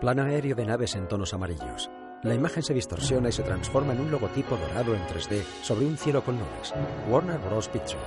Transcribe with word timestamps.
Plano 0.00 0.24
aéreo 0.24 0.54
de 0.54 0.66
naves 0.66 0.94
en 0.94 1.08
tonos 1.08 1.32
amarillos. 1.32 1.90
La 2.22 2.34
imagen 2.34 2.62
se 2.62 2.74
distorsiona 2.74 3.30
y 3.30 3.32
se 3.32 3.42
transforma 3.42 3.94
en 3.94 4.00
un 4.00 4.10
logotipo 4.10 4.56
dorado 4.56 4.94
en 4.94 5.00
3D 5.06 5.42
sobre 5.62 5.86
un 5.86 5.96
cielo 5.96 6.22
con 6.22 6.36
nubes. 6.36 6.74
Warner 7.08 7.38
Bros. 7.38 7.68
Picture. 7.68 8.00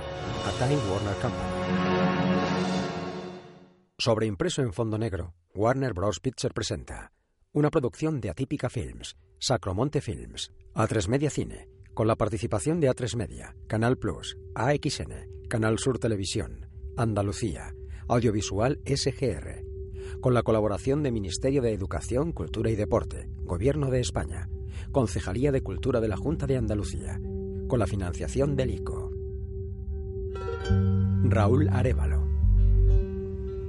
A 0.46 0.50
Time 0.58 0.78
Warner 0.88 1.14
Company. 1.16 1.50
Sobreimpreso 3.98 4.62
en 4.62 4.72
fondo 4.72 4.98
negro, 4.98 5.34
Warner 5.52 5.92
Bros. 5.92 6.20
Picture 6.20 6.54
presenta 6.54 7.12
una 7.52 7.70
producción 7.70 8.20
de 8.20 8.30
Atípica 8.30 8.70
Films, 8.70 9.16
Sacromonte 9.40 10.00
Films, 10.00 10.52
A3 10.74 11.08
Media 11.08 11.30
Cine, 11.30 11.68
con 11.92 12.06
la 12.06 12.14
participación 12.14 12.78
de 12.78 12.88
A3 12.88 13.16
Media, 13.16 13.56
Canal 13.66 13.98
Plus, 13.98 14.38
AXN, 14.54 15.48
Canal 15.48 15.80
Sur 15.80 15.98
Televisión, 15.98 16.68
Andalucía, 16.96 17.74
Audiovisual 18.06 18.80
SGR, 18.86 19.69
con 20.20 20.34
la 20.34 20.42
colaboración 20.42 21.02
de 21.02 21.10
Ministerio 21.10 21.62
de 21.62 21.72
Educación, 21.72 22.32
Cultura 22.32 22.70
y 22.70 22.76
Deporte, 22.76 23.28
Gobierno 23.42 23.90
de 23.90 24.00
España, 24.00 24.48
Concejalía 24.92 25.50
de 25.50 25.62
Cultura 25.62 26.00
de 26.00 26.08
la 26.08 26.16
Junta 26.16 26.46
de 26.46 26.56
Andalucía, 26.56 27.20
con 27.68 27.78
la 27.78 27.86
financiación 27.86 28.54
del 28.54 28.70
ICO. 28.72 29.10
Raúl 31.24 31.68
Arevalo, 31.68 32.26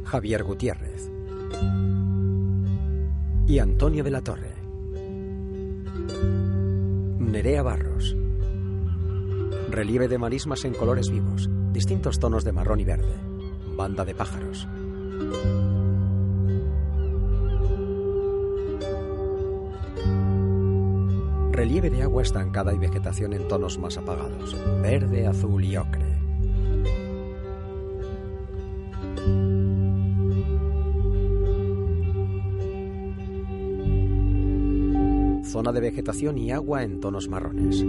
Javier 0.04 0.44
Gutiérrez 0.44 1.10
y 3.48 3.60
Antonio 3.60 4.04
de 4.04 4.12
la 4.12 4.22
Torre. 4.22 4.56
Nerea 7.20 7.64
Barros. 7.64 8.16
Relieve 9.70 10.10
de 10.10 10.18
marismas 10.18 10.66
en 10.66 10.74
colores 10.74 11.10
vivos, 11.10 11.50
distintos 11.72 12.20
tonos 12.20 12.44
de 12.44 12.52
marrón 12.52 12.82
y 12.82 12.84
verde. 12.84 13.16
Banda 13.78 14.04
de 14.04 14.16
pájaros. 14.16 14.68
Relieve 21.52 21.90
de 21.90 22.02
agua 22.02 22.22
estancada 22.22 22.74
y 22.74 22.78
vegetación 22.78 23.34
en 23.34 23.46
tonos 23.50 23.78
más 23.78 23.98
apagados, 23.98 24.56
verde, 24.82 25.28
azul 25.28 25.64
y 25.66 25.76
ocre. 25.76 26.06
Zona 35.44 35.74
de 35.74 35.82
vegetación 35.82 36.38
y 36.38 36.52
agua 36.52 36.84
en 36.84 37.02
tonos 37.02 37.28
marrones. 37.28 37.84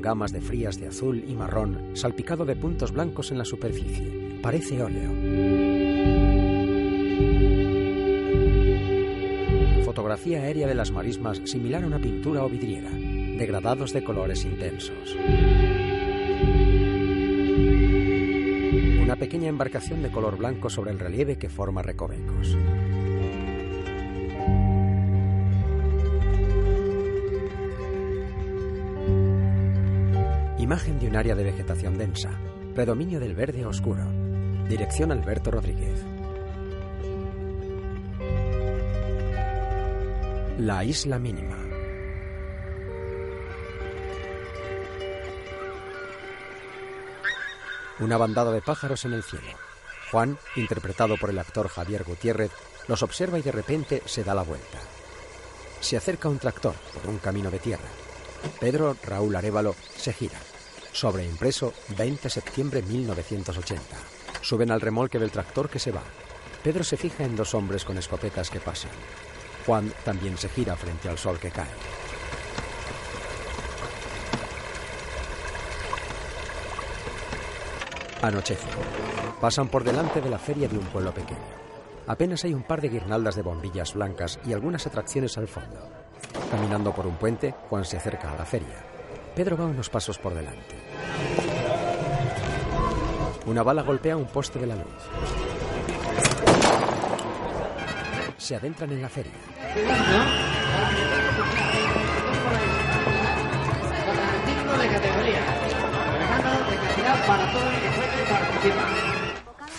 Gamas 0.00 0.32
de 0.32 0.40
frías 0.40 0.78
de 0.80 0.88
azul 0.88 1.24
y 1.26 1.34
marrón, 1.34 1.90
salpicado 1.94 2.44
de 2.44 2.56
puntos 2.56 2.92
blancos 2.92 3.30
en 3.30 3.38
la 3.38 3.44
superficie. 3.44 4.38
Parece 4.42 4.82
óleo. 4.82 5.10
Fotografía 9.84 10.42
aérea 10.42 10.66
de 10.66 10.74
las 10.74 10.90
marismas 10.90 11.42
similar 11.44 11.84
a 11.84 11.86
una 11.86 11.98
pintura 11.98 12.44
o 12.44 12.48
vidriera, 12.48 12.90
degradados 12.90 13.92
de 13.92 14.04
colores 14.04 14.44
intensos. 14.44 15.16
Una 19.02 19.16
pequeña 19.16 19.48
embarcación 19.48 20.02
de 20.02 20.10
color 20.10 20.38
blanco 20.38 20.70
sobre 20.70 20.92
el 20.92 20.98
relieve 20.98 21.36
que 21.36 21.48
forma 21.48 21.82
recovecos. 21.82 22.56
Imagen 30.70 31.00
de 31.00 31.08
un 31.08 31.16
área 31.16 31.34
de 31.34 31.42
vegetación 31.42 31.98
densa. 31.98 32.30
Predominio 32.76 33.18
del 33.18 33.34
verde 33.34 33.66
oscuro. 33.66 34.04
Dirección 34.68 35.10
Alberto 35.10 35.50
Rodríguez. 35.50 36.00
La 40.58 40.84
isla 40.84 41.18
mínima. 41.18 41.56
Una 47.98 48.16
bandada 48.16 48.52
de 48.52 48.62
pájaros 48.62 49.04
en 49.04 49.14
el 49.14 49.24
cielo. 49.24 49.50
Juan, 50.12 50.38
interpretado 50.54 51.16
por 51.16 51.30
el 51.30 51.40
actor 51.40 51.66
Javier 51.66 52.04
Gutiérrez, 52.04 52.52
los 52.86 53.02
observa 53.02 53.40
y 53.40 53.42
de 53.42 53.50
repente 53.50 54.02
se 54.04 54.22
da 54.22 54.36
la 54.36 54.44
vuelta. 54.44 54.78
Se 55.80 55.96
acerca 55.96 56.28
un 56.28 56.38
tractor 56.38 56.76
por 56.94 57.10
un 57.10 57.18
camino 57.18 57.50
de 57.50 57.58
tierra. 57.58 57.88
Pedro 58.60 58.96
Raúl 59.02 59.34
Arevalo 59.34 59.74
se 59.96 60.12
gira. 60.12 60.38
Sobreimpreso 60.92 61.72
20 61.96 62.22
de 62.24 62.30
septiembre 62.30 62.82
1980. 62.82 63.82
Suben 64.42 64.70
al 64.70 64.80
remolque 64.80 65.18
del 65.18 65.30
tractor 65.30 65.68
que 65.68 65.78
se 65.78 65.92
va. 65.92 66.02
Pedro 66.62 66.84
se 66.84 66.96
fija 66.96 67.24
en 67.24 67.36
dos 67.36 67.54
hombres 67.54 67.84
con 67.84 67.96
escopetas 67.96 68.50
que 68.50 68.60
pasan. 68.60 68.90
Juan 69.66 69.92
también 70.04 70.36
se 70.36 70.48
gira 70.48 70.76
frente 70.76 71.08
al 71.08 71.18
sol 71.18 71.38
que 71.38 71.50
cae. 71.50 71.68
Anochece. 78.22 78.68
Pasan 79.40 79.68
por 79.68 79.84
delante 79.84 80.20
de 80.20 80.28
la 80.28 80.38
feria 80.38 80.68
de 80.68 80.76
un 80.76 80.84
pueblo 80.86 81.14
pequeño. 81.14 81.38
Apenas 82.06 82.44
hay 82.44 82.52
un 82.52 82.64
par 82.64 82.80
de 82.80 82.88
guirnaldas 82.88 83.36
de 83.36 83.42
bombillas 83.42 83.94
blancas 83.94 84.38
y 84.44 84.52
algunas 84.52 84.86
atracciones 84.86 85.38
al 85.38 85.48
fondo. 85.48 85.88
Caminando 86.50 86.92
por 86.92 87.06
un 87.06 87.16
puente, 87.16 87.54
Juan 87.68 87.84
se 87.84 87.96
acerca 87.96 88.32
a 88.32 88.36
la 88.36 88.44
feria. 88.44 88.89
Pedro 89.34 89.56
va 89.56 89.64
unos 89.66 89.88
pasos 89.88 90.18
por 90.18 90.34
delante. 90.34 90.74
Una 93.46 93.62
bala 93.62 93.82
golpea 93.82 94.16
un 94.16 94.26
poste 94.26 94.58
de 94.58 94.66
la 94.66 94.76
luz. 94.76 94.84
Se 98.38 98.56
adentran 98.56 98.90
en 98.92 99.02
la 99.02 99.08
feria. 99.08 99.32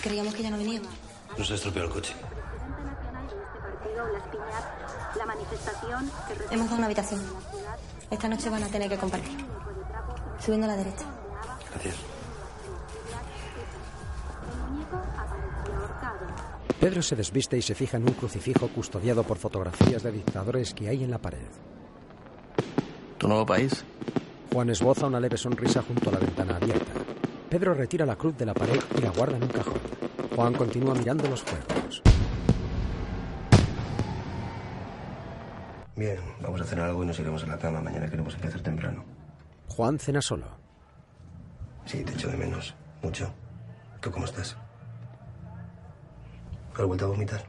Creíamos 0.02 0.34
que 0.34 0.44
ya 0.44 0.50
no 0.50 0.58
venía. 0.58 0.82
Nos 1.38 1.52
ha 1.52 1.56
estropeado 1.56 1.88
el 1.88 1.94
coche. 1.94 2.14
Hemos 6.50 6.66
dado 6.66 6.78
una 6.78 6.86
habitación. 6.86 7.22
Esta 8.12 8.28
noche 8.28 8.50
van 8.50 8.64
a 8.64 8.68
tener 8.68 8.90
que 8.90 8.98
compartir. 8.98 9.38
Subiendo 10.40 10.66
a 10.68 10.72
la 10.72 10.76
derecha. 10.76 11.06
Gracias. 11.72 11.96
Pedro 16.80 17.02
se 17.02 17.16
desviste 17.16 17.58
y 17.58 17.62
se 17.62 17.76
fija 17.76 17.98
en 17.98 18.04
un 18.04 18.14
crucifijo 18.14 18.68
custodiado 18.68 19.24
por 19.24 19.38
fotografías 19.38 20.04
de 20.04 20.12
dictadores 20.12 20.74
que 20.74 20.90
hay 20.90 21.04
en 21.04 21.12
la 21.12 21.20
pared. 21.20 21.48
¿Tu 23.18 23.28
nuevo 23.28 23.46
país? 23.46 23.86
Juan 24.52 24.72
esboza 24.72 25.08
una 25.08 25.20
leve 25.20 25.38
sonrisa 25.38 25.82
junto 25.84 26.10
a 26.10 26.14
la 26.14 26.20
ventana 26.20 26.58
abierta. 26.58 26.92
Pedro 27.50 27.74
retira 27.76 28.06
la 28.06 28.16
cruz 28.16 28.36
de 28.38 28.46
la 28.46 28.54
pared 28.54 28.80
y 28.98 29.02
la 29.02 29.12
guarda 29.12 29.38
en 29.38 29.44
un 29.44 29.50
cajón. 29.50 29.80
Juan 30.36 30.54
continúa 30.54 30.96
mirando 30.96 31.30
los 31.30 31.44
fuegos. 31.44 32.02
Bien, 35.96 36.19
vamos 36.41 36.62
a 36.62 36.63
cenar 36.63 36.85
algo 36.90 37.03
y 37.03 37.07
nos 37.07 37.19
iremos 37.19 37.44
a 37.44 37.47
la 37.47 37.57
cama. 37.57 37.81
Mañana 37.81 38.09
queremos 38.09 38.34
empezar 38.35 38.62
temprano. 38.62 39.03
Juan 39.68 40.00
cena 40.00 40.22
solo. 40.22 40.46
Sí, 41.85 42.03
te 42.03 42.13
echo 42.13 42.29
de 42.29 42.38
menos. 42.38 42.75
Mucho. 43.02 43.34
¿Tú 44.00 44.12
cómo 44.12 44.25
estás? 44.25 44.56
¿Has 46.74 46.85
vuelto 46.85 47.06
a 47.06 47.09
vomitar? 47.09 47.44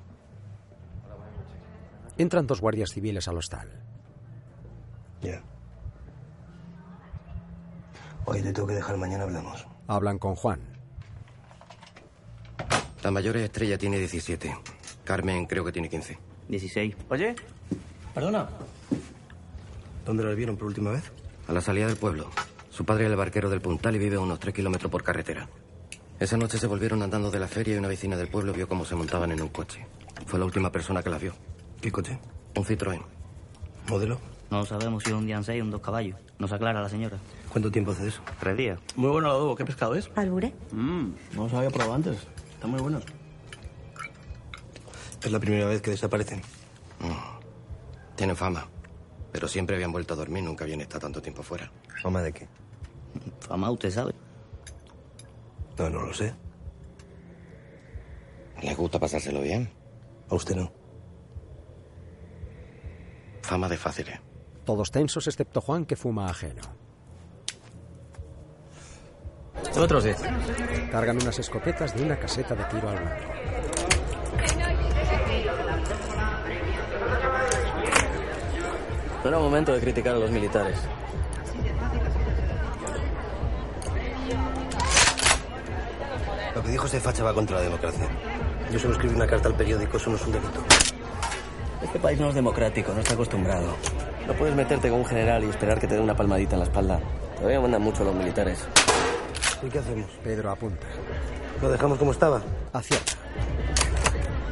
Entran 2.19 2.47
dos 2.47 2.61
guardias 2.61 2.91
civiles 2.91 3.29
al 3.29 3.39
hostal. 3.39 3.69
Ya. 5.23 5.41
Hoy 8.25 8.43
te 8.43 8.53
tengo 8.53 8.69
que 8.69 8.75
dejar, 8.75 8.97
mañana 8.97 9.25
hablamos. 9.25 9.67
Hablan 9.87 10.19
con 10.19 10.35
Juan. 10.35 10.61
La 13.03 13.11
mayor 13.11 13.37
estrella 13.37 13.79
tiene 13.79 13.99
17. 13.99 14.57
Carmen 15.05 15.47
creo 15.47 15.65
que 15.65 15.73
tiene 15.73 15.89
15. 15.89 16.19
16. 16.49 16.97
Oye, 17.09 17.35
perdona. 18.15 18.49
¿Dónde 20.05 20.25
la 20.25 20.35
vieron 20.35 20.57
por 20.57 20.69
última 20.69 20.91
vez? 20.91 21.13
A 21.49 21.53
la 21.53 21.61
salida 21.61 21.87
del 21.87 21.97
pueblo. 21.97 22.31
Su 22.71 22.85
padre 22.85 23.05
es 23.05 23.11
el 23.11 23.17
barquero 23.17 23.51
del 23.51 23.61
Puntal 23.61 23.95
y 23.97 23.99
vive 23.99 24.17
a 24.17 24.21
unos 24.21 24.41
3 24.41 24.55
kilómetros 24.55 24.91
por 24.91 25.03
carretera. 25.03 25.49
Esa 26.19 26.37
noche 26.37 26.59
se 26.59 26.67
volvieron 26.67 27.03
andando 27.03 27.31
de 27.31 27.39
la 27.39 27.49
feria 27.49 27.75
y 27.75 27.79
una 27.79 27.89
vecina 27.89 28.17
del 28.17 28.29
pueblo 28.29 28.53
vio 28.53 28.69
cómo 28.69 28.85
se 28.85 28.95
montaban 28.95 29.33
en 29.33 29.43
un 29.43 29.49
coche. 29.49 29.87
Fue 30.27 30.39
la 30.39 30.45
última 30.45 30.71
persona 30.71 31.03
que 31.03 31.11
la 31.11 31.19
vio. 31.19 31.35
¿Qué 31.81 31.91
coche? 31.91 32.19
Un 32.57 32.65
Citroën. 32.65 33.03
¿Modelo? 33.89 34.19
No 34.51 34.59
lo 34.59 34.67
sabemos 34.67 35.03
si 35.03 35.11
es 35.11 35.17
un 35.17 35.45
seis 35.45 35.61
o 35.61 35.65
un 35.65 35.71
dos 35.71 35.81
caballos. 35.81 36.17
Nos 36.39 36.53
aclara 36.53 36.81
la 36.81 36.89
señora. 36.89 37.19
¿Cuánto 37.51 37.71
tiempo 37.71 37.93
hace 37.93 38.09
eso? 38.09 38.21
Tres 38.39 38.57
días. 38.57 38.79
Muy 38.97 39.11
bueno 39.11 39.29
el 39.29 39.35
adobo. 39.35 39.57
¿Qué 39.57 39.65
pescado 39.65 39.95
es? 39.95 40.11
¿Albure? 40.15 40.53
Mmm, 40.73 41.11
no 41.35 41.45
los 41.45 41.53
había 41.55 41.71
probado 41.71 41.95
antes. 41.95 42.17
Están 42.55 42.71
muy 42.71 42.81
buenos. 42.81 43.03
Es 45.23 45.33
la 45.33 45.41
primera 45.41 45.67
vez 45.67 45.83
que 45.83 45.91
desaparecen. 45.91 46.43
Tienen 48.23 48.37
fama. 48.37 48.69
Pero 49.33 49.49
siempre 49.49 49.75
habían 49.75 49.91
vuelto 49.91 50.15
a 50.15 50.17
dormir, 50.17 50.45
nunca 50.45 50.63
habían 50.63 50.81
estado 50.81 51.01
tanto 51.01 51.21
tiempo 51.21 51.43
fuera. 51.43 51.73
¿Fama 52.01 52.23
de 52.23 52.33
qué? 52.33 52.47
Fama, 53.41 53.69
usted 53.69 53.91
sabe. 53.91 54.15
No, 55.77 55.91
no 55.91 56.03
lo 56.03 56.15
sé. 56.15 56.33
¿Le 58.63 58.75
gusta 58.77 59.01
pasárselo 59.01 59.41
bien? 59.41 59.69
A 60.29 60.37
usted 60.37 60.55
no. 60.55 60.73
Fama 63.43 63.69
de 63.69 63.77
fáciles. 63.77 64.21
Todos 64.65 64.93
tensos 64.93 65.27
excepto 65.27 65.61
Juan 65.61 65.85
que 65.85 65.97
fuma 65.97 66.31
ajeno. 66.31 66.63
Otros 69.77 70.05
10. 70.05 70.23
Cargan 70.93 71.21
unas 71.21 71.41
escopetas 71.41 71.93
de 71.97 72.05
una 72.05 72.17
caseta 72.21 72.55
de 72.55 72.63
tiro 72.67 72.89
al 72.89 73.01
blanco. 73.01 73.32
No 79.23 79.29
era 79.29 79.39
momento 79.39 79.73
de 79.73 79.81
criticar 79.81 80.17
a 80.17 80.19
los 80.19 80.31
militares. 80.31 80.77
Lo 86.55 86.63
que 86.63 86.69
dijo 86.69 86.87
ese 86.87 87.01
facha 87.01 87.23
va 87.23 87.33
contra 87.33 87.59
la 87.59 87.63
democracia. 87.63 88.07
Yo 88.73 88.79
solo 88.79 88.95
escribí 88.95 89.15
una 89.15 89.27
carta 89.27 89.49
al 89.49 89.55
periódico, 89.55 89.97
eso 89.97 90.11
no 90.11 90.17
es 90.17 90.27
un 90.27 90.33
delito. 90.33 90.65
Este 91.83 91.99
país 92.01 92.19
no 92.19 92.29
es 92.31 92.35
democrático, 92.35 92.93
no 92.93 93.01
está 93.01 93.15
acostumbrado. 93.15 93.77
No 94.27 94.33
puedes 94.35 94.55
meterte 94.57 94.91
con 94.91 95.01
un 95.01 95.07
general 95.07 95.45
y 95.45 95.49
esperar 95.49 95.79
que 95.79 95.87
te 95.87 95.95
dé 95.95 96.01
una 96.01 96.17
palmadita 96.17 96.55
en 96.55 96.61
la 96.61 96.65
espalda. 96.67 97.01
Todavía 97.37 97.61
mandan 97.61 97.83
mucho 97.83 98.03
los 98.03 98.15
militares. 98.15 98.67
¿Y 99.63 99.69
qué 99.69 99.79
hacemos? 99.79 100.11
Pedro 100.25 100.51
apunta. 100.51 100.87
¿Lo 101.61 101.71
dejamos 101.71 101.99
como 101.99 102.11
estaba? 102.11 102.43
Acierta. 102.73 103.13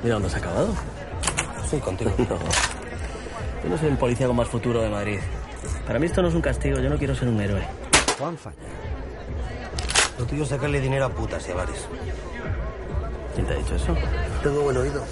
Mira 0.03 0.15
dónde 0.15 0.29
has 0.29 0.37
acabado. 0.37 0.75
Sí, 1.69 1.79
contigo. 1.79 2.13
No. 2.19 2.80
Yo 3.63 3.69
no 3.69 3.77
soy 3.77 3.89
el 3.89 3.99
policía 3.99 4.27
con 4.27 4.37
más 4.37 4.49
futuro 4.49 4.81
de 4.81 4.89
Madrid. 4.89 5.19
Para 5.87 5.99
mí 5.99 6.07
esto 6.07 6.23
no 6.23 6.29
es 6.29 6.35
un 6.35 6.41
castigo, 6.41 6.79
yo 6.79 6.89
no 6.89 6.97
quiero 6.97 7.15
ser 7.15 7.29
un 7.29 7.41
héroe. 7.41 7.63
Juan 8.19 8.37
falla. 8.37 8.57
Lo 10.19 10.25
tuyo 10.27 10.43
es 10.43 10.49
sacarle 10.49 10.81
dinero 10.81 11.07
a 11.07 11.09
putas 11.11 11.47
y 11.49 11.53
a 11.53 11.55
bares. 11.55 11.87
¿Quién 13.35 13.47
te 13.47 13.55
ha 13.55 13.57
dicho 13.57 13.75
eso? 13.75 13.97
Tengo 14.43 14.61
buen 14.63 14.77
oído. 14.77 15.05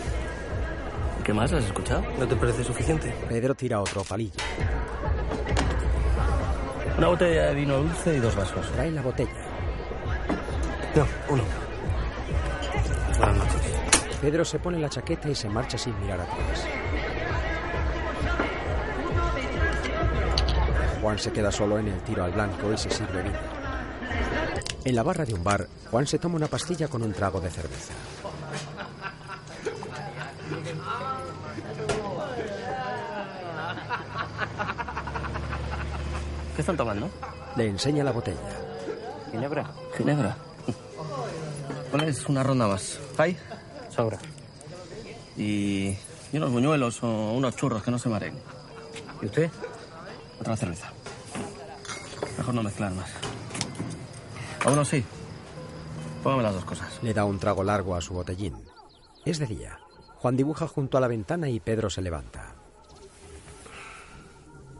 ¿Y 1.21 1.23
qué 1.23 1.33
más? 1.33 1.53
¿Has 1.53 1.65
escuchado? 1.65 2.03
¿No 2.19 2.27
te 2.27 2.37
parece 2.37 2.65
suficiente? 2.65 3.15
Pedro 3.29 3.55
tira 3.55 3.81
otro 3.81 4.03
palillo. 4.05 4.41
Una 6.97 7.09
botella 7.09 7.47
de 7.47 7.55
vino 7.55 7.79
dulce 7.79 8.17
y 8.17 8.19
dos 8.19 8.35
vasos. 8.35 8.71
Trae 8.73 8.91
la 8.91 9.03
botella. 9.03 9.31
No, 10.95 11.07
uno. 11.29 11.43
Buenas 13.19 13.37
noches. 13.37 13.73
Pedro 14.21 14.45
se 14.45 14.59
pone 14.59 14.79
la 14.79 14.89
chaqueta 14.89 15.29
y 15.29 15.35
se 15.35 15.49
marcha 15.49 15.79
sin 15.79 15.99
mirar 16.01 16.21
atrás. 16.21 16.67
Juan 21.01 21.19
se 21.19 21.33
queda 21.33 21.53
solo 21.53 21.79
en 21.79 21.89
el 21.89 22.01
tiro 22.03 22.25
al 22.25 22.33
blanco 22.33 22.73
y 22.73 22.79
se 22.79 22.91
sirve 22.91 23.23
vino. 23.23 23.39
En 24.85 24.97
la 24.97 25.03
barra 25.03 25.25
de 25.25 25.35
un 25.35 25.45
bar, 25.45 25.69
Juan 25.91 26.07
se 26.07 26.19
toma 26.19 26.37
una 26.37 26.47
pastilla 26.47 26.89
con 26.89 27.03
un 27.03 27.13
trago 27.13 27.41
de 27.41 27.51
cerveza. 27.51 27.95
¿Qué 36.55 36.63
están 36.63 36.77
tomando? 36.77 37.09
Le 37.57 37.67
enseña 37.67 38.03
la 38.03 38.13
botella. 38.13 38.39
Ginebra. 39.31 39.71
Ginebra. 39.97 40.37
¿Cuál 41.91 42.09
es 42.09 42.27
una 42.27 42.43
ronda 42.43 42.67
más? 42.67 42.99
¿Hay? 43.17 43.37
Sobra. 43.95 44.19
Y, 45.37 45.97
y 46.33 46.37
unos 46.37 46.51
buñuelos 46.51 47.03
o 47.03 47.33
unos 47.33 47.55
churros 47.57 47.83
que 47.83 47.91
no 47.91 47.99
se 47.99 48.09
maren. 48.09 48.35
¿Y 49.23 49.27
usted? 49.27 49.51
Otra 50.41 50.57
cerveza. 50.57 50.93
Mejor 52.37 52.55
no 52.55 52.63
mezclar 52.63 52.93
más. 52.93 53.11
A 54.65 54.71
uno 54.71 54.85
sí. 54.85 55.05
Póngame 56.23 56.43
las 56.43 56.55
dos 56.55 56.65
cosas. 56.65 57.03
Le 57.03 57.15
da 57.15 57.25
un 57.25 57.39
trago 57.39 57.65
largo 57.65 57.95
a 57.95 58.01
su 58.01 58.15
botellín. 58.15 58.57
Es 59.25 59.39
de 59.39 59.47
día. 59.47 59.79
Juan 60.17 60.37
dibuja 60.37 60.67
junto 60.67 60.99
a 60.99 61.01
la 61.01 61.09
ventana 61.09 61.49
y 61.49 61.61
Pedro 61.61 61.91
se 61.91 62.03
levanta. 62.03 62.55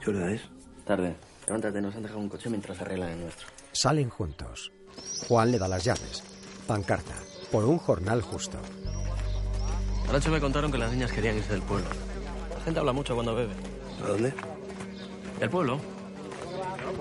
¿Qué 0.01 0.11
hora 0.11 0.33
es? 0.33 0.43
Tarde. 0.85 1.17
Levántate, 1.47 1.81
nos 1.81 1.95
han 1.95 2.03
dejado 2.03 2.21
un 2.21 2.29
coche 2.29 2.51
mientras 2.51 2.81
arreglan 2.81 3.11
el 3.11 3.21
nuestro. 3.21 3.47
Salen 3.73 4.11
juntos. 4.11 4.73
Juan 5.29 5.51
le 5.51 5.59
da 5.59 5.69
las 5.69 5.85
llaves. 5.85 6.23
Pancarta. 6.67 7.15
Por 7.51 7.65
un 7.65 7.79
jornal 7.79 8.21
justo. 8.23 8.59
Anoche 10.09 10.31
me 10.31 10.41
contaron 10.41 10.73
que 10.73 10.79
las 10.79 10.91
niñas 10.93 11.13
querían 11.13 11.37
irse 11.37 11.53
del 11.53 11.63
pueblo. 11.63 11.89
La 12.57 12.65
gente 12.65 12.81
habla 12.81 12.93
mucho 12.93 13.15
cuando 13.15 13.35
bebe. 13.35 13.55
¿A 14.05 14.09
dónde? 14.09 14.35
¿Del 15.39 15.51
pueblo? 15.51 15.79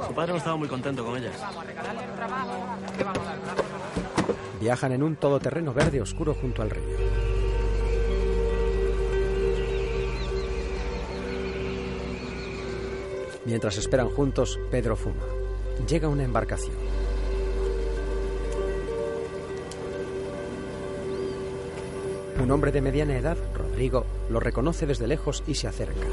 Su 0.07 0.13
padre 0.13 0.33
no 0.33 0.37
estaba 0.37 0.55
muy 0.55 0.67
contento 0.67 1.03
con 1.03 1.17
ellas. 1.17 1.33
Viajan 4.61 4.91
en 4.91 5.03
un 5.03 5.15
todoterreno 5.15 5.73
verde 5.73 6.01
oscuro 6.01 6.35
junto 6.35 6.61
al 6.61 6.69
río. 6.69 6.83
Mientras 13.45 13.77
esperan 13.77 14.09
juntos, 14.09 14.59
Pedro 14.69 14.95
fuma. 14.95 15.23
Llega 15.87 16.09
una 16.09 16.23
embarcación. 16.23 16.75
Un 22.43 22.51
hombre 22.51 22.71
de 22.71 22.81
mediana 22.81 23.17
edad, 23.17 23.37
Rodrigo, 23.55 24.05
lo 24.29 24.39
reconoce 24.39 24.85
desde 24.85 25.07
lejos 25.07 25.43
y 25.47 25.55
se 25.55 25.67
acerca. 25.67 26.07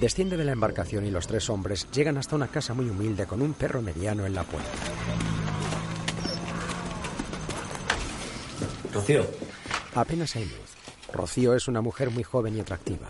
Desciende 0.00 0.36
de 0.36 0.44
la 0.44 0.52
embarcación 0.52 1.06
y 1.06 1.10
los 1.10 1.26
tres 1.26 1.48
hombres 1.48 1.90
llegan 1.90 2.18
hasta 2.18 2.36
una 2.36 2.48
casa 2.48 2.74
muy 2.74 2.90
humilde 2.90 3.24
con 3.24 3.40
un 3.40 3.54
perro 3.54 3.80
mediano 3.80 4.26
en 4.26 4.34
la 4.34 4.44
puerta. 4.44 4.68
Rocío. 8.92 9.26
Apenas 9.94 10.36
hay 10.36 10.44
luz. 10.44 10.76
Rocío 11.14 11.54
es 11.54 11.66
una 11.66 11.80
mujer 11.80 12.10
muy 12.10 12.24
joven 12.24 12.56
y 12.56 12.60
atractiva. 12.60 13.08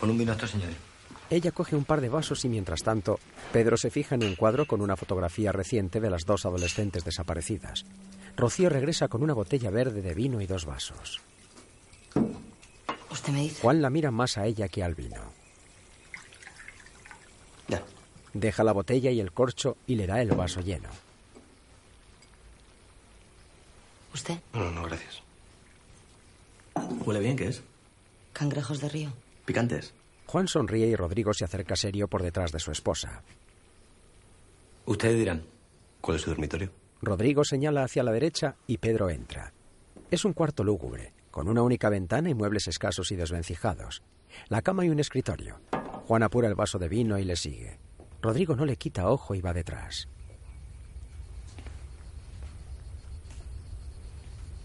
Pon 0.00 0.10
un 0.10 0.18
vino 0.18 0.36
señores. 0.36 0.76
Ella 1.30 1.52
coge 1.52 1.76
un 1.76 1.84
par 1.84 2.00
de 2.00 2.08
vasos 2.08 2.44
y 2.44 2.48
mientras 2.48 2.82
tanto, 2.82 3.20
Pedro 3.52 3.76
se 3.76 3.90
fija 3.90 4.16
en 4.16 4.24
un 4.24 4.34
cuadro 4.34 4.66
con 4.66 4.80
una 4.80 4.96
fotografía 4.96 5.52
reciente 5.52 6.00
de 6.00 6.10
las 6.10 6.24
dos 6.26 6.46
adolescentes 6.46 7.04
desaparecidas. 7.04 7.84
Rocío 8.36 8.68
regresa 8.68 9.06
con 9.06 9.22
una 9.22 9.34
botella 9.34 9.70
verde 9.70 10.02
de 10.02 10.14
vino 10.14 10.40
y 10.40 10.46
dos 10.46 10.66
vasos. 10.66 11.22
Usted 13.12 13.32
me 13.32 13.42
dice. 13.42 13.60
Juan 13.60 13.82
la 13.82 13.90
mira 13.90 14.10
más 14.10 14.38
a 14.38 14.46
ella 14.46 14.68
que 14.68 14.82
al 14.82 14.94
vino. 14.94 15.20
Ya. 17.68 17.82
Deja 18.32 18.64
la 18.64 18.72
botella 18.72 19.10
y 19.10 19.20
el 19.20 19.32
corcho 19.32 19.76
y 19.86 19.96
le 19.96 20.06
da 20.06 20.22
el 20.22 20.30
vaso 20.30 20.60
lleno. 20.60 20.88
¿Usted? 24.14 24.38
No, 24.54 24.70
no, 24.70 24.84
gracias. 24.84 25.22
Huele 27.04 27.20
bien, 27.20 27.36
¿qué 27.36 27.48
es? 27.48 27.62
Cangrejos 28.32 28.80
de 28.80 28.88
río. 28.88 29.12
Picantes. 29.44 29.92
Juan 30.26 30.48
sonríe 30.48 30.86
y 30.86 30.96
Rodrigo 30.96 31.34
se 31.34 31.44
acerca 31.44 31.76
serio 31.76 32.08
por 32.08 32.22
detrás 32.22 32.50
de 32.50 32.60
su 32.60 32.72
esposa. 32.72 33.22
Ustedes 34.86 35.18
dirán, 35.18 35.44
¿cuál 36.00 36.16
es 36.16 36.22
su 36.22 36.30
dormitorio? 36.30 36.70
Rodrigo 37.02 37.44
señala 37.44 37.84
hacia 37.84 38.02
la 38.02 38.12
derecha 38.12 38.56
y 38.66 38.78
Pedro 38.78 39.10
entra. 39.10 39.52
Es 40.10 40.24
un 40.24 40.32
cuarto 40.32 40.64
lúgubre, 40.64 41.12
con 41.32 41.48
una 41.48 41.62
única 41.62 41.88
ventana 41.88 42.30
y 42.30 42.34
muebles 42.34 42.68
escasos 42.68 43.10
y 43.10 43.16
desvencijados. 43.16 44.02
La 44.48 44.62
cama 44.62 44.84
y 44.84 44.90
un 44.90 45.00
escritorio. 45.00 45.60
Juan 46.06 46.22
apura 46.22 46.46
el 46.46 46.54
vaso 46.54 46.78
de 46.78 46.88
vino 46.88 47.18
y 47.18 47.24
le 47.24 47.36
sigue. 47.36 47.80
Rodrigo 48.20 48.54
no 48.54 48.66
le 48.66 48.76
quita 48.76 49.08
ojo 49.08 49.34
y 49.34 49.40
va 49.40 49.52
detrás. 49.52 50.08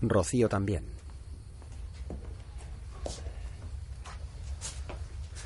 Rocío 0.01 0.49
también. 0.49 0.85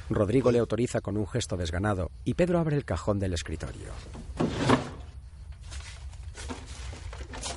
Rodrigo 0.09 0.51
le 0.51 0.59
autoriza 0.59 0.99
con 0.99 1.15
un 1.15 1.27
gesto 1.27 1.55
desganado 1.55 2.11
y 2.25 2.33
Pedro 2.33 2.59
abre 2.59 2.75
el 2.75 2.83
cajón 2.83 3.19
del 3.19 3.33
escritorio. 3.33 3.91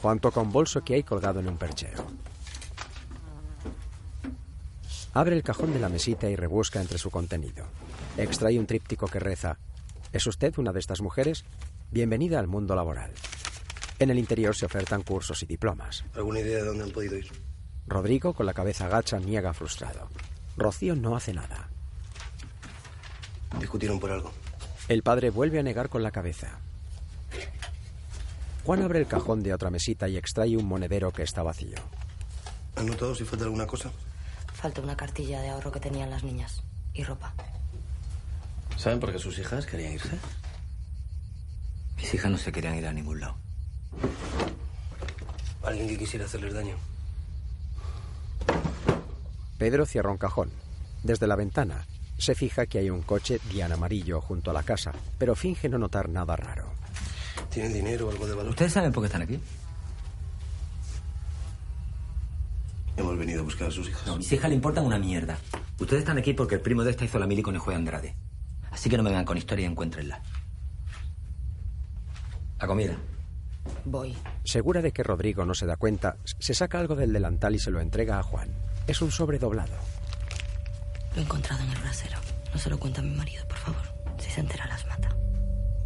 Juan 0.03 0.21
toca 0.21 0.41
un 0.41 0.53
bolso 0.53 0.83
que 0.85 0.95
hay 0.95 1.03
colgado 1.03 1.41
en 1.41 1.49
un 1.49 1.57
perchero. 1.57 2.05
Abre 5.17 5.37
el 5.37 5.45
cajón 5.45 5.73
de 5.73 5.79
la 5.79 5.89
mesita 5.89 6.29
y 6.29 6.35
rebusca 6.35 6.81
entre 6.81 6.99
su 6.99 7.09
contenido. 7.09 7.65
Extrae 8.17 8.59
un 8.59 8.67
tríptico 8.67 9.07
que 9.07 9.21
reza: 9.21 9.59
¿Es 10.13 10.27
usted 10.27 10.53
una 10.59 10.73
de 10.73 10.81
estas 10.81 11.01
mujeres? 11.01 11.45
Bienvenida 11.93 12.41
al 12.41 12.49
mundo 12.49 12.75
laboral. 12.75 13.13
En 14.01 14.11
el 14.11 14.19
interior 14.19 14.57
se 14.57 14.67
ofertan 14.67 15.03
cursos 15.03 15.41
y 15.45 15.47
diplomas. 15.47 16.05
¿Alguna 16.15 16.41
idea 16.41 16.57
de 16.57 16.65
dónde 16.65 16.83
han 16.83 16.91
podido 16.91 17.17
ir? 17.17 17.31
Rodrigo, 17.87 18.33
con 18.33 18.45
la 18.45 18.55
cabeza 18.55 18.89
gacha, 18.89 19.21
niega 19.21 19.55
frustrado. 19.55 20.09
Rocío 20.57 20.97
no 20.97 21.15
hace 21.15 21.33
nada. 21.33 21.69
Discutieron 23.61 24.01
por 24.01 24.11
algo. 24.11 24.33
El 24.89 25.05
padre 25.05 25.31
vuelve 25.31 25.61
a 25.61 25.63
negar 25.63 25.91
con 25.91 26.03
la 26.03 26.11
cabeza. 26.11 26.59
Juan 28.65 28.83
abre 28.83 28.99
el 28.99 29.07
cajón 29.07 29.45
de 29.45 29.55
otra 29.55 29.71
mesita 29.71 30.09
y 30.09 30.17
extrae 30.17 30.57
un 30.57 30.65
monedero 30.65 31.13
que 31.13 31.23
está 31.23 31.45
vacío. 31.45 31.77
¿Has 32.75 32.85
notado 32.85 33.15
si 33.15 33.25
falta 33.25 33.45
alguna 33.45 33.67
cosa? 33.67 33.93
Falta 34.65 34.81
una 34.81 34.97
cartilla 34.97 35.43
de 35.43 35.51
ahorro 35.51 35.71
que 35.71 35.79
tenían 35.79 36.09
las 36.09 36.25
niñas. 36.25 36.63
Y 36.95 37.05
ropa. 37.05 37.35
¿Saben 38.79 38.99
por 38.99 39.13
qué 39.13 39.19
sus 39.19 39.39
hijas 39.39 39.67
querían 39.67 39.93
irse? 39.93 40.17
Mis 41.99 42.15
hijas 42.15 42.31
no 42.31 42.39
se 42.39 42.51
querían 42.51 42.75
ir 42.75 42.87
a 42.87 42.93
ningún 42.95 43.21
lado. 43.21 43.37
Alguien 45.63 45.87
que 45.87 45.99
quisiera 45.99 46.25
hacerles 46.25 46.55
daño. 46.55 46.77
Pedro 49.59 49.85
cierra 49.85 50.11
un 50.11 50.17
cajón. 50.17 50.51
Desde 51.03 51.27
la 51.27 51.37
ventana 51.37 51.85
se 52.17 52.35
fija 52.35 52.65
que 52.65 52.79
hay 52.79 52.89
un 52.89 53.03
coche 53.03 53.41
Diana 53.51 53.75
amarillo 53.75 54.23
junto 54.23 54.51
a 54.51 54.55
la 54.55 54.63
casa, 54.63 54.93
pero 55.19 55.35
finge 55.35 55.69
no 55.69 55.77
notar 55.77 56.09
nada 56.09 56.37
raro. 56.37 56.73
¿Tienen 57.51 57.75
dinero 57.75 58.09
o 58.09 58.11
algo 58.11 58.27
de 58.27 58.35
valor? 58.35 58.53
¿Ustedes 58.53 58.73
saben 58.73 58.93
por 58.93 59.03
qué 59.03 59.09
están 59.09 59.21
aquí? 59.21 59.39
Hemos 62.97 63.19
venido 63.19 63.41
a 63.41 63.45
buscar 63.45 63.69
a 63.69 63.71
sus 63.71 63.89
hijas. 63.89 64.07
No, 64.07 64.15
a 64.15 64.17
mis 64.17 64.31
hijas 64.33 64.49
le 64.49 64.55
importan 64.55 64.85
una 64.85 64.99
mierda. 64.99 65.37
Ustedes 65.79 66.03
están 66.03 66.19
aquí 66.19 66.33
porque 66.33 66.57
el 66.57 66.61
primo 66.61 66.85
de 66.85 66.91
esta 66.91 67.05
hizo 67.05 67.19
la 67.19 67.27
mili 67.27 67.43
con 67.43 67.55
el 67.55 67.61
juez 67.61 67.77
Andrade. 67.77 68.15
Así 68.71 68.89
que 68.89 68.97
no 68.97 69.03
me 69.03 69.11
vengan 69.11 69.25
con 69.25 69.37
historia 69.37 69.65
y 69.65 69.71
encuéntrenla. 69.71 70.23
La 72.61 72.67
comida. 72.67 72.97
Voy. 73.85 74.17
Segura 74.45 74.83
de 74.83 74.93
que 74.93 75.03
Rodrigo 75.03 75.45
no 75.45 75.55
se 75.55 75.67
da 75.67 75.77
cuenta, 75.77 76.17
se 76.25 76.55
saca 76.55 76.79
algo 76.79 76.95
del 76.97 77.13
delantal 77.13 77.55
y 77.55 77.59
se 77.59 77.71
lo 77.71 77.81
entrega 77.81 78.19
a 78.19 78.23
Juan. 78.23 78.49
Es 78.87 79.03
un 79.03 79.11
sobre 79.11 79.39
doblado. 79.39 79.75
Lo 81.15 81.21
he 81.21 81.25
encontrado 81.25 81.63
en 81.63 81.71
el 81.71 81.79
brasero. 81.79 82.19
No 82.53 82.59
se 82.59 82.71
lo 82.71 82.79
cuenta 82.79 83.01
a 83.01 83.05
mi 83.05 83.15
marido, 83.15 83.47
por 83.49 83.59
favor. 83.59 83.83
Si 84.19 84.31
se 84.31 84.41
entera, 84.41 84.67
las 84.67 84.87
mata. 84.87 85.17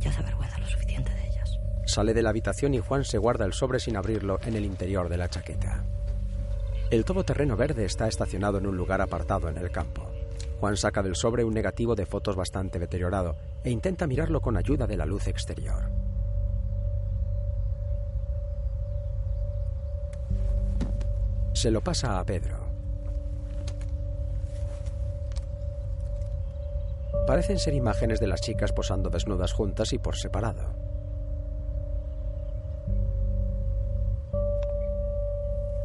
Ya 0.01 0.13
se 0.13 0.21
avergüenza 0.21 0.59
lo 0.59 0.67
suficiente 0.67 1.13
de 1.15 1.29
ellas. 1.29 1.59
Sale 1.87 2.15
de 2.15 2.23
la 2.23 2.31
habitación 2.31 2.75
y 2.75 2.81
Juan 2.81 3.05
se 3.05 3.19
guarda 3.19 3.45
el 3.45 3.53
sobre 3.53 3.81
sin 3.81 3.97
abrirlo 3.97 4.39
en 4.43 4.57
el 4.57 4.65
interior 4.65 5.09
de 5.09 5.17
la 5.17 5.29
chaqueta. 5.29 5.85
El 6.91 7.05
todoterreno 7.05 7.55
verde 7.55 7.85
está 7.85 8.09
estacionado 8.09 8.57
en 8.57 8.67
un 8.67 8.77
lugar 8.77 9.03
apartado 9.03 9.51
en 9.51 9.59
el 9.59 9.71
campo. 9.71 10.11
Juan 10.59 10.77
saca 10.77 11.03
del 11.03 11.17
sobre 11.17 11.45
un 11.45 11.53
negativo 11.53 11.95
de 11.95 12.07
fotos 12.07 12.35
bastante 12.35 12.79
deteriorado 12.79 13.37
e 13.63 13.71
intenta 13.71 14.07
mirarlo 14.07 14.41
con 14.41 14.57
ayuda 14.57 14.87
de 14.87 14.97
la 14.97 15.05
luz 15.05 15.29
exterior. 15.29 15.91
Se 21.53 21.71
lo 21.71 21.83
pasa 21.83 22.19
a 22.19 22.25
Pedro. 22.25 22.57
Parecen 27.27 27.59
ser 27.59 27.75
imágenes 27.75 28.19
de 28.19 28.29
las 28.29 28.41
chicas 28.41 28.73
posando 28.73 29.11
desnudas 29.11 29.53
juntas 29.53 29.93
y 29.93 29.99
por 29.99 30.17
separado. 30.17 30.78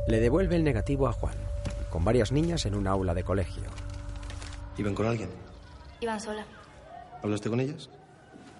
Le 0.07 0.19
devuelve 0.19 0.55
el 0.55 0.63
negativo 0.63 1.07
a 1.07 1.13
Juan, 1.13 1.35
con 1.89 2.03
varias 2.03 2.31
niñas 2.31 2.65
en 2.65 2.75
un 2.75 2.87
aula 2.87 3.13
de 3.13 3.23
colegio. 3.23 3.63
¿Iban 4.77 4.95
con 4.95 5.05
alguien? 5.05 5.29
Iban 6.01 6.19
solas. 6.19 6.45
¿Hablaste 7.21 7.49
con 7.49 7.59
ellas? 7.59 7.89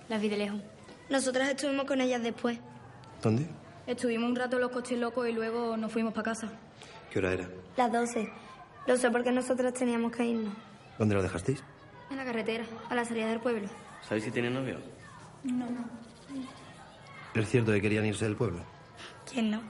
Las 0.08 0.22
vi 0.22 0.30
de 0.30 0.38
lejos. 0.38 0.62
Nosotras 1.10 1.50
estuvimos 1.50 1.86
con 1.86 2.00
ellas 2.00 2.24
después. 2.24 2.58
¿Dónde? 3.22 3.46
Estuvimos 3.88 4.30
un 4.30 4.36
rato 4.36 4.56
en 4.56 4.62
los 4.62 4.72
coches 4.72 4.98
locos 4.98 5.28
y 5.28 5.34
luego 5.34 5.76
nos 5.76 5.92
fuimos 5.92 6.14
para 6.14 6.24
casa. 6.24 6.50
¿Qué 7.12 7.20
hora 7.20 7.34
era? 7.34 7.50
Las 7.76 7.92
12. 7.92 8.30
Lo 8.88 8.98
sé 8.98 9.12
porque 9.12 9.32
nosotras 9.32 9.74
teníamos 9.74 10.12
que 10.14 10.26
irnos. 10.26 10.54
¿Dónde 10.98 11.16
lo 11.16 11.22
dejasteis? 11.22 11.62
En 12.10 12.18
la 12.18 12.26
carretera, 12.26 12.64
a 12.90 12.96
la 12.96 13.04
salida 13.04 13.28
del 13.28 13.40
pueblo. 13.40 13.68
¿Sabéis 14.08 14.24
si 14.24 14.32
tienen 14.32 14.54
novio? 14.54 14.78
No, 15.44 15.66
no. 15.70 15.86
¿Es 17.34 17.50
cierto 17.50 17.72
que 17.72 17.82
querían 17.82 18.06
irse 18.06 18.26
del 18.26 18.36
pueblo? 18.36 18.60
¿Quién 19.30 19.52
no? 19.52 19.62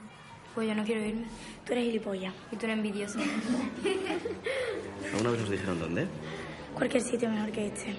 Pues 0.54 0.68
yo 0.68 0.74
no 0.74 0.84
quiero 0.84 1.04
irme. 1.04 1.24
Tú 1.64 1.72
eres 1.72 1.84
gilipollas. 1.84 2.34
Y 2.52 2.56
tú 2.56 2.66
eres 2.66 2.76
envidioso. 2.76 3.18
¿Alguna 5.12 5.30
vez 5.30 5.42
os 5.42 5.50
dijeron 5.50 5.78
dónde? 5.80 6.06
Cualquier 6.74 7.02
sitio 7.02 7.30
mejor 7.30 7.50
que 7.52 7.66
este. 7.68 7.94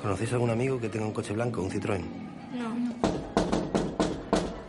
¿Conocéis 0.00 0.32
algún 0.32 0.50
amigo 0.50 0.80
que 0.80 0.88
tenga 0.88 1.06
un 1.06 1.12
coche 1.12 1.32
blanco, 1.32 1.62
un 1.62 1.70
Citroën? 1.70 2.04
No. 2.52 2.74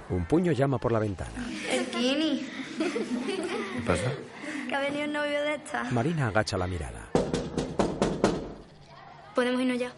Un 0.10 0.26
puño 0.26 0.52
llama 0.52 0.78
por 0.78 0.92
la 0.92 1.00
ventana. 1.00 1.46
El 1.70 1.86
Kini. 1.88 2.48
¿Qué 2.78 3.82
pasa? 3.86 4.12
Que 4.68 4.76
ha 4.76 4.80
venido 4.80 5.06
un 5.06 5.14
novio 5.14 5.42
de 5.42 5.56
esta. 5.56 5.84
Marina 5.92 6.28
agacha 6.28 6.58
la 6.58 6.68
mirada. 6.68 7.10
¿Podemos 9.36 9.62
irnos 9.62 9.80
ya? 9.80 9.92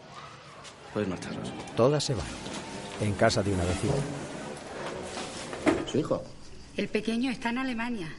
Podéis 0.92 1.10
marcharos. 1.10 1.52
Todas 1.76 2.02
se 2.02 2.14
van. 2.14 2.26
En 3.00 3.12
casa 3.12 3.42
de 3.42 3.52
una 3.52 3.64
vecina. 3.64 3.92
¿Su 5.86 5.98
hijo? 5.98 6.22
El 6.76 6.88
pequeño 6.88 7.30
está 7.30 7.50
en 7.50 7.58
Alemania. 7.58 8.12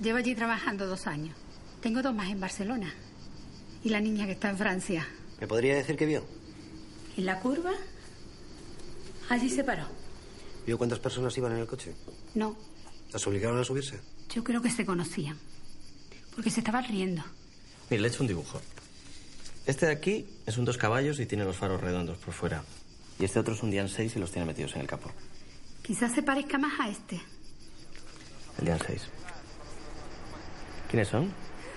Lleva 0.00 0.18
allí 0.20 0.34
trabajando 0.34 0.86
dos 0.86 1.06
años. 1.06 1.36
Tengo 1.82 2.02
dos 2.02 2.14
más 2.14 2.30
en 2.30 2.40
Barcelona. 2.40 2.92
Y 3.84 3.90
la 3.90 4.00
niña 4.00 4.26
que 4.26 4.32
está 4.32 4.50
en 4.50 4.58
Francia. 4.58 5.06
¿Me 5.40 5.46
podría 5.46 5.74
decir 5.74 5.96
qué 5.96 6.06
vio? 6.06 6.24
¿En 7.16 7.26
la 7.26 7.40
curva? 7.40 7.72
Allí 9.28 9.48
se 9.50 9.64
paró. 9.64 9.84
¿Vio 10.66 10.76
cuántas 10.78 10.98
personas 10.98 11.36
iban 11.38 11.52
en 11.52 11.58
el 11.58 11.66
coche? 11.66 11.94
No, 12.34 12.56
¿Las 13.12 13.26
obligaron 13.26 13.58
a 13.58 13.64
subirse? 13.64 13.98
yo 14.32 14.44
creo 14.44 14.62
que 14.62 14.70
se 14.70 14.86
conocían. 14.86 15.36
Porque 16.34 16.50
se 16.50 16.60
estaban 16.60 16.84
riendo. 16.86 17.24
Mire, 17.90 18.02
le 18.02 18.08
he 18.08 18.10
hecho 18.12 18.22
un 18.22 18.28
dibujo. 18.28 18.60
Este 19.66 19.86
de 19.86 19.92
aquí 19.92 20.26
es 20.46 20.56
un 20.56 20.64
dos 20.64 20.78
caballos 20.78 21.18
y 21.18 21.26
tiene 21.26 21.44
los 21.44 21.56
faros 21.56 21.80
redondos 21.80 22.18
por 22.18 22.32
fuera. 22.32 22.62
Y 23.18 23.24
este 23.24 23.40
otro 23.40 23.54
es 23.54 23.62
un 23.64 23.70
Dian 23.70 23.88
6 23.88 24.14
y 24.14 24.18
los 24.20 24.30
tiene 24.30 24.46
metidos 24.46 24.74
en 24.74 24.82
el 24.82 24.86
capó. 24.86 25.10
Quizás 25.82 26.12
se 26.14 26.22
parezca 26.22 26.58
más 26.58 26.78
a 26.78 26.88
este. 26.88 27.20
El 28.58 28.64
Dian 28.66 28.78
6. 28.86 29.08
¿Quiénes 30.88 31.08
son? 31.08 31.32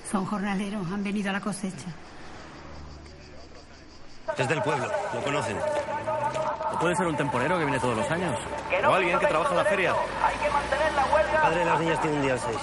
Son 0.09 0.25
jornaleros, 0.25 0.85
han 0.91 1.03
venido 1.03 1.29
a 1.29 1.33
la 1.33 1.41
cosecha. 1.41 1.87
Es 4.37 4.47
del 4.47 4.61
pueblo, 4.61 4.87
lo 5.13 5.23
conocen. 5.23 5.57
¿O 6.73 6.79
puede 6.79 6.95
ser 6.95 7.07
un 7.07 7.15
temporero 7.15 7.57
que 7.57 7.65
viene 7.65 7.79
todos 7.79 7.97
los 7.97 8.09
años? 8.09 8.37
¿O 8.87 8.93
alguien 8.93 9.19
que 9.19 9.27
trabaja 9.27 9.51
en 9.51 9.57
la 9.57 9.65
feria? 9.65 9.95
El 11.33 11.41
padre 11.41 11.59
de 11.59 11.65
las 11.65 11.79
niñas 11.79 12.01
tiene 12.01 12.17
un 12.17 12.23
Dial 12.23 12.39
6. 12.39 12.57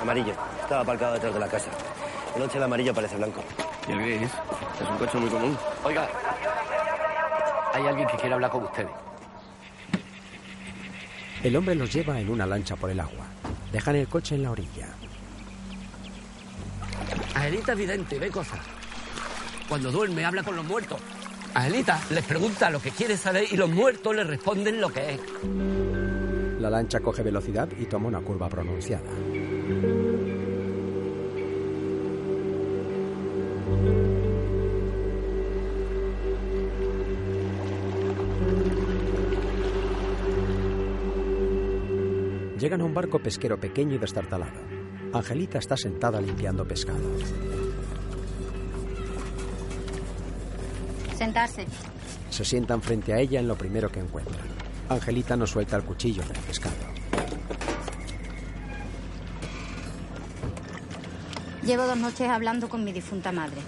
Amarillo. 0.00 0.32
Estaba 0.62 0.80
aparcado 0.80 1.14
detrás 1.14 1.34
de 1.34 1.40
la 1.40 1.48
casa. 1.48 1.70
De 2.34 2.40
noche 2.40 2.56
el 2.56 2.62
amarillo 2.64 2.94
parece 2.94 3.16
blanco. 3.16 3.42
¿Y 3.88 3.92
el 3.92 3.98
gris? 3.98 4.30
Es 4.80 4.88
un 4.88 4.96
coche 4.98 5.18
muy 5.18 5.28
común. 5.28 5.58
Oiga, 5.84 6.08
hay 7.74 7.86
alguien 7.86 8.06
que 8.08 8.16
quiere 8.16 8.34
hablar 8.34 8.50
con 8.50 8.64
ustedes. 8.64 8.90
El 11.42 11.56
hombre 11.56 11.74
los 11.74 11.92
lleva 11.92 12.20
en 12.20 12.30
una 12.30 12.46
lancha 12.46 12.76
por 12.76 12.90
el 12.90 13.00
agua. 13.00 13.24
Dejan 13.72 13.96
el 13.96 14.08
coche 14.08 14.34
en 14.34 14.42
la 14.42 14.50
orilla. 14.50 14.88
Angelita 17.34 17.72
es 17.72 17.78
vidente, 17.78 18.18
ve 18.18 18.30
cosas. 18.30 18.60
Cuando 19.68 19.92
duerme, 19.92 20.24
habla 20.24 20.42
con 20.42 20.56
los 20.56 20.64
muertos. 20.64 21.00
Angelita 21.54 22.00
les 22.10 22.24
pregunta 22.24 22.70
lo 22.70 22.80
que 22.80 22.90
quiere 22.90 23.16
saber 23.16 23.44
y 23.50 23.56
los 23.56 23.70
muertos 23.70 24.14
le 24.14 24.24
responden 24.24 24.80
lo 24.80 24.88
que 24.90 25.14
es. 25.14 25.20
La 26.60 26.70
lancha 26.70 27.00
coge 27.00 27.22
velocidad 27.22 27.68
y 27.78 27.86
toma 27.86 28.08
una 28.08 28.20
curva 28.20 28.48
pronunciada. 28.48 29.10
Llegan 42.70 42.82
a 42.82 42.84
un 42.84 42.94
barco 42.94 43.18
pesquero 43.18 43.58
pequeño 43.58 43.96
y 43.96 43.98
destartalado. 43.98 44.52
Angelita 45.12 45.58
está 45.58 45.76
sentada 45.76 46.20
limpiando 46.20 46.64
pescado. 46.64 47.00
Sentarse. 51.18 51.66
Se 52.30 52.44
sientan 52.44 52.80
frente 52.80 53.12
a 53.12 53.18
ella 53.18 53.40
en 53.40 53.48
lo 53.48 53.56
primero 53.56 53.90
que 53.90 53.98
encuentran. 53.98 54.46
Angelita 54.88 55.36
no 55.36 55.48
suelta 55.48 55.74
el 55.74 55.82
cuchillo 55.82 56.22
del 56.22 56.38
pescado. 56.42 56.76
Llevo 61.64 61.86
dos 61.86 61.98
noches 61.98 62.28
hablando 62.28 62.68
con 62.68 62.84
mi 62.84 62.92
difunta 62.92 63.32
madre. 63.32 63.62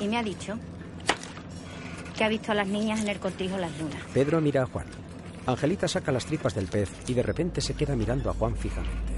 Y 0.00 0.08
me 0.08 0.18
ha 0.18 0.24
dicho 0.24 0.58
que 2.18 2.24
ha 2.24 2.28
visto 2.28 2.50
a 2.50 2.56
las 2.56 2.66
niñas 2.66 3.02
en 3.02 3.06
el 3.06 3.20
cortijo 3.20 3.56
Las 3.56 3.78
Lunas. 3.78 4.02
Pedro 4.12 4.40
mira 4.40 4.64
a 4.64 4.66
Juan. 4.66 5.03
Angelita 5.46 5.86
saca 5.86 6.10
las 6.10 6.24
tripas 6.24 6.54
del 6.54 6.66
pez 6.66 6.90
y 7.06 7.14
de 7.14 7.22
repente 7.22 7.60
se 7.60 7.74
queda 7.74 7.94
mirando 7.94 8.30
a 8.30 8.34
Juan 8.34 8.56
fijamente. 8.56 9.12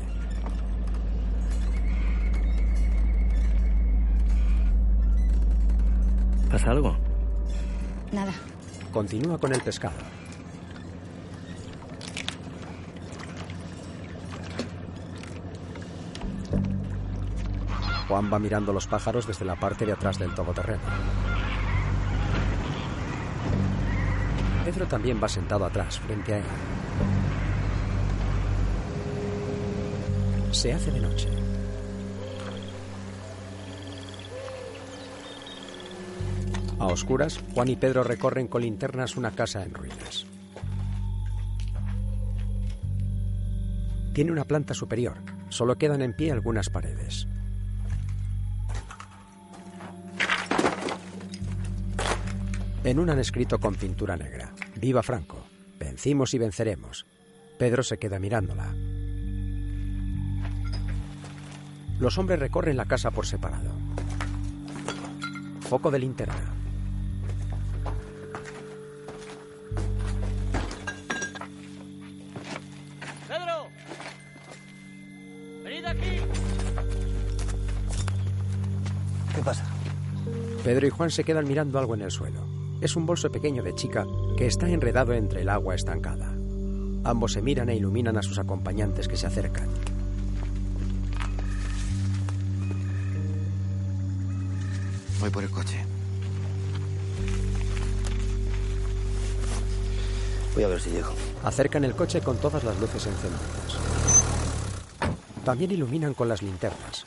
¿Pasa 6.51 6.71
algo? 6.71 6.97
Nada. 8.13 8.33
Continúa 8.93 9.39
con 9.39 9.55
el 9.55 9.61
pescado. 9.61 9.95
Juan 18.09 18.33
va 18.33 18.39
mirando 18.39 18.73
los 18.73 18.87
pájaros 18.87 19.27
desde 19.27 19.45
la 19.45 19.57
parte 19.57 19.85
de 19.85 19.93
atrás 19.93 20.19
del 20.19 20.35
todoterreno. 20.35 20.81
Pedro 24.77 24.89
también 24.89 25.19
va 25.23 25.27
sentado 25.27 25.65
atrás, 25.65 25.99
frente 26.01 26.35
a 26.35 26.37
él. 26.37 26.45
Se 30.51 30.71
hace 30.71 30.91
de 30.91 31.01
noche. 31.01 31.31
A 36.79 36.85
oscuras, 36.89 37.41
Juan 37.55 37.69
y 37.69 37.77
Pedro 37.77 38.05
recorren 38.05 38.49
con 38.49 38.61
linternas 38.61 39.17
una 39.17 39.31
casa 39.31 39.65
en 39.65 39.73
ruinas. 39.73 40.27
Tiene 44.13 44.31
una 44.31 44.45
planta 44.45 44.75
superior. 44.75 45.17
Solo 45.49 45.79
quedan 45.79 46.03
en 46.03 46.13
pie 46.13 46.33
algunas 46.33 46.69
paredes. 46.69 47.27
En 52.85 52.99
una 52.99 53.15
han 53.15 53.19
escrito 53.21 53.59
con 53.59 53.75
pintura 53.75 54.19
negra. 54.19 54.53
Viva 54.77 55.03
Franco. 55.03 55.43
Vencimos 55.79 56.35
y 56.35 56.39
venceremos. 56.39 57.07
Pedro 57.59 57.83
se 57.83 57.99
queda 57.99 58.19
mirándola. 58.19 58.75
Los 61.99 62.19
hombres 62.19 62.39
recorren 62.39 62.77
la 62.77 62.85
casa 62.85 63.11
por 63.11 63.27
separado. 63.27 63.71
Foco 65.61 65.91
de 65.91 65.99
linterna. 65.99 66.55
¡Pedro! 73.27 73.69
¡Venid 75.65 75.85
aquí! 75.87 76.21
¿Qué 79.35 79.43
pasa? 79.43 79.65
Pedro 80.63 80.87
y 80.87 80.91
Juan 80.91 81.11
se 81.11 81.25
quedan 81.25 81.49
mirando 81.49 81.79
algo 81.79 81.95
en 81.95 82.03
el 82.03 82.11
suelo. 82.11 82.41
Es 82.83 82.95
un 82.95 83.07
bolso 83.07 83.33
pequeño 83.33 83.63
de 83.63 83.75
chica 83.75 84.07
que 84.37 84.47
está 84.47 84.69
enredado 84.69 85.15
entre 85.15 85.41
el 85.41 85.49
agua 85.49 85.75
estancada. 85.75 86.31
Ambos 87.05 87.33
se 87.33 87.41
miran 87.41 87.71
e 87.71 87.77
iluminan 87.77 88.19
a 88.19 88.23
sus 88.23 88.39
acompañantes 88.39 89.09
que 89.09 89.17
se 89.17 89.27
acercan. 89.27 89.69
Voy 95.21 95.31
por 95.31 95.43
el 95.43 95.51
coche. 95.51 95.85
Voy 100.55 100.65
a 100.65 100.69
ver 100.69 100.81
si 100.81 100.91
llego. 100.91 101.13
Acercan 101.43 101.85
el 101.85 101.95
coche 101.95 102.21
con 102.21 102.37
todas 102.37 102.63
las 102.65 102.79
luces 102.79 103.07
encendidas. 103.07 103.79
También 105.45 105.71
iluminan 105.71 106.13
con 106.13 106.29
las 106.29 106.43
linternas. 106.43 107.05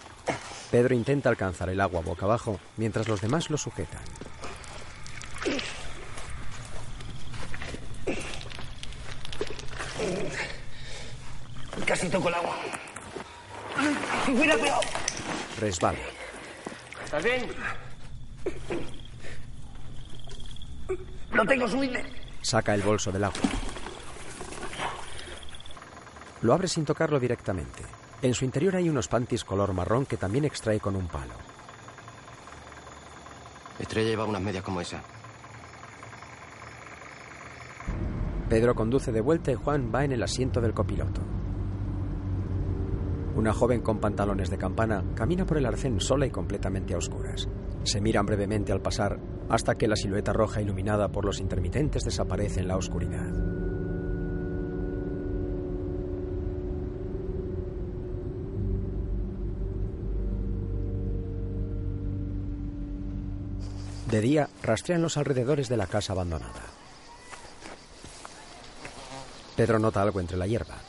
Pedro 0.72 0.96
intenta 0.96 1.30
alcanzar 1.30 1.70
el 1.70 1.82
agua 1.82 2.02
boca 2.02 2.26
abajo 2.26 2.60
mientras 2.78 3.08
los 3.08 3.22
demás 3.22 3.50
lo 3.50 3.58
sujetan. 3.58 4.02
Casi 12.00 12.12
toco 12.12 12.30
el 12.30 12.36
agua. 12.36 12.56
Cuidado, 14.26 14.60
cuidado. 14.60 14.82
Resbala. 15.60 16.00
¿Estás 17.04 17.24
bien? 17.26 17.52
No 21.34 21.46
tengo 21.46 21.68
suite. 21.68 22.02
Saca 22.42 22.74
el 22.74 22.84
bolso 22.84 23.12
del 23.12 23.26
agua. 23.26 23.42
Lo 26.42 26.54
abre 26.54 26.70
sin 26.70 26.86
tocarlo 26.86 27.20
directamente. 27.20 27.84
En 28.22 28.34
su 28.34 28.46
interior 28.46 28.78
hay 28.78 28.88
unos 28.88 29.10
panties 29.10 29.44
color 29.44 29.74
marrón 29.74 30.06
que 30.06 30.16
también 30.16 30.46
extrae 30.46 30.80
con 30.80 30.96
un 30.96 31.10
palo. 31.10 31.34
Estrella 33.78 34.12
lleva 34.12 34.24
unas 34.24 34.42
medias 34.42 34.64
como 34.64 34.80
esa. 34.80 35.02
Pedro 38.48 38.74
conduce 38.74 39.12
de 39.12 39.20
vuelta 39.20 39.52
y 39.52 39.56
Juan 39.56 39.92
va 39.94 40.06
en 40.06 40.14
el 40.14 40.24
asiento 40.24 40.62
del 40.62 40.74
copiloto. 40.74 41.39
Una 43.36 43.54
joven 43.54 43.82
con 43.82 44.00
pantalones 44.00 44.50
de 44.50 44.58
campana 44.58 45.04
camina 45.16 45.46
por 45.46 45.58
el 45.58 45.66
arcén 45.66 46.00
sola 46.00 46.26
y 46.26 46.32
completamente 46.32 46.94
a 46.94 46.98
oscuras. 46.98 47.48
Se 47.84 48.02
miran 48.02 48.26
brevemente 48.26 48.72
al 48.72 48.82
pasar 48.82 49.20
hasta 49.50 49.76
que 49.76 49.88
la 49.88 49.96
silueta 49.96 50.34
roja 50.34 50.62
iluminada 50.62 51.10
por 51.10 51.26
los 51.26 51.40
intermitentes 51.40 52.04
desaparece 52.04 52.60
en 52.60 52.68
la 52.68 52.78
oscuridad. 52.78 53.32
De 64.10 64.22
día 64.22 64.50
rastrean 64.64 65.04
los 65.04 65.18
alrededores 65.18 65.70
de 65.70 65.78
la 65.78 65.86
casa 65.86 66.14
abandonada. 66.14 66.64
Pedro 69.56 69.78
nota 69.78 70.02
algo 70.02 70.20
entre 70.20 70.38
la 70.38 70.48
hierba. 70.48 70.89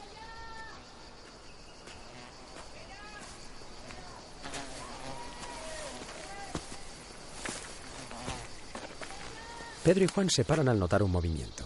Pedro 9.91 10.05
y 10.05 10.07
Juan 10.07 10.31
se 10.31 10.45
paran 10.45 10.69
al 10.69 10.79
notar 10.79 11.03
un 11.03 11.11
movimiento. 11.11 11.65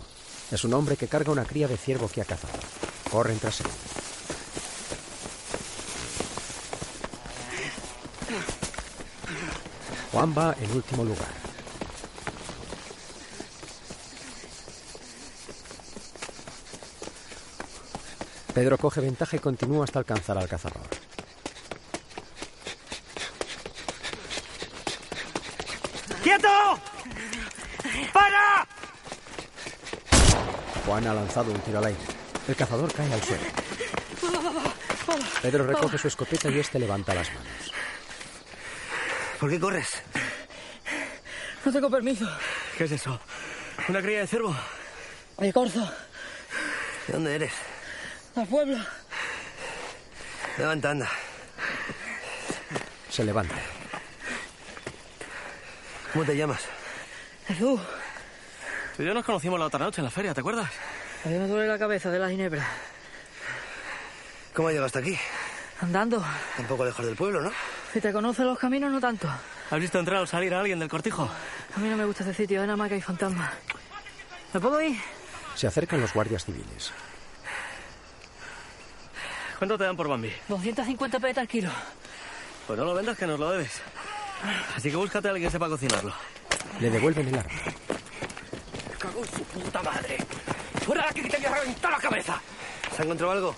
Es 0.50 0.64
un 0.64 0.72
hombre 0.72 0.96
que 0.96 1.08
carga 1.08 1.30
una 1.30 1.44
cría 1.44 1.68
de 1.68 1.76
ciervo 1.76 2.08
que 2.08 2.22
ha 2.22 2.24
cazado. 2.24 2.54
Corren 3.10 3.38
tras 3.38 3.60
él. 3.60 3.66
Juan 10.10 10.34
va 10.34 10.56
en 10.58 10.70
último 10.70 11.04
lugar. 11.04 11.28
Pedro 18.54 18.78
coge 18.78 19.02
ventaja 19.02 19.36
y 19.36 19.40
continúa 19.40 19.84
hasta 19.84 19.98
alcanzar 19.98 20.38
al 20.38 20.48
cazador. 20.48 21.03
Juan 30.94 31.08
ha 31.08 31.14
lanzado 31.14 31.50
un 31.50 31.58
tiro 31.58 31.78
al 31.80 31.86
aire. 31.86 31.98
El 32.46 32.54
cazador 32.54 32.92
cae 32.94 33.12
al 33.12 33.20
suelo. 33.20 33.42
Pedro 35.42 35.66
recoge 35.66 35.98
su 35.98 36.06
escopeta 36.06 36.48
y 36.48 36.60
este 36.60 36.78
levanta 36.78 37.12
las 37.12 37.34
manos. 37.34 37.72
¿Por 39.40 39.50
qué 39.50 39.58
corres? 39.58 40.02
No 41.64 41.72
tengo 41.72 41.90
permiso. 41.90 42.30
¿Qué 42.78 42.84
es 42.84 42.92
eso? 42.92 43.18
¿Una 43.88 44.00
cría 44.02 44.20
de 44.20 44.28
cervo? 44.28 44.54
De 45.38 45.52
corzo. 45.52 45.80
¿De 47.08 47.12
dónde 47.12 47.34
eres? 47.34 47.52
Al 48.36 48.46
pueblo. 48.46 48.78
Levanta, 50.56 50.90
anda. 50.92 51.10
Se 53.10 53.24
levanta. 53.24 53.56
¿Cómo 56.12 56.24
te 56.24 56.36
llamas? 56.36 56.60
Jesús. 57.48 57.80
Tú 58.96 59.02
y 59.02 59.06
yo 59.06 59.12
nos 59.14 59.24
conocimos 59.24 59.58
la 59.58 59.66
otra 59.66 59.80
noche 59.80 60.00
en 60.00 60.04
la 60.04 60.10
feria, 60.12 60.32
¿te 60.32 60.38
acuerdas? 60.38 60.70
A 61.24 61.28
mí 61.28 61.38
me 61.38 61.46
duele 61.46 61.66
la 61.68 61.78
cabeza 61.78 62.10
de 62.10 62.18
la 62.18 62.28
ginebra. 62.28 62.66
¿Cómo 64.52 64.68
has 64.68 64.72
llegado 64.72 64.86
hasta 64.86 64.98
aquí? 64.98 65.18
Andando. 65.80 66.22
Tampoco 66.56 66.84
lejos 66.84 67.04
del 67.06 67.16
pueblo, 67.16 67.40
¿no? 67.40 67.50
Si 67.92 68.00
te 68.00 68.12
conoces 68.12 68.44
los 68.44 68.58
caminos, 68.58 68.92
no 68.92 69.00
tanto. 69.00 69.28
¿Has 69.70 69.80
visto 69.80 69.98
entrar 69.98 70.20
o 70.20 70.26
salir 70.26 70.52
a 70.54 70.60
alguien 70.60 70.78
del 70.78 70.88
cortijo? 70.88 71.30
A 71.74 71.80
mí 71.80 71.88
no 71.88 71.96
me 71.96 72.04
gusta 72.04 72.24
ese 72.24 72.34
sitio, 72.34 72.60
es 72.60 72.66
nada 72.66 72.76
más 72.76 72.88
que 72.88 72.96
hay 72.96 73.00
fantasmas. 73.00 73.50
¿Me 74.52 74.60
puedo 74.60 74.80
ir? 74.82 74.96
Se 75.54 75.66
acercan 75.66 76.00
los 76.00 76.12
guardias 76.12 76.44
civiles. 76.44 76.92
¿Cuánto 79.58 79.78
te 79.78 79.84
dan 79.84 79.96
por 79.96 80.08
Bambi? 80.08 80.32
250 80.48 81.20
petas 81.20 81.38
al 81.38 81.48
kilo. 81.48 81.70
Pues 82.66 82.78
no 82.78 82.84
lo 82.84 82.94
vendas 82.94 83.16
que 83.16 83.26
nos 83.26 83.40
lo 83.40 83.50
debes. 83.50 83.80
Así 84.76 84.90
que 84.90 84.96
búscate 84.96 85.28
a 85.28 85.30
alguien 85.30 85.48
que 85.48 85.52
sepa 85.52 85.68
cocinarlo. 85.68 86.12
Le 86.80 86.90
devuelven 86.90 87.28
el 87.28 87.38
arma. 87.38 87.52
cago 88.98 89.24
en 89.24 89.30
su 89.30 89.44
puta 89.44 89.82
madre. 89.82 90.18
¡Fuera 90.84 91.02
de 91.02 91.08
aquí 91.08 91.22
que 91.22 91.30
te 91.30 91.36
voy 91.38 91.46
a 91.46 91.54
reventar 91.54 91.90
la 91.92 91.98
cabeza! 91.98 92.40
¿Se 92.94 93.02
ha 93.02 93.04
encontrado 93.04 93.32
algo? 93.32 93.54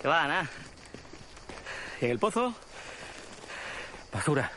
Que 0.00 0.08
va, 0.08 0.26
nada. 0.26 0.50
¿Y 2.00 2.06
en 2.06 2.10
el 2.10 2.18
pozo? 2.18 2.54
Basura. 4.12 4.50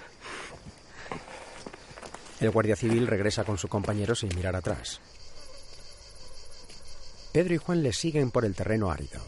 El 2.40 2.52
guardia 2.52 2.78
civil 2.78 3.06
regresa 3.06 3.44
con 3.44 3.58
su 3.58 3.68
compañero 3.68 4.16
sin 4.16 4.34
mirar 4.34 4.56
atrás. 4.56 5.02
Pedro 7.34 7.54
y 7.54 7.58
Juan 7.58 7.84
le 7.84 7.92
siguen 7.92 8.32
por 8.32 8.46
el 8.46 8.56
terreno 8.56 8.90
árido. 8.90 9.22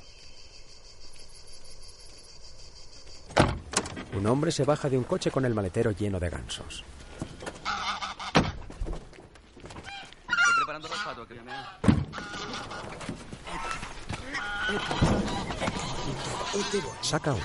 Un 4.13 4.27
hombre 4.27 4.51
se 4.51 4.63
baja 4.63 4.89
de 4.89 4.97
un 4.97 5.03
coche 5.03 5.29
con 5.29 5.45
el 5.45 5.53
maletero 5.53 5.91
lleno 5.91 6.19
de 6.19 6.29
gansos. 6.29 6.85
Vienen. 11.29 11.55
Saca 17.01 17.33
uno. 17.33 17.43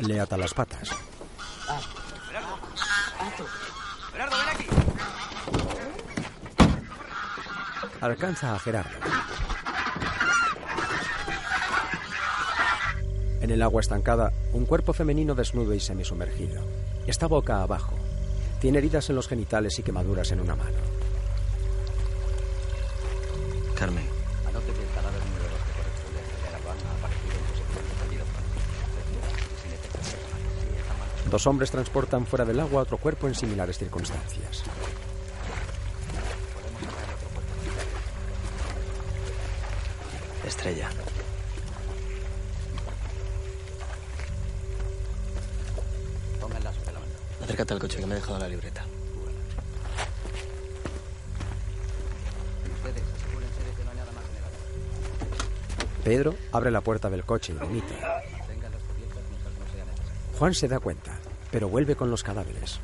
Le 0.00 0.20
ata 0.20 0.36
las 0.36 0.54
patas. 0.54 0.90
Ven 4.12 4.22
aquí. 4.52 4.66
Alcanza 8.00 8.54
a 8.54 8.58
Gerardo. 8.58 8.90
En 13.40 13.50
el 13.50 13.60
agua 13.60 13.80
estancada, 13.82 14.32
un 14.52 14.64
cuerpo 14.64 14.94
femenino 14.94 15.34
desnudo 15.34 15.74
y 15.74 15.80
semisumergido. 15.80 16.64
Está 17.06 17.26
boca 17.26 17.60
abajo. 17.62 17.94
Tiene 18.60 18.78
heridas 18.78 19.10
en 19.10 19.16
los 19.16 19.28
genitales 19.28 19.78
y 19.78 19.82
quemaduras 19.82 20.32
en 20.32 20.40
una 20.40 20.56
mano. 20.56 21.03
Carmen. 23.74 24.04
Anote 24.46 24.72
que 24.72 24.82
el 24.82 24.88
cadáver 24.94 25.20
número 25.24 25.44
2 25.44 25.52
que 25.66 25.72
corresponde 25.72 26.20
a 26.20 26.24
Celia 26.24 26.48
Aragón 26.48 26.76
ha 26.86 26.94
aparecido 26.98 27.34
en 27.34 27.44
posición 27.44 27.84
de 27.84 27.94
perdido 28.00 28.24
sin 29.62 29.72
efectos 29.72 30.00
personales. 30.00 30.52
Sí, 30.60 30.66
está 30.78 30.94
mal. 30.94 31.30
Dos 31.30 31.46
hombres 31.46 31.70
transportan 31.70 32.26
fuera 32.26 32.44
del 32.44 32.60
agua 32.60 32.82
otro 32.82 32.98
cuerpo 32.98 33.26
en 33.26 33.34
similares 33.34 33.78
circunstancias. 33.78 34.62
Estrella. 40.46 40.90
Acércate 47.42 47.74
al 47.74 47.80
coche 47.80 47.98
que 47.98 48.06
me 48.06 48.12
he 48.12 48.16
dejado 48.16 48.38
la 48.38 48.48
libreta. 48.48 48.86
Pedro 56.04 56.34
abre 56.52 56.70
la 56.70 56.82
puerta 56.82 57.08
del 57.08 57.24
coche 57.24 57.54
y 57.54 57.56
vomita. 57.56 58.22
Juan 60.38 60.52
se 60.52 60.68
da 60.68 60.78
cuenta, 60.78 61.18
pero 61.50 61.68
vuelve 61.68 61.96
con 61.96 62.10
los 62.10 62.22
cadáveres. 62.22 62.78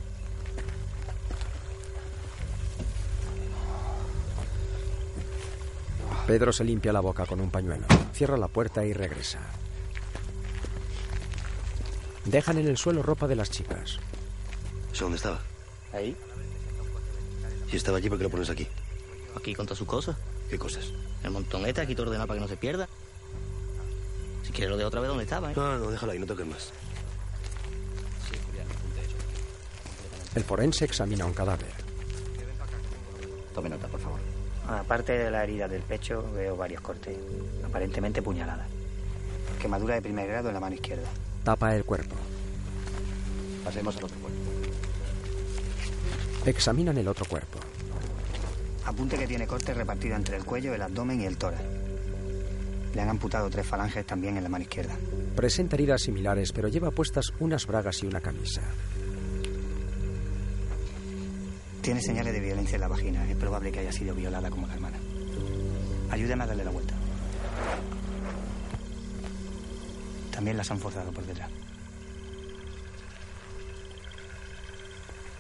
Pedro 6.27 6.53
se 6.53 6.65
limpia 6.65 6.93
la 6.93 7.01
boca 7.01 7.27
con 7.27 7.41
un 7.41 7.51
pañuelo, 7.51 7.85
cierra 8.15 8.39
la 8.39 8.49
puerta 8.49 8.87
y 8.87 8.95
regresa. 8.95 9.41
Dejan 12.25 12.57
en 12.59 12.69
el 12.69 12.79
suelo 12.79 13.03
ropa 13.03 13.27
de 13.27 13.37
las 13.37 13.51
chicas. 13.51 13.99
¿Eso 14.93 15.05
dónde 15.05 15.17
estaba? 15.17 15.41
Ahí. 15.93 16.17
Si 17.69 17.77
estaba 17.77 17.99
allí, 17.99 18.09
¿por 18.09 18.17
qué 18.17 18.25
lo 18.25 18.31
pones 18.31 18.49
aquí? 18.49 18.67
Aquí 19.37 19.55
con 19.55 19.67
todas 19.67 19.79
sus 19.79 19.89
cosas. 19.89 20.17
¿Qué 20.49 20.59
cosas? 20.59 20.93
El 21.23 21.33
montonete 21.33 21.81
aquí 21.81 21.95
todo 21.95 22.07
ordenado 22.07 22.29
para 22.29 22.39
que 22.39 22.43
no 22.43 22.49
se 22.49 22.57
pierda. 22.57 22.89
Si 24.51 24.55
quieres 24.55 24.71
lo 24.73 24.77
de 24.79 24.85
otra 24.85 25.01
vez 25.01 25.07
donde 25.07 25.23
estaba, 25.23 25.53
¿eh? 25.53 25.55
No, 25.55 25.79
no, 25.79 25.93
déjalo 25.93 26.11
ahí, 26.11 26.19
no 26.19 26.27
toques 26.27 26.45
más. 26.45 26.73
Sí, 28.29 28.37
Julián, 28.49 28.67
apunte 28.67 29.01
eso. 29.01 29.15
El 30.35 30.43
forense 30.43 30.85
examina 30.85 31.25
un 31.25 31.33
cadáver. 31.33 31.69
Tome 33.55 33.69
nota, 33.69 33.87
por 33.87 34.01
favor. 34.01 34.19
Aparte 34.67 35.13
de 35.13 35.31
la 35.31 35.45
herida 35.45 35.69
del 35.69 35.83
pecho, 35.83 36.29
veo 36.35 36.57
varios 36.57 36.81
cortes, 36.81 37.17
aparentemente 37.65 38.23
puñaladas. 38.23 38.67
Quemadura 39.63 39.95
de 39.95 40.03
primer 40.03 40.27
grado 40.27 40.49
en 40.49 40.55
la 40.55 40.61
mano 40.61 40.75
izquierda. 40.75 41.07
Tapa 41.45 41.77
el 41.77 41.85
cuerpo. 41.85 42.17
Pasemos 43.65 43.97
al 43.99 44.05
otro 44.05 44.19
cuerpo. 44.19 44.39
Examinan 46.45 46.99
el 46.99 47.07
otro 47.07 47.25
cuerpo. 47.25 47.61
Apunte 48.85 49.17
que 49.17 49.29
tiene 49.29 49.47
cortes 49.47 49.77
repartidos 49.77 50.17
entre 50.19 50.39
el 50.39 50.45
cuello, 50.45 50.75
el 50.75 50.83
abdomen 50.83 51.21
y 51.21 51.27
el 51.27 51.37
tórax. 51.37 51.80
Le 52.95 53.03
han 53.03 53.09
amputado 53.09 53.49
tres 53.49 53.67
falanges 53.67 54.05
también 54.05 54.37
en 54.37 54.43
la 54.43 54.49
mano 54.49 54.63
izquierda. 54.63 54.97
Presenta 55.37 55.77
heridas 55.77 56.03
similares, 56.03 56.53
pero 56.53 56.69
lleva 56.69 56.91
puestas 56.91 57.33
unas 57.39 57.67
bragas 57.67 58.03
y 58.03 58.07
una 58.07 58.21
camisa. 58.21 58.63
Tiene 61.83 62.03
señales 62.03 62.33
de 62.33 62.41
violencia 62.41 62.75
en 62.75 62.81
la 62.81 62.89
vagina. 62.89 63.29
Es 63.31 63.37
probable 63.37 63.73
que 63.73 63.81
haya 63.81 63.93
sido 63.93 64.15
violada 64.15 64.51
como 64.51 64.67
la 64.67 64.75
hermana. 64.75 64.99
Ayúdame 66.11 66.45
a 66.45 66.47
darle 66.47 66.65
la 66.65 66.71
vuelta. 66.71 66.95
También 70.31 70.57
las 70.57 70.71
han 70.71 70.79
forzado 70.79 71.13
por 71.13 71.25
detrás. 71.25 71.51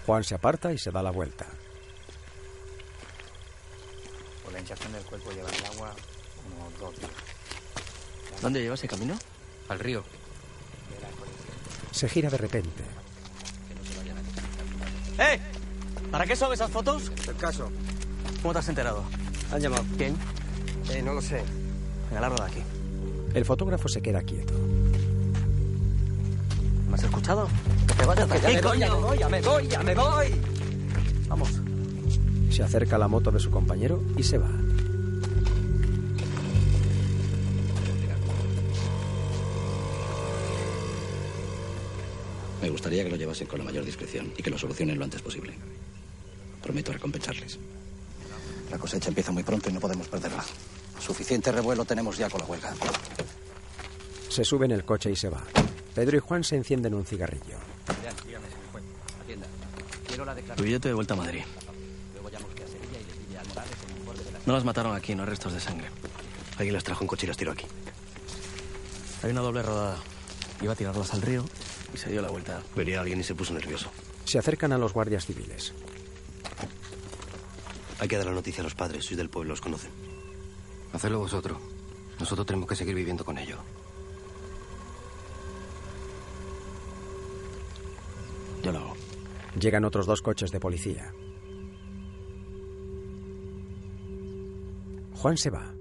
Juan 0.06 0.24
se 0.24 0.34
aparta 0.34 0.72
y 0.72 0.78
se 0.78 0.90
da 0.90 1.02
la 1.02 1.10
vuelta. 1.10 1.46
Por 4.42 4.52
la 4.52 4.60
hinchazón 4.60 4.92
del 4.92 5.04
cuerpo 5.04 5.30
lleva 5.32 5.50
el 5.50 5.64
agua 5.66 5.94
unos 6.46 6.78
dos 6.78 6.98
días. 6.98 7.39
¿Dónde 8.42 8.60
lleva 8.60 8.74
ese 8.74 8.88
camino? 8.88 9.14
Al 9.68 9.78
río. 9.78 10.02
Se 11.90 12.08
gira 12.08 12.30
de 12.30 12.38
repente. 12.38 12.82
¡Eh! 15.18 15.38
¿Para 16.10 16.26
qué 16.26 16.34
son 16.34 16.52
esas 16.52 16.70
fotos? 16.70 17.12
El 17.28 17.36
caso. 17.36 17.70
¿Cómo 18.42 18.52
te 18.52 18.60
has 18.60 18.68
enterado? 18.68 19.04
Han 19.52 19.60
llamado. 19.60 19.84
¿Quién? 19.96 20.16
Eh, 20.90 21.02
no 21.02 21.12
lo 21.12 21.20
sé. 21.20 21.42
Venga, 22.08 22.22
largo 22.22 22.36
de 22.36 22.50
aquí. 22.50 22.62
El 23.34 23.44
fotógrafo 23.44 23.88
se 23.88 24.00
queda 24.00 24.22
quieto. 24.22 24.54
¿Me 26.88 26.94
has 26.94 27.02
escuchado? 27.04 27.48
¡Que 27.86 27.94
te 27.94 28.06
vayas 28.06 28.28
de 28.28 28.36
aquí, 28.36 28.54
me 28.54 28.60
voy, 28.60 28.78
ya 28.78 28.88
me 28.88 29.00
voy, 29.00 29.18
ya 29.18 29.28
me 29.28 29.40
voy, 29.40 29.68
ya 29.68 29.82
me 29.82 29.94
voy. 29.94 30.40
Vamos. 31.28 31.50
Se 32.50 32.62
acerca 32.64 32.96
a 32.96 32.98
la 32.98 33.06
moto 33.06 33.30
de 33.30 33.38
su 33.38 33.50
compañero 33.50 34.02
y 34.16 34.24
se 34.24 34.38
va. 34.38 34.50
Gustaría 42.80 43.04
que 43.04 43.10
lo 43.10 43.16
llevasen 43.16 43.46
con 43.46 43.58
la 43.58 43.64
mayor 43.66 43.84
discreción 43.84 44.32
y 44.38 44.42
que 44.42 44.48
lo 44.48 44.56
solucionen 44.56 44.98
lo 44.98 45.04
antes 45.04 45.20
posible. 45.20 45.52
Prometo 46.62 46.94
recompensarles. 46.94 47.58
La 48.70 48.78
cosecha 48.78 49.08
empieza 49.08 49.30
muy 49.32 49.42
pronto 49.42 49.68
y 49.68 49.74
no 49.74 49.80
podemos 49.80 50.08
perderla. 50.08 50.42
Suficiente 50.98 51.52
revuelo 51.52 51.84
tenemos 51.84 52.16
ya 52.16 52.30
con 52.30 52.40
la 52.40 52.46
huelga. 52.46 52.72
Se 54.30 54.46
sube 54.46 54.64
en 54.64 54.70
el 54.70 54.86
coche 54.86 55.10
y 55.10 55.16
se 55.16 55.28
va. 55.28 55.44
Pedro 55.94 56.16
y 56.16 56.20
Juan 56.20 56.42
se 56.42 56.56
encienden 56.56 56.94
un 56.94 57.04
cigarrillo. 57.04 57.58
billete 60.56 60.88
de 60.88 60.94
vuelta 60.94 61.12
a 61.12 61.16
Madrid. 61.18 61.42
No 64.46 64.54
las 64.54 64.64
mataron 64.64 64.96
aquí, 64.96 65.14
no 65.14 65.24
hay 65.24 65.28
restos 65.28 65.52
de 65.52 65.60
sangre. 65.60 65.88
Alguien 66.56 66.72
las 66.72 66.84
trajo 66.84 67.04
en 67.04 67.08
coche 67.08 67.26
y 67.26 67.28
las 67.28 67.36
tiró 67.36 67.52
aquí. 67.52 67.66
Hay 69.22 69.32
una 69.32 69.42
doble 69.42 69.62
rodada. 69.62 69.98
Iba 70.62 70.72
a 70.72 70.76
tirarlas 70.76 71.12
al 71.12 71.20
río 71.20 71.44
y 71.92 71.96
se 71.96 72.10
dio 72.10 72.22
la 72.22 72.30
vuelta. 72.30 72.62
Venía 72.74 73.00
alguien 73.00 73.20
y 73.20 73.24
se 73.24 73.34
puso 73.34 73.52
nervioso. 73.54 73.90
Se 74.24 74.38
acercan 74.38 74.72
a 74.72 74.78
los 74.78 74.92
guardias 74.92 75.26
civiles. 75.26 75.72
Hay 77.98 78.08
que 78.08 78.16
dar 78.16 78.26
la 78.26 78.32
noticia 78.32 78.62
a 78.62 78.64
los 78.64 78.74
padres. 78.74 79.04
Sois 79.04 79.18
del 79.18 79.28
pueblo, 79.28 79.54
os 79.54 79.60
conocen. 79.60 79.90
Hacedlo 80.92 81.18
vosotros. 81.18 81.58
Nosotros 82.18 82.46
tenemos 82.46 82.68
que 82.68 82.76
seguir 82.76 82.94
viviendo 82.94 83.24
con 83.24 83.38
ellos. 83.38 83.58
Yo 88.62 88.72
lo 88.72 88.78
hago. 88.78 88.96
Llegan 89.58 89.84
otros 89.84 90.06
dos 90.06 90.22
coches 90.22 90.50
de 90.50 90.60
policía. 90.60 91.12
Juan 95.14 95.36
se 95.36 95.50
va. 95.50 95.74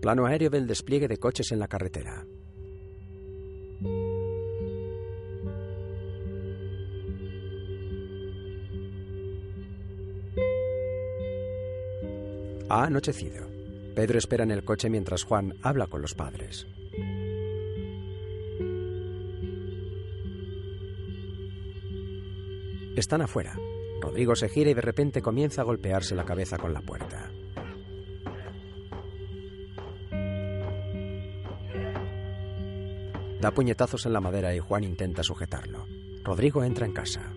Plano 0.00 0.26
aéreo 0.26 0.50
del 0.50 0.66
despliegue 0.66 1.08
de 1.08 1.18
coches 1.18 1.52
en 1.52 1.58
la 1.58 1.68
carretera. 1.68 2.26
Ha 12.68 12.84
anochecido. 12.84 13.46
Pedro 13.94 14.18
espera 14.18 14.42
en 14.42 14.50
el 14.50 14.64
coche 14.64 14.90
mientras 14.90 15.22
Juan 15.22 15.54
habla 15.62 15.86
con 15.86 16.02
los 16.02 16.14
padres. 16.14 16.66
Están 22.96 23.22
afuera. 23.22 23.56
Rodrigo 24.00 24.34
se 24.34 24.48
gira 24.48 24.70
y 24.70 24.74
de 24.74 24.80
repente 24.80 25.22
comienza 25.22 25.60
a 25.60 25.64
golpearse 25.64 26.16
la 26.16 26.24
cabeza 26.24 26.58
con 26.58 26.72
la 26.72 26.80
puerta. 26.80 27.30
Da 33.40 33.52
puñetazos 33.52 34.06
en 34.06 34.12
la 34.12 34.20
madera 34.20 34.54
y 34.54 34.58
Juan 34.58 34.82
intenta 34.82 35.22
sujetarlo. 35.22 35.86
Rodrigo 36.24 36.64
entra 36.64 36.84
en 36.84 36.92
casa. 36.92 37.32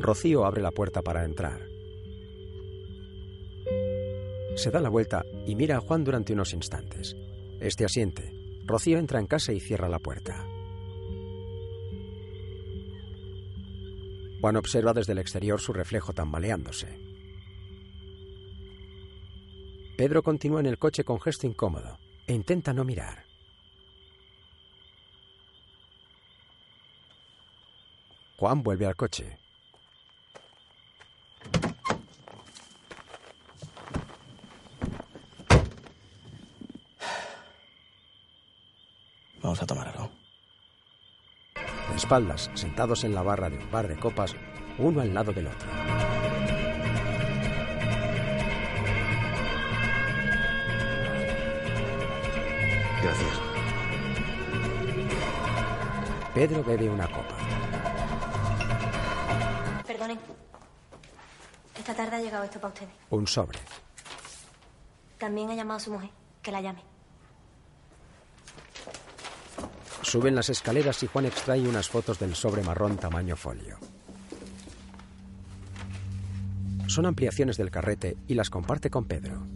Rocío 0.00 0.44
abre 0.44 0.60
la 0.60 0.72
puerta 0.72 1.02
para 1.02 1.24
entrar. 1.24 1.75
Se 4.56 4.70
da 4.70 4.80
la 4.80 4.88
vuelta 4.88 5.22
y 5.46 5.54
mira 5.54 5.76
a 5.76 5.80
Juan 5.80 6.02
durante 6.02 6.32
unos 6.32 6.54
instantes. 6.54 7.14
Este 7.60 7.84
asiente. 7.84 8.32
Rocío 8.64 8.98
entra 8.98 9.20
en 9.20 9.26
casa 9.26 9.52
y 9.52 9.60
cierra 9.60 9.86
la 9.86 9.98
puerta. 9.98 10.46
Juan 14.40 14.56
observa 14.56 14.94
desde 14.94 15.12
el 15.12 15.18
exterior 15.18 15.60
su 15.60 15.74
reflejo 15.74 16.14
tambaleándose. 16.14 16.98
Pedro 19.98 20.22
continúa 20.22 20.60
en 20.60 20.66
el 20.66 20.78
coche 20.78 21.04
con 21.04 21.20
gesto 21.20 21.46
incómodo 21.46 21.98
e 22.26 22.32
intenta 22.32 22.72
no 22.72 22.84
mirar. 22.84 23.24
Juan 28.38 28.62
vuelve 28.62 28.86
al 28.86 28.96
coche. 28.96 29.38
Vamos 39.56 39.62
a 39.62 39.74
tomar 39.74 39.88
algo. 39.88 40.10
De 41.88 41.96
espaldas, 41.96 42.50
sentados 42.52 43.04
en 43.04 43.14
la 43.14 43.22
barra 43.22 43.48
de 43.48 43.56
un 43.56 43.70
bar 43.70 43.88
de 43.88 43.98
copas, 43.98 44.36
uno 44.76 45.00
al 45.00 45.14
lado 45.14 45.32
del 45.32 45.46
otro. 45.46 45.66
Gracias. 53.02 53.40
Pedro 56.34 56.62
bebe 56.62 56.90
una 56.90 57.06
copa. 57.06 57.34
Perdonen. 59.86 60.18
Esta 61.78 61.94
tarde 61.94 62.16
ha 62.16 62.20
llegado 62.20 62.44
esto 62.44 62.60
para 62.60 62.74
ustedes. 62.74 62.92
Un 63.08 63.26
sobre. 63.26 63.58
También 65.16 65.48
ha 65.48 65.54
llamado 65.54 65.78
a 65.78 65.80
su 65.80 65.92
mujer. 65.92 66.10
Que 66.42 66.52
la 66.52 66.60
llame. 66.60 66.95
Suben 70.16 70.34
las 70.34 70.48
escaleras 70.48 71.02
y 71.02 71.08
Juan 71.08 71.26
extrae 71.26 71.68
unas 71.68 71.90
fotos 71.90 72.18
del 72.18 72.34
sobre 72.34 72.62
marrón 72.62 72.96
tamaño 72.96 73.36
folio. 73.36 73.76
Son 76.86 77.04
ampliaciones 77.04 77.58
del 77.58 77.70
carrete 77.70 78.16
y 78.26 78.32
las 78.32 78.48
comparte 78.48 78.88
con 78.88 79.04
Pedro. 79.04 79.46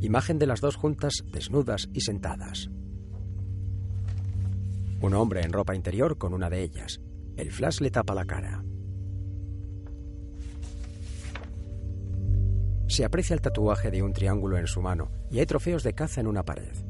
Imagen 0.00 0.38
de 0.38 0.46
las 0.46 0.60
dos 0.60 0.76
juntas, 0.76 1.24
desnudas 1.26 1.88
y 1.92 2.02
sentadas. 2.02 2.70
Un 5.00 5.14
hombre 5.14 5.42
en 5.42 5.52
ropa 5.52 5.74
interior 5.74 6.16
con 6.16 6.32
una 6.32 6.48
de 6.48 6.62
ellas. 6.62 7.00
El 7.36 7.50
flash 7.50 7.80
le 7.80 7.90
tapa 7.90 8.14
la 8.14 8.26
cara. 8.26 8.62
Se 12.86 13.04
aprecia 13.04 13.34
el 13.34 13.40
tatuaje 13.40 13.90
de 13.90 14.04
un 14.04 14.12
triángulo 14.12 14.56
en 14.56 14.68
su 14.68 14.80
mano 14.80 15.10
y 15.32 15.40
hay 15.40 15.46
trofeos 15.46 15.82
de 15.82 15.94
caza 15.94 16.20
en 16.20 16.28
una 16.28 16.44
pared. 16.44 16.85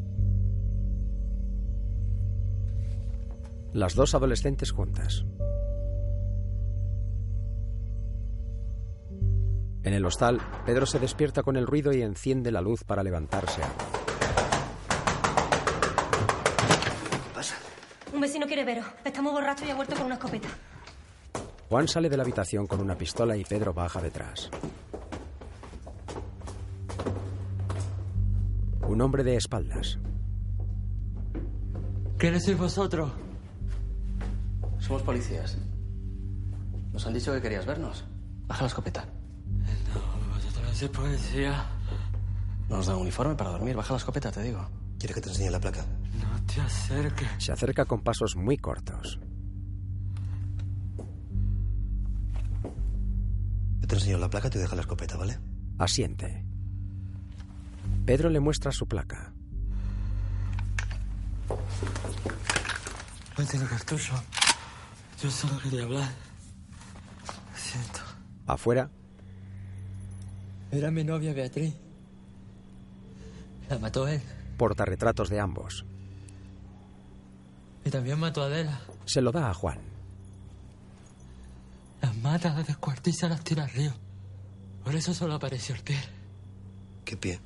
Las 3.76 3.94
dos 3.94 4.14
adolescentes 4.14 4.70
juntas. 4.70 5.26
En 9.82 9.92
el 9.92 10.02
hostal, 10.06 10.40
Pedro 10.64 10.86
se 10.86 10.98
despierta 10.98 11.42
con 11.42 11.58
el 11.58 11.66
ruido 11.66 11.92
y 11.92 12.00
enciende 12.00 12.50
la 12.50 12.62
luz 12.62 12.84
para 12.84 13.02
levantarse. 13.02 13.60
¿Qué 17.10 17.34
pasa? 17.34 17.56
Un 18.14 18.22
vecino 18.22 18.46
quiere 18.46 18.64
veros. 18.64 18.86
Está 19.04 19.20
muy 19.20 19.32
borracho 19.32 19.66
y 19.66 19.70
ha 19.70 19.74
vuelto 19.74 19.94
con 19.94 20.06
una 20.06 20.14
escopeta. 20.14 20.48
Juan 21.68 21.86
sale 21.86 22.08
de 22.08 22.16
la 22.16 22.22
habitación 22.22 22.66
con 22.66 22.80
una 22.80 22.96
pistola 22.96 23.36
y 23.36 23.44
Pedro 23.44 23.74
baja 23.74 24.00
detrás. 24.00 24.48
Un 28.88 29.02
hombre 29.02 29.22
de 29.22 29.36
espaldas. 29.36 29.98
¿Quiénes 32.16 32.42
sois 32.42 32.56
vosotros? 32.56 33.25
Somos 34.86 35.02
policías. 35.02 35.58
Nos 36.92 37.04
han 37.04 37.12
dicho 37.12 37.32
que 37.32 37.42
querías 37.42 37.66
vernos. 37.66 38.04
Baja 38.46 38.62
la 38.62 38.68
escopeta. 38.68 39.04
No, 39.04 40.32
vosotros 40.32 40.78
sois 40.78 40.90
policía. 40.92 41.66
No 42.68 42.76
nos 42.76 42.86
da 42.86 42.96
uniforme 42.96 43.34
para 43.34 43.50
dormir. 43.50 43.74
Baja 43.74 43.94
la 43.94 43.98
escopeta, 43.98 44.30
te 44.30 44.44
digo. 44.44 44.64
¿Quiere 44.96 45.12
que 45.12 45.20
te 45.20 45.28
enseñe 45.30 45.50
la 45.50 45.58
placa? 45.58 45.84
No 46.22 46.40
te 46.46 46.60
acerques. 46.60 47.28
Se 47.38 47.50
acerca 47.50 47.84
con 47.84 48.02
pasos 48.02 48.36
muy 48.36 48.58
cortos. 48.58 49.18
Yo 53.80 53.88
te 53.88 53.94
enseño 53.96 54.18
la 54.18 54.30
placa 54.30 54.46
y 54.46 54.50
te 54.52 54.60
deja 54.60 54.76
la 54.76 54.82
escopeta, 54.82 55.16
¿vale? 55.16 55.36
Asiente. 55.78 56.44
Pedro 58.04 58.30
le 58.30 58.38
muestra 58.38 58.70
su 58.70 58.86
placa. 58.86 59.32
No 63.36 63.44
tiene 63.44 63.66
cartucho. 63.66 64.12
Yo 65.22 65.30
solo 65.30 65.58
quería 65.58 65.82
hablar. 65.84 66.10
Lo 67.52 67.58
siento. 67.58 68.00
Afuera, 68.46 68.90
Era 70.70 70.90
mi 70.90 71.04
novia 71.04 71.32
Beatriz. 71.32 71.74
La 73.68 73.78
mató 73.78 74.06
él. 74.06 74.20
portarretratos 74.56 75.28
de 75.28 75.40
ambos. 75.40 75.84
Y 77.84 77.90
también 77.90 78.18
mató 78.18 78.42
a 78.42 78.46
Adela. 78.46 78.80
Se 79.04 79.20
lo 79.20 79.32
da 79.32 79.50
a 79.50 79.54
Juan. 79.54 79.78
Las 82.02 82.16
mata, 82.16 82.52
las 82.54 82.66
descuartiza, 82.66 83.28
las 83.28 83.42
tira 83.42 83.64
al 83.64 83.70
río. 83.70 83.92
Por 84.84 84.94
eso 84.94 85.14
solo 85.14 85.34
apareció 85.34 85.74
el 85.74 85.82
pie. 85.82 85.98
¿Qué 87.04 87.16
pie? 87.16 87.40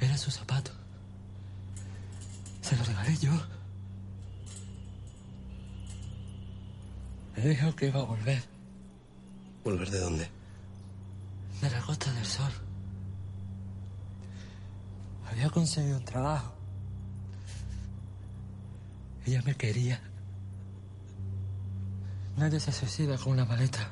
Era 0.00 0.16
su 0.16 0.30
zapato. 0.30 0.72
Se 2.62 2.76
lo 2.76 2.84
regalé 2.84 3.16
yo. 3.18 3.30
Me 7.36 7.42
dijo 7.48 7.74
que 7.74 7.88
iba 7.88 8.00
a 8.00 8.04
volver. 8.04 8.42
¿Volver 9.64 9.90
de 9.90 10.00
dónde? 10.00 10.28
De 11.60 11.70
la 11.70 11.80
Costa 11.80 12.12
del 12.12 12.24
Sol. 12.24 12.52
Había 15.30 15.48
conseguido 15.50 15.98
un 15.98 16.04
trabajo. 16.04 16.54
Ella 19.26 19.42
me 19.44 19.54
quería. 19.54 20.00
Nadie 22.36 22.58
se 22.58 22.72
suicida 22.72 23.16
con 23.18 23.34
una 23.34 23.44
maleta. 23.44 23.90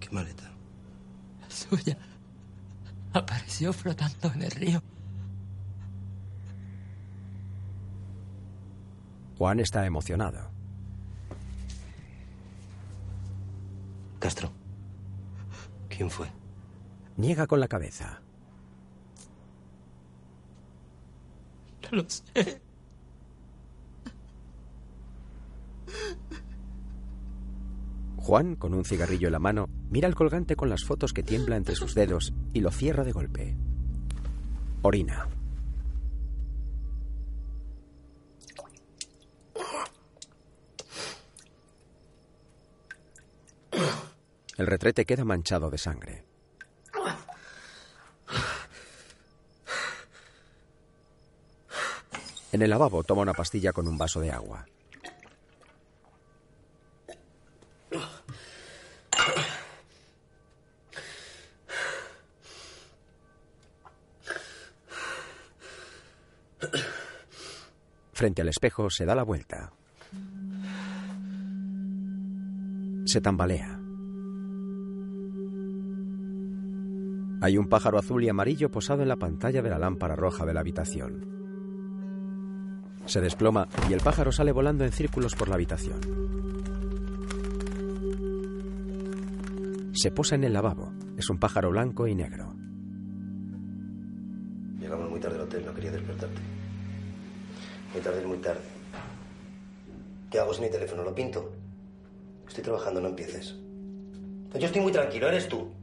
¿Qué 0.00 0.10
maleta? 0.10 0.50
La 1.40 1.50
suya. 1.50 1.96
Apareció 3.12 3.72
flotando 3.72 4.32
en 4.34 4.42
el 4.42 4.50
río. 4.50 4.82
Juan 9.38 9.60
está 9.60 9.86
emocionado. 9.86 10.59
Castro. 14.30 14.52
¿Quién 15.88 16.08
fue? 16.08 16.28
Niega 17.16 17.48
con 17.48 17.58
la 17.58 17.66
cabeza. 17.66 18.22
No 21.82 21.98
lo 21.98 22.08
sé. 22.08 22.62
Juan, 28.18 28.54
con 28.54 28.72
un 28.72 28.84
cigarrillo 28.84 29.26
en 29.26 29.32
la 29.32 29.40
mano, 29.40 29.68
mira 29.90 30.06
el 30.06 30.14
colgante 30.14 30.54
con 30.54 30.68
las 30.68 30.84
fotos 30.84 31.12
que 31.12 31.24
tiembla 31.24 31.56
entre 31.56 31.74
sus 31.74 31.96
dedos 31.96 32.32
y 32.52 32.60
lo 32.60 32.70
cierra 32.70 33.02
de 33.02 33.10
golpe. 33.10 33.56
Orina. 34.82 35.26
El 44.60 44.66
retrete 44.66 45.06
queda 45.06 45.24
manchado 45.24 45.70
de 45.70 45.78
sangre. 45.78 46.22
En 52.52 52.60
el 52.60 52.68
lavabo 52.68 53.02
toma 53.02 53.22
una 53.22 53.32
pastilla 53.32 53.72
con 53.72 53.88
un 53.88 53.96
vaso 53.96 54.20
de 54.20 54.30
agua. 54.30 54.66
Frente 68.12 68.42
al 68.42 68.48
espejo 68.50 68.90
se 68.90 69.06
da 69.06 69.14
la 69.14 69.22
vuelta. 69.22 69.72
Se 73.06 73.22
tambalea. 73.22 73.79
Hay 77.42 77.56
un 77.56 77.68
pájaro 77.68 77.98
azul 77.98 78.22
y 78.22 78.28
amarillo 78.28 78.70
posado 78.70 79.02
en 79.02 79.08
la 79.08 79.16
pantalla 79.16 79.62
de 79.62 79.70
la 79.70 79.78
lámpara 79.78 80.14
roja 80.14 80.44
de 80.44 80.52
la 80.52 80.60
habitación. 80.60 81.26
Se 83.06 83.22
desploma 83.22 83.66
y 83.88 83.94
el 83.94 84.00
pájaro 84.00 84.30
sale 84.30 84.52
volando 84.52 84.84
en 84.84 84.92
círculos 84.92 85.34
por 85.34 85.48
la 85.48 85.54
habitación. 85.54 86.00
Se 89.94 90.10
posa 90.10 90.34
en 90.34 90.44
el 90.44 90.52
lavabo. 90.52 90.92
Es 91.16 91.30
un 91.30 91.38
pájaro 91.38 91.70
blanco 91.70 92.06
y 92.06 92.14
negro. 92.14 92.54
Llegamos 94.78 95.10
muy 95.10 95.20
tarde 95.20 95.36
al 95.36 95.42
hotel, 95.42 95.64
no 95.64 95.74
quería 95.74 95.92
despertarte. 95.92 96.40
Muy 97.92 98.02
tarde 98.02 98.20
es 98.20 98.26
muy 98.26 98.38
tarde. 98.38 98.60
¿Qué 100.30 100.38
hago 100.38 100.52
sin 100.52 100.64
mi 100.64 100.70
teléfono? 100.70 101.02
¿Lo 101.02 101.14
pinto? 101.14 101.52
Estoy 102.46 102.64
trabajando, 102.64 103.00
no 103.00 103.08
empieces. 103.08 103.56
Yo 104.54 104.66
estoy 104.66 104.82
muy 104.82 104.92
tranquilo, 104.92 105.28
eres 105.28 105.48
tú. 105.48 105.79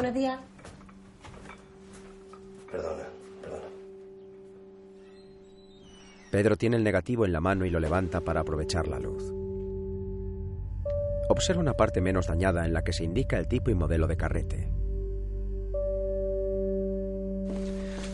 Buenos 0.00 0.14
días. 0.14 0.40
Perdona, 2.72 3.02
perdona. 3.42 3.66
Pedro 6.30 6.56
tiene 6.56 6.78
el 6.78 6.84
negativo 6.84 7.26
en 7.26 7.34
la 7.34 7.42
mano 7.42 7.66
y 7.66 7.70
lo 7.70 7.78
levanta 7.80 8.22
para 8.22 8.40
aprovechar 8.40 8.88
la 8.88 8.98
luz. 8.98 9.30
Observa 11.28 11.60
una 11.60 11.74
parte 11.74 12.00
menos 12.00 12.28
dañada 12.28 12.64
en 12.64 12.72
la 12.72 12.82
que 12.82 12.94
se 12.94 13.04
indica 13.04 13.36
el 13.36 13.46
tipo 13.46 13.68
y 13.68 13.74
modelo 13.74 14.06
de 14.06 14.16
carrete. 14.16 14.72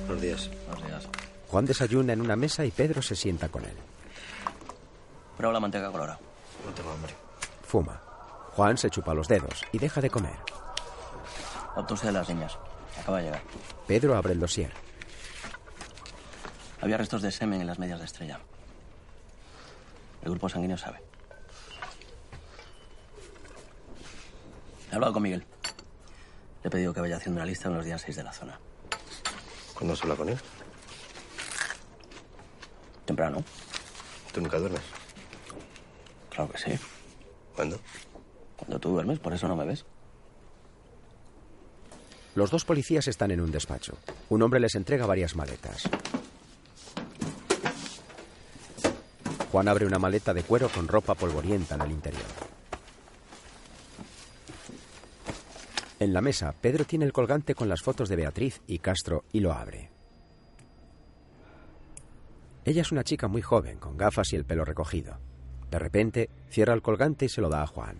Buenos 0.06 0.20
días. 0.20 0.50
Buenos 0.66 0.88
días. 0.88 1.08
Juan 1.46 1.66
desayuna 1.66 2.14
en 2.14 2.20
una 2.20 2.34
mesa 2.34 2.64
y 2.64 2.72
Pedro 2.72 3.00
se 3.00 3.14
sienta 3.14 3.48
con 3.48 3.64
él. 3.64 3.76
Prueba 5.36 5.52
la 5.52 5.60
manteca 5.60 5.92
colorada. 5.92 6.18
No 6.66 6.72
tengo 6.72 6.90
hambre. 6.90 7.14
Fuma. 7.62 8.02
Juan 8.56 8.76
se 8.76 8.90
chupa 8.90 9.14
los 9.14 9.28
dedos 9.28 9.62
y 9.70 9.78
deja 9.78 10.00
de 10.00 10.10
comer. 10.10 10.55
Autopsia 11.76 12.06
de 12.08 12.12
las 12.14 12.28
niñas. 12.28 12.58
Acaba 12.98 13.18
de 13.18 13.24
llegar. 13.24 13.42
Pedro 13.86 14.16
abre 14.16 14.32
el 14.32 14.40
dossier. 14.40 14.72
Había 16.80 16.96
restos 16.96 17.20
de 17.20 17.30
semen 17.30 17.60
en 17.60 17.66
las 17.66 17.78
medias 17.78 17.98
de 17.98 18.06
estrella. 18.06 18.40
El 20.22 20.30
grupo 20.30 20.48
sanguíneo 20.48 20.78
sabe. 20.78 21.00
He 24.90 24.94
hablado 24.94 25.12
con 25.12 25.22
Miguel. 25.22 25.44
Le 26.62 26.68
he 26.68 26.70
pedido 26.70 26.94
que 26.94 27.00
vaya 27.00 27.16
haciendo 27.16 27.40
una 27.40 27.46
lista 27.46 27.68
en 27.68 27.74
los 27.74 27.84
días 27.84 28.00
6 28.00 28.16
de 28.16 28.22
la 28.22 28.32
zona. 28.32 28.58
¿Cuándo 29.74 29.94
se 29.94 30.02
habla 30.04 30.16
con 30.16 30.28
él? 30.30 30.38
Temprano. 33.04 33.44
¿Tú 34.32 34.40
nunca 34.40 34.58
duermes? 34.58 34.82
Claro 36.30 36.50
que 36.50 36.58
sí. 36.58 36.78
¿Cuándo? 37.54 37.78
Cuando 38.56 38.78
tú 38.78 38.90
duermes, 38.90 39.18
por 39.18 39.34
eso 39.34 39.46
no 39.46 39.56
me 39.56 39.66
ves. 39.66 39.84
Los 42.36 42.50
dos 42.50 42.66
policías 42.66 43.08
están 43.08 43.30
en 43.30 43.40
un 43.40 43.50
despacho. 43.50 43.96
Un 44.28 44.42
hombre 44.42 44.60
les 44.60 44.74
entrega 44.74 45.06
varias 45.06 45.34
maletas. 45.34 45.88
Juan 49.50 49.68
abre 49.68 49.86
una 49.86 49.98
maleta 49.98 50.34
de 50.34 50.42
cuero 50.42 50.68
con 50.68 50.86
ropa 50.86 51.14
polvorienta 51.14 51.76
en 51.76 51.80
el 51.80 51.92
interior. 51.92 52.22
En 55.98 56.12
la 56.12 56.20
mesa, 56.20 56.52
Pedro 56.60 56.84
tiene 56.84 57.06
el 57.06 57.14
colgante 57.14 57.54
con 57.54 57.70
las 57.70 57.80
fotos 57.80 58.10
de 58.10 58.16
Beatriz 58.16 58.60
y 58.66 58.80
Castro 58.80 59.24
y 59.32 59.40
lo 59.40 59.54
abre. 59.54 59.90
Ella 62.66 62.82
es 62.82 62.92
una 62.92 63.02
chica 63.02 63.28
muy 63.28 63.40
joven, 63.40 63.78
con 63.78 63.96
gafas 63.96 64.34
y 64.34 64.36
el 64.36 64.44
pelo 64.44 64.66
recogido. 64.66 65.18
De 65.70 65.78
repente, 65.78 66.28
cierra 66.50 66.74
el 66.74 66.82
colgante 66.82 67.24
y 67.24 67.28
se 67.30 67.40
lo 67.40 67.48
da 67.48 67.62
a 67.62 67.66
Juan. 67.66 67.96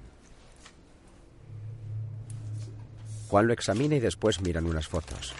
Juan 3.28 3.46
lo 3.46 3.52
examina 3.52 3.96
y 3.96 4.00
después 4.00 4.40
miran 4.40 4.66
unas 4.66 4.86
fotos. 4.86 5.34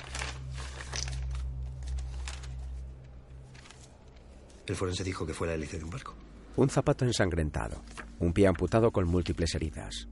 El 4.66 4.74
forense 4.74 5.04
dijo 5.04 5.24
que 5.24 5.34
fue 5.34 5.46
la 5.46 5.54
hélice 5.54 5.78
de 5.78 5.84
un 5.84 5.90
barco. 5.90 6.14
Un 6.56 6.68
zapato 6.68 7.04
ensangrentado, 7.04 7.82
un 8.18 8.32
pie 8.32 8.48
amputado 8.48 8.90
con 8.90 9.06
múltiples 9.06 9.54
heridas. 9.54 10.08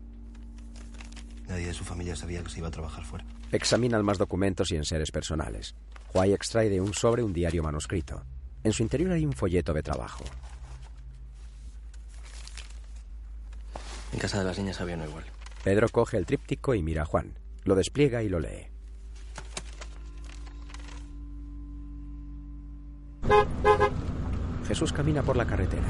Nadie 1.49 1.67
de 1.67 1.75
su 1.75 1.85
familia 1.85 2.15
sabía 2.15 2.43
que 2.43 2.51
se 2.51 2.59
iba 2.59 2.69
a 2.69 2.71
trabajar 2.71 3.05
fuera. 3.05 3.25
Examinan 3.51 4.05
más 4.05 4.19
documentos 4.19 4.71
y 4.71 4.77
enseres 4.77 5.11
personales. 5.11 5.75
Juan 6.09 6.31
extrae 6.31 6.71
de 6.71 6.81
un 6.81 6.95
sobre 6.95 7.23
un 7.23 7.33
diario 7.33 7.63
manuscrito. 7.63 8.25
En 8.63 8.73
su 8.73 8.83
interior 8.83 9.13
hay 9.13 9.27
un 9.27 9.33
folleto 9.33 9.75
de 9.75 9.83
trabajo. 9.83 10.25
En 14.13 14.21
casa 14.21 14.39
de 14.39 14.45
las 14.45 14.59
niñas 14.59 14.81
había 14.81 14.95
uno 14.95 15.07
igual. 15.07 15.25
Pedro 15.65 15.89
coge 15.89 16.17
el 16.17 16.27
tríptico 16.27 16.75
y 16.75 16.83
mira 16.83 17.03
a 17.03 17.07
Juan. 17.07 17.44
Lo 17.65 17.75
despliega 17.75 18.23
y 18.23 18.29
lo 18.29 18.41
lee. 18.41 18.69
Jesús 24.67 24.93
camina 24.93 25.23
por 25.23 25.37
la 25.37 25.47
carretera. 25.47 25.89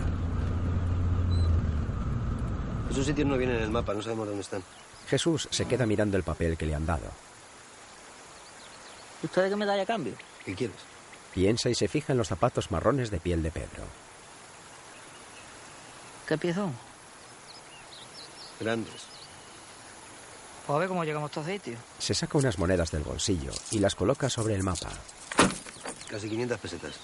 Esos 2.91 3.07
sitios 3.07 3.27
no 3.27 3.37
vienen 3.37 3.57
en 3.57 3.63
el 3.65 3.71
mapa, 3.71 3.95
no 3.95 4.03
sabemos 4.03 4.27
dónde 4.27 4.43
están. 4.43 4.63
Jesús 5.09 5.49
se 5.51 5.67
queda 5.67 5.87
mirando 5.87 6.17
el 6.17 6.23
papel 6.23 6.57
que 6.57 6.67
le 6.67 6.75
han 6.75 6.87
dado. 6.87 7.11
¿Usted 9.23 9.49
qué 9.49 9.57
me 9.57 9.67
da 9.67 9.81
a 9.81 9.87
cambio? 9.87 10.15
¿Qué 10.45 10.55
quieres? 10.55 10.77
Piensa 11.33 11.69
y 11.69 11.75
se 11.75 11.89
fija 11.89 12.13
en 12.13 12.19
los 12.19 12.29
zapatos 12.29 12.71
marrones 12.71 13.11
de 13.11 13.19
piel 13.19 13.43
de 13.43 13.51
Pedro. 13.51 13.85
¿Qué 16.29 16.39
piezón? 16.39 16.73
Grandes. 18.61 19.14
Pues 20.67 20.77
a 20.77 20.79
ver 20.79 20.89
cómo 20.89 21.05
llegamos 21.05 21.29
a 21.29 21.31
estos 21.31 21.47
sitios. 21.47 21.79
Se 21.99 22.15
saca 22.15 22.39
unas 22.39 22.59
monedas 22.59 22.91
del 22.91 23.03
bolsillo 23.03 23.51
y 23.71 23.81
las 23.81 23.95
coloca 23.95 24.31
sobre 24.31 24.55
el 24.55 24.63
mapa. 24.63 24.89
Casi 26.09 26.29
500 26.29 26.59
pesetas. 26.59 26.95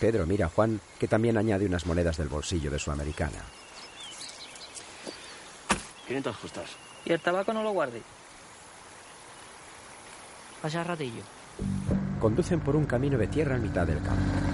Pedro 0.00 0.26
mira 0.26 0.46
a 0.46 0.48
Juan, 0.48 0.80
que 0.98 1.06
también 1.06 1.38
añade 1.38 1.64
unas 1.64 1.86
monedas 1.86 2.16
del 2.16 2.28
bolsillo 2.28 2.70
de 2.70 2.78
su 2.78 2.90
americana. 2.90 3.38
500 6.08 6.36
justas. 6.36 6.70
¿Y 7.04 7.12
el 7.12 7.20
tabaco 7.20 7.52
no 7.52 7.62
lo 7.62 7.70
guarde? 7.70 8.02
Pasa 10.60 10.82
ratillo. 10.82 11.22
Conducen 12.20 12.60
por 12.60 12.74
un 12.74 12.86
camino 12.86 13.16
de 13.16 13.28
tierra 13.28 13.56
en 13.56 13.62
mitad 13.62 13.86
del 13.86 14.02
campo. 14.02 14.53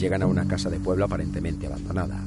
Llegan 0.00 0.22
a 0.22 0.26
una 0.26 0.48
casa 0.48 0.70
de 0.70 0.80
pueblo 0.80 1.04
aparentemente 1.04 1.66
abandonada. 1.66 2.18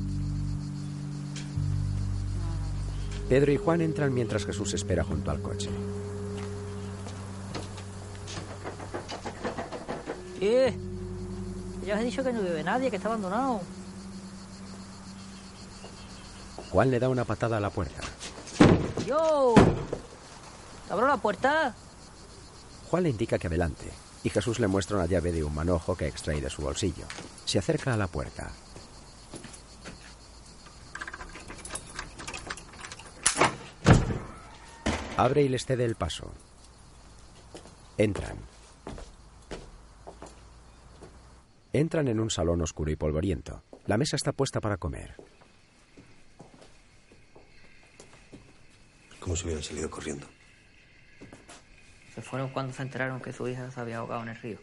Pedro 3.28 3.52
y 3.52 3.58
Juan 3.58 3.82
entran 3.82 4.14
mientras 4.14 4.46
Jesús 4.46 4.76
espera 4.76 5.04
junto 5.04 5.32
al 5.32 5.42
coche. 5.42 5.72
¿Qué? 10.40 10.78
Ya 11.84 11.96
os 11.96 12.02
he 12.02 12.04
dicho 12.04 12.24
que 12.24 12.32
no 12.32 12.44
vive 12.44 12.64
nadie, 12.64 12.92
que 12.92 12.98
está 12.98 13.08
abandonado. 13.08 13.62
Juan 16.70 16.92
le 16.92 17.00
da 17.00 17.10
una 17.10 17.26
patada 17.26 17.58
a 17.58 17.60
la 17.60 17.72
puerta. 17.72 18.02
¡Yo! 19.08 19.56
¿Te 20.88 20.94
abro 20.94 21.08
la 21.08 21.18
puerta? 21.18 21.74
Juan 22.92 23.02
le 23.02 23.10
indica 23.10 23.40
que 23.40 23.48
adelante 23.48 24.03
y 24.24 24.30
Jesús 24.30 24.60
le 24.60 24.68
muestra 24.68 24.98
una 24.98 25.06
llave 25.06 25.32
de 25.32 25.44
un 25.44 25.54
manojo 25.54 25.96
que 25.96 26.08
extrae 26.08 26.40
de 26.40 26.50
su 26.50 26.62
bolsillo. 26.62 27.06
Se 27.46 27.60
acerca 27.60 27.94
a 27.94 27.98
la 27.98 28.08
puerta. 28.08 28.52
Abre 35.18 35.44
y 35.44 35.50
les 35.50 35.66
cede 35.66 35.86
el 35.86 35.96
paso. 35.96 36.32
Entran. 37.98 38.38
Entran 41.72 42.08
en 42.08 42.20
un 42.20 42.30
salón 42.30 42.62
oscuro 42.62 42.92
y 42.92 42.96
polvoriento. 42.96 43.64
La 43.86 43.98
mesa 43.98 44.16
está 44.16 44.32
puesta 44.32 44.62
para 44.62 44.78
comer. 44.78 45.16
Como 49.20 49.36
si 49.36 49.46
hubieran 49.46 49.64
salido 49.64 49.90
corriendo. 49.90 50.28
Se 52.14 52.22
fueron 52.22 52.50
cuando 52.50 52.74
se 52.74 52.84
enteraron 52.84 53.22
que 53.22 53.34
su 53.34 53.48
hija 53.48 53.72
se 53.72 53.80
había 53.80 53.98
ahogado 53.98 54.22
en 54.22 54.30
el 54.30 54.36
río. 54.36 54.60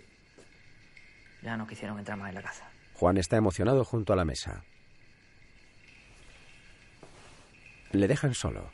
Ya 1.43 1.57
no 1.57 1.67
quisieron 1.67 1.99
entrar 1.99 2.17
más 2.17 2.29
en 2.29 2.37
la 2.37 2.43
casa. 2.43 2.71
Juan 2.95 3.17
está 3.17 3.37
emocionado 3.37 3.85
junto 3.85 4.13
a 4.13 4.17
la 4.17 4.25
mesa. 4.25 4.63
Le 7.93 8.07
dejan 8.07 8.35
solo. 8.35 8.71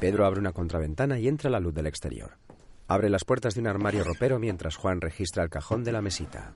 Pedro 0.00 0.24
abre 0.24 0.40
una 0.40 0.52
contraventana 0.52 1.18
y 1.18 1.28
entra 1.28 1.50
la 1.50 1.60
luz 1.60 1.74
del 1.74 1.86
exterior. 1.86 2.38
Abre 2.86 3.10
las 3.10 3.24
puertas 3.24 3.54
de 3.54 3.60
un 3.60 3.66
armario 3.66 4.04
ropero 4.04 4.38
mientras 4.38 4.76
Juan 4.76 5.00
registra 5.00 5.42
el 5.42 5.50
cajón 5.50 5.84
de 5.84 5.92
la 5.92 6.00
mesita. 6.00 6.54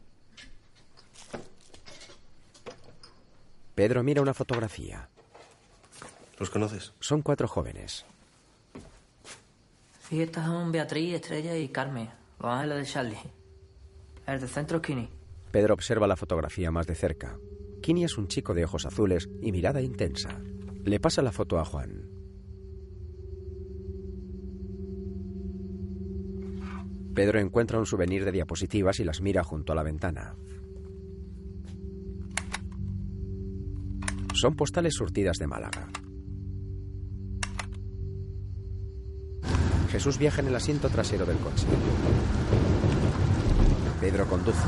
Pedro 3.75 4.03
mira 4.03 4.23
una 4.23 4.33
fotografía. 4.33 5.09
¿Los 6.39 6.51
conoces? 6.51 6.95
Son 7.01 7.21
cuatro 7.21 7.49
jóvenes. 7.49 8.07
Sí, 10.13 10.21
estas 10.21 10.45
son 10.45 10.71
Beatriz, 10.71 11.15
Estrella 11.15 11.57
y 11.57 11.69
Carmen, 11.69 12.07
los 12.39 12.51
ángeles 12.51 12.77
de 12.77 12.85
Charlie. 12.85 13.17
El 14.27 14.41
del 14.41 14.49
centro 14.51 14.77
es 14.77 14.83
Kini. 14.83 15.09
Pedro 15.51 15.73
observa 15.73 16.07
la 16.07 16.17
fotografía 16.17 16.71
más 16.71 16.87
de 16.87 16.95
cerca. 16.95 17.39
Kini 17.81 18.05
es 18.05 18.19
un 18.19 18.29
chico 18.29 18.53
de 18.53 18.67
ojos 18.67 18.85
azules 18.85 19.31
y 19.41 19.53
mirada 19.53 19.81
intensa. 19.81 20.39
Le 20.85 21.01
pasa 21.01 21.23
la 21.23 21.33
foto 21.33 21.59
a 21.59 21.65
Juan. 21.65 22.11
Pedro 27.15 27.41
encuentra 27.41 27.79
un 27.79 27.87
souvenir 27.87 28.27
de 28.27 28.33
diapositivas 28.33 29.01
y 29.01 29.05
las 29.05 29.23
mira 29.23 29.43
junto 29.43 29.73
a 29.73 29.77
la 29.77 29.83
ventana. 29.83 30.37
Son 34.35 34.55
postales 34.57 34.93
surtidas 34.93 35.39
de 35.39 35.47
Málaga. 35.47 35.89
Jesús 39.93 40.17
viaja 40.17 40.41
en 40.41 40.49
el 40.49 40.57
asiento 40.57 40.89
trasero 40.89 41.27
del 41.27 41.37
coche. 41.37 41.67
Pedro 44.01 44.27
conduce. 44.27 44.59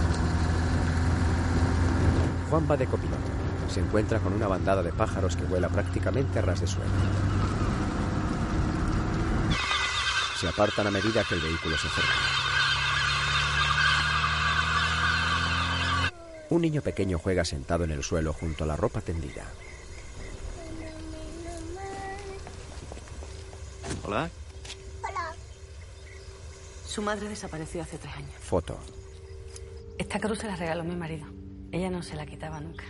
Juan 2.51 2.68
va 2.70 2.77
de 2.77 2.85
copiloto. 2.85 3.22
Se 3.72 3.81
encuentra 3.81 4.18
con 4.18 4.35
una 4.35 4.49
bandada 4.49 4.83
de 4.83 4.93
pájaros 4.93 5.35
que 5.35 5.45
vuela 5.45 5.70
prácticamente 5.70 6.39
a 6.39 6.43
ras 6.43 6.61
de 6.61 6.66
suelo. 6.66 6.91
Se 10.39 10.47
apartan 10.47 10.89
a 10.89 10.91
medida 10.91 11.25
que 11.25 11.37
el 11.37 11.41
vehículo 11.41 11.79
se 11.79 11.87
acerca. 11.87 12.11
Un 16.51 16.61
niño 16.61 16.83
pequeño 16.83 17.18
juega 17.18 17.47
sentado 17.47 17.85
en 17.85 17.93
el 17.93 18.05
suelo 18.05 18.35
junto 18.35 18.64
a 18.64 18.66
la 18.66 18.77
ropa 18.77 19.01
tendida. 19.01 19.47
Hola, 24.05 24.29
su 26.95 27.03
madre 27.03 27.28
desapareció 27.28 27.82
hace 27.82 27.99
tres 27.99 28.14
años. 28.14 28.30
Foto. 28.38 28.78
Esta 29.99 30.20
cruz 30.20 30.38
se 30.38 30.47
la 30.47 30.55
regaló 30.55 30.84
mi 30.84 30.95
marido. 30.95 31.26
Ella 31.72 31.90
no 31.90 32.05
se 32.05 32.14
la 32.14 32.24
quitaba 32.24 32.61
nunca. 32.61 32.84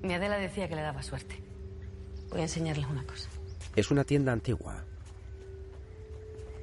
Mi 0.00 0.14
Adela 0.14 0.36
decía 0.36 0.68
que 0.68 0.76
le 0.76 0.82
daba 0.82 1.02
suerte. 1.02 1.42
Voy 2.30 2.38
a 2.38 2.42
enseñarles 2.44 2.86
una 2.86 3.04
cosa. 3.04 3.28
Es 3.74 3.90
una 3.90 4.04
tienda 4.04 4.30
antigua. 4.30 4.84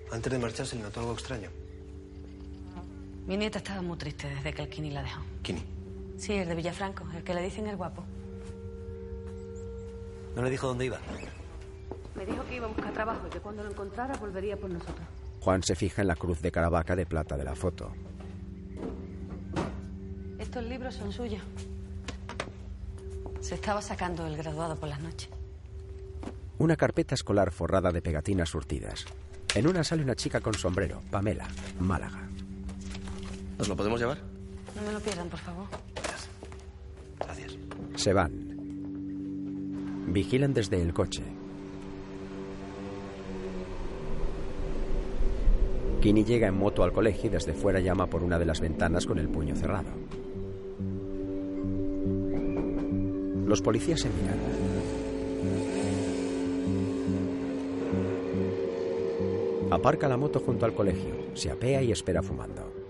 Antes 0.09 0.31
de 0.31 0.39
marcharse 0.39 0.77
le 0.77 0.83
notó 0.83 1.01
algo 1.01 1.11
extraño. 1.11 1.49
Mi 3.27 3.35
nieta 3.35 3.57
estaba 3.57 3.81
muy 3.81 3.97
triste 3.97 4.29
desde 4.29 4.53
que 4.53 4.61
el 4.61 4.69
Kini 4.69 4.91
la 4.91 5.03
dejó. 5.03 5.21
Kini. 5.41 5.65
Sí, 6.17 6.31
el 6.31 6.47
de 6.47 6.55
Villafranco, 6.55 7.03
el 7.13 7.25
que 7.25 7.33
le 7.33 7.41
dicen 7.41 7.67
el 7.67 7.75
guapo. 7.75 8.05
¿No 10.33 10.41
le 10.41 10.49
dijo 10.49 10.67
dónde 10.67 10.85
iba? 10.85 11.01
Me 12.15 12.25
dijo 12.25 12.45
que 12.45 12.55
iba 12.55 12.67
a 12.67 12.69
buscar 12.69 12.93
trabajo 12.93 13.27
y 13.27 13.31
que 13.31 13.39
cuando 13.39 13.65
lo 13.65 13.69
encontrara 13.69 14.15
volvería 14.15 14.55
por 14.55 14.69
nosotros. 14.69 15.05
Juan 15.43 15.61
se 15.61 15.75
fija 15.75 16.01
en 16.01 16.07
la 16.07 16.15
cruz 16.15 16.41
de 16.41 16.53
Caravaca 16.53 16.95
de 16.95 17.05
plata 17.05 17.35
de 17.35 17.43
la 17.43 17.53
foto. 17.53 17.91
Estos 20.39 20.63
libros 20.63 20.95
son 20.95 21.11
suyos. 21.11 21.41
Se 23.41 23.55
estaba 23.55 23.81
sacando 23.81 24.25
el 24.25 24.37
graduado 24.37 24.77
por 24.77 24.87
las 24.87 25.01
noches. 25.01 25.29
Una 26.59 26.77
carpeta 26.77 27.13
escolar 27.13 27.51
forrada 27.51 27.91
de 27.91 28.01
pegatinas 28.01 28.51
surtidas. 28.51 29.03
En 29.53 29.67
una 29.67 29.83
sale 29.83 30.03
una 30.03 30.15
chica 30.15 30.39
con 30.39 30.53
sombrero, 30.53 31.01
Pamela, 31.11 31.49
Málaga. 31.77 32.21
¿Nos 33.57 33.67
lo 33.67 33.75
podemos 33.75 33.99
llevar? 33.99 34.19
No 34.77 34.81
me 34.81 34.93
lo 34.93 35.01
pierdan, 35.01 35.27
por 35.27 35.39
favor. 35.39 35.67
Se 37.95 38.13
van. 38.13 38.31
Vigilan 40.07 40.53
desde 40.53 40.81
el 40.81 40.93
coche. 40.93 41.42
Kini 46.03 46.25
llega 46.25 46.49
en 46.49 46.55
moto 46.55 46.83
al 46.83 46.91
colegio 46.91 47.27
y 47.27 47.29
desde 47.29 47.53
fuera 47.53 47.79
llama 47.79 48.07
por 48.07 48.23
una 48.23 48.37
de 48.37 48.43
las 48.43 48.59
ventanas 48.59 49.05
con 49.05 49.19
el 49.19 49.29
puño 49.29 49.55
cerrado. 49.55 49.87
Los 53.47 53.61
policías 53.61 54.01
se 54.01 54.09
miran. 54.09 54.37
Aparca 59.71 60.09
la 60.09 60.17
moto 60.17 60.41
junto 60.41 60.65
al 60.65 60.73
colegio, 60.73 61.13
se 61.35 61.49
apea 61.49 61.81
y 61.81 61.93
espera 61.93 62.21
fumando. 62.21 62.82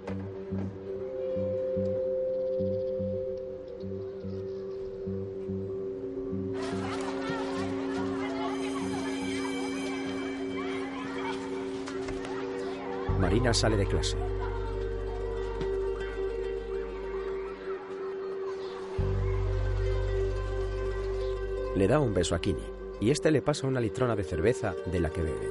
Sale 13.52 13.78
de 13.78 13.86
clase. 13.86 14.18
Le 21.76 21.88
da 21.88 22.00
un 22.00 22.14
beso 22.14 22.34
a 22.36 22.40
Kini 22.40 22.64
y 23.00 23.12
este 23.12 23.32
le 23.32 23.42
pasa 23.42 23.68
una 23.68 23.80
litrona 23.80 24.16
de 24.16 24.24
cerveza 24.24 24.74
de 24.86 25.00
la 25.00 25.10
que 25.12 25.22
bebe. 25.22 25.50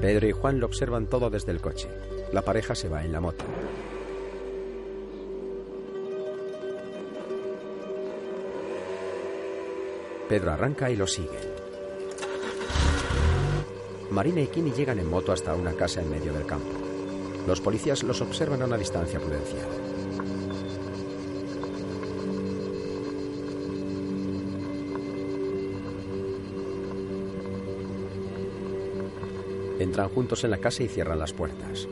Pedro 0.00 0.26
y 0.26 0.32
Juan 0.32 0.60
lo 0.60 0.66
observan 0.66 1.06
todo 1.06 1.30
desde 1.30 1.50
el 1.52 1.60
coche. 1.60 1.88
La 2.32 2.42
pareja 2.42 2.74
se 2.74 2.88
va 2.88 3.04
en 3.04 3.12
la 3.12 3.20
moto. 3.20 3.44
Pedro 10.28 10.52
arranca 10.52 10.90
y 10.90 10.96
lo 10.96 11.06
sigue. 11.06 11.51
Marina 14.12 14.42
y 14.42 14.46
Kini 14.46 14.72
llegan 14.72 14.98
en 14.98 15.08
moto 15.08 15.32
hasta 15.32 15.54
una 15.54 15.72
casa 15.72 16.02
en 16.02 16.10
medio 16.10 16.34
del 16.34 16.44
campo. 16.44 16.68
Los 17.46 17.62
policías 17.62 18.02
los 18.02 18.20
observan 18.20 18.60
a 18.60 18.66
una 18.66 18.76
distancia 18.76 19.18
prudencial. 19.18 19.66
Entran 29.78 30.10
juntos 30.10 30.44
en 30.44 30.50
la 30.50 30.58
casa 30.58 30.82
y 30.82 30.88
cierran 30.88 31.18
las 31.18 31.32
puertas. 31.32 31.88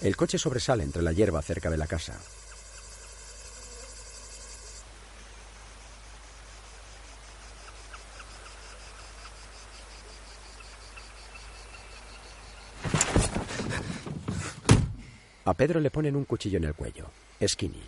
El 0.00 0.16
coche 0.16 0.38
sobresale 0.38 0.84
entre 0.84 1.02
la 1.02 1.12
hierba 1.12 1.42
cerca 1.42 1.68
de 1.68 1.76
la 1.76 1.86
casa. 1.86 2.18
Pedro 15.56 15.80
le 15.80 15.90
ponen 15.90 16.16
un 16.16 16.24
cuchillo 16.24 16.58
en 16.58 16.64
el 16.64 16.74
cuello. 16.74 17.10
Skinny. 17.46 17.82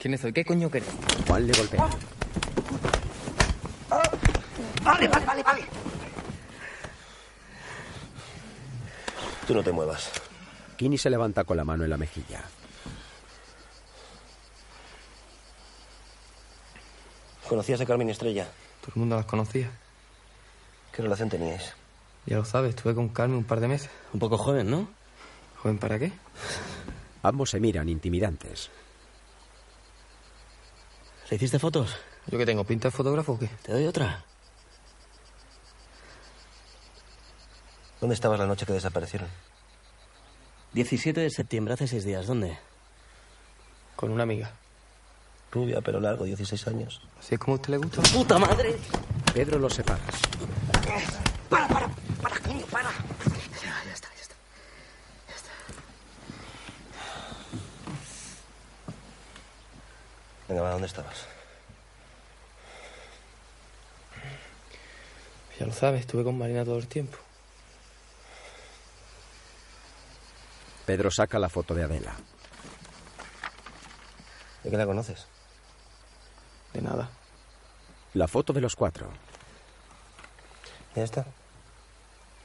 ¿Quién 0.00 0.18
soy? 0.18 0.32
¿Qué 0.32 0.44
coño 0.44 0.70
querés? 0.70 0.88
Juan 1.26 1.46
le 1.46 1.52
golpea. 1.52 1.88
Vale, 4.82 5.08
vale, 5.08 5.26
vale, 5.26 5.42
vale. 5.42 5.64
Tú 9.46 9.54
no 9.54 9.62
te 9.62 9.72
muevas. 9.72 10.10
Kini 10.76 10.98
se 10.98 11.10
levanta 11.10 11.44
con 11.44 11.56
la 11.56 11.64
mano 11.64 11.84
en 11.84 11.90
la 11.90 11.96
mejilla. 11.96 12.42
¿Conocías 17.48 17.80
a 17.80 17.86
Carmen 17.86 18.10
Estrella? 18.10 18.46
Todo 18.80 18.92
el 18.94 19.00
mundo 19.00 19.16
las 19.16 19.24
conocía. 19.24 19.70
¿Qué 20.92 21.02
relación 21.02 21.30
teníais? 21.30 21.74
Ya 22.26 22.36
lo 22.36 22.44
sabes, 22.44 22.70
estuve 22.70 22.94
con 22.94 23.08
Carmen 23.08 23.38
un 23.38 23.44
par 23.44 23.60
de 23.60 23.68
meses. 23.68 23.90
Un 24.12 24.20
poco 24.20 24.36
joven, 24.36 24.70
¿no? 24.70 24.88
¿Joven 25.62 25.78
para 25.78 25.98
qué? 25.98 26.12
Ambos 27.22 27.50
se 27.50 27.60
miran 27.60 27.88
intimidantes. 27.88 28.70
¿Le 31.30 31.36
hiciste 31.36 31.58
fotos? 31.58 31.96
¿Yo 32.26 32.38
que 32.38 32.46
tengo? 32.46 32.64
¿Pinta 32.64 32.88
de 32.88 32.92
fotógrafo 32.92 33.32
o 33.32 33.38
qué? 33.38 33.48
¿Te 33.62 33.72
doy 33.72 33.86
otra? 33.86 34.24
¿Dónde 38.00 38.14
estabas 38.14 38.38
la 38.38 38.46
noche 38.46 38.64
que 38.64 38.72
desaparecieron? 38.72 39.28
17 40.72 41.20
de 41.20 41.30
septiembre, 41.30 41.74
hace 41.74 41.88
seis 41.88 42.04
días. 42.04 42.26
¿Dónde? 42.26 42.56
Con 43.96 44.10
una 44.10 44.22
amiga. 44.22 44.52
Rubia, 45.50 45.80
pero 45.80 45.98
largo, 45.98 46.24
16 46.24 46.68
años. 46.68 47.00
¿Así 47.18 47.34
es 47.34 47.40
como 47.40 47.54
a 47.54 47.56
usted 47.56 47.70
le 47.70 47.78
gusta? 47.78 48.02
¡Puta 48.02 48.38
madre! 48.38 48.76
Pedro 49.34 49.58
los 49.58 49.74
separa. 49.74 49.98
¡Para, 51.48 51.66
para! 51.68 51.88
¡Para, 52.22 52.38
coño, 52.40 52.64
para! 52.66 52.90
Ya, 53.62 53.84
ya 53.84 53.92
está, 53.92 54.08
ya 54.14 54.22
está. 54.22 54.34
Venga, 60.48 60.62
va, 60.62 60.70
¿dónde 60.70 60.86
estabas? 60.86 61.26
Ya 65.58 65.66
lo 65.66 65.72
sabes, 65.72 66.00
estuve 66.00 66.24
con 66.24 66.38
Marina 66.38 66.64
todo 66.64 66.78
el 66.78 66.88
tiempo. 66.88 67.18
Pedro 70.86 71.10
saca 71.10 71.38
la 71.38 71.50
foto 71.50 71.74
de 71.74 71.84
Adela. 71.84 72.14
¿De 74.64 74.70
qué 74.70 74.76
la 74.76 74.86
conoces? 74.86 75.26
De 76.72 76.80
nada. 76.80 77.10
La 78.14 78.26
foto 78.26 78.52
de 78.54 78.60
los 78.62 78.74
cuatro. 78.74 79.10
¿Ya 80.94 81.02
está? 81.02 81.26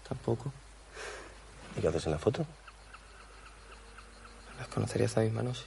Tampoco. 0.08 0.52
¿Y 1.78 1.82
qué 1.82 1.88
haces 1.88 2.06
en 2.06 2.12
la 2.12 2.20
foto? 2.20 2.46
Las 4.58 4.68
conocería 4.68 5.06
esta 5.06 5.22
misma 5.22 5.44
noche. 5.44 5.64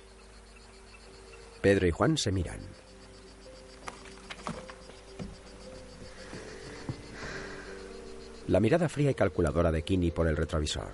Pedro 1.66 1.88
y 1.88 1.90
Juan 1.90 2.16
se 2.16 2.30
miran. 2.30 2.60
La 8.46 8.60
mirada 8.60 8.88
fría 8.88 9.10
y 9.10 9.14
calculadora 9.14 9.72
de 9.72 9.82
Kini 9.82 10.12
por 10.12 10.28
el 10.28 10.36
retrovisor. 10.36 10.86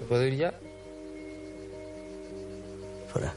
¿Me 0.00 0.06
puedo 0.06 0.24
ir 0.24 0.36
ya? 0.36 0.60
Fuera. 3.08 3.34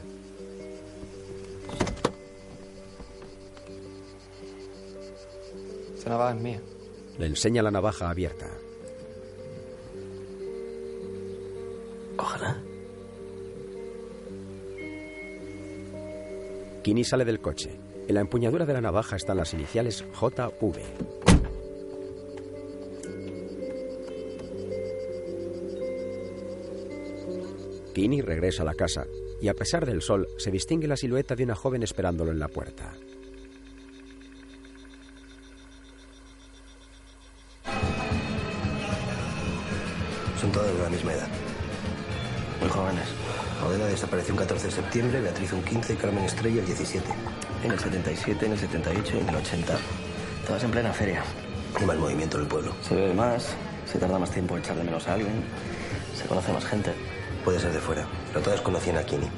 Esa 5.98 6.10
navaja 6.10 6.36
es 6.36 6.40
mía. 6.40 6.62
Le 7.18 7.26
enseña 7.26 7.60
la 7.60 7.72
navaja 7.72 8.08
abierta. 8.08 8.46
Ojalá. 12.16 12.71
Kinney 16.82 17.04
sale 17.04 17.24
del 17.24 17.40
coche. 17.40 17.78
En 18.08 18.14
la 18.16 18.20
empuñadura 18.20 18.66
de 18.66 18.72
la 18.72 18.80
navaja 18.80 19.14
están 19.14 19.36
las 19.36 19.54
iniciales 19.54 20.04
JV. 20.20 20.80
Kinney 27.94 28.20
regresa 28.20 28.62
a 28.62 28.66
la 28.66 28.74
casa 28.74 29.06
y 29.40 29.48
a 29.48 29.54
pesar 29.54 29.86
del 29.86 30.02
sol 30.02 30.26
se 30.38 30.50
distingue 30.50 30.88
la 30.88 30.96
silueta 30.96 31.36
de 31.36 31.44
una 31.44 31.54
joven 31.54 31.82
esperándolo 31.82 32.32
en 32.32 32.40
la 32.40 32.48
puerta. 32.48 32.96
Septiembre, 44.92 45.22
Beatriz 45.22 45.54
un 45.54 45.62
15 45.62 45.94
y 45.94 45.96
Carmen 45.96 46.24
Estrella 46.24 46.60
el 46.60 46.66
17. 46.66 47.06
En 47.64 47.70
el 47.70 47.78
77, 47.78 48.44
en 48.44 48.52
el 48.52 48.58
78 48.58 49.16
y 49.16 49.20
en 49.20 49.28
el 49.30 49.36
80. 49.36 49.74
Todas 50.46 50.64
en 50.64 50.70
plena 50.70 50.92
feria. 50.92 51.22
Y 51.80 51.84
mal 51.86 51.98
movimiento 51.98 52.36
en 52.36 52.42
el 52.42 52.48
pueblo. 52.50 52.74
Se 52.82 52.94
bebe 52.94 53.14
más, 53.14 53.54
se 53.90 53.98
tarda 53.98 54.18
más 54.18 54.30
tiempo 54.30 54.54
en 54.54 54.62
echar 54.62 54.76
de 54.76 54.84
menos 54.84 55.08
a 55.08 55.14
alguien, 55.14 55.44
se 56.14 56.26
conoce 56.26 56.52
más 56.52 56.66
gente. 56.66 56.92
Puede 57.42 57.58
ser 57.58 57.72
de 57.72 57.80
fuera, 57.80 58.06
pero 58.28 58.44
todas 58.44 58.60
conocían 58.60 58.98
a 58.98 59.02
Kini 59.02 59.28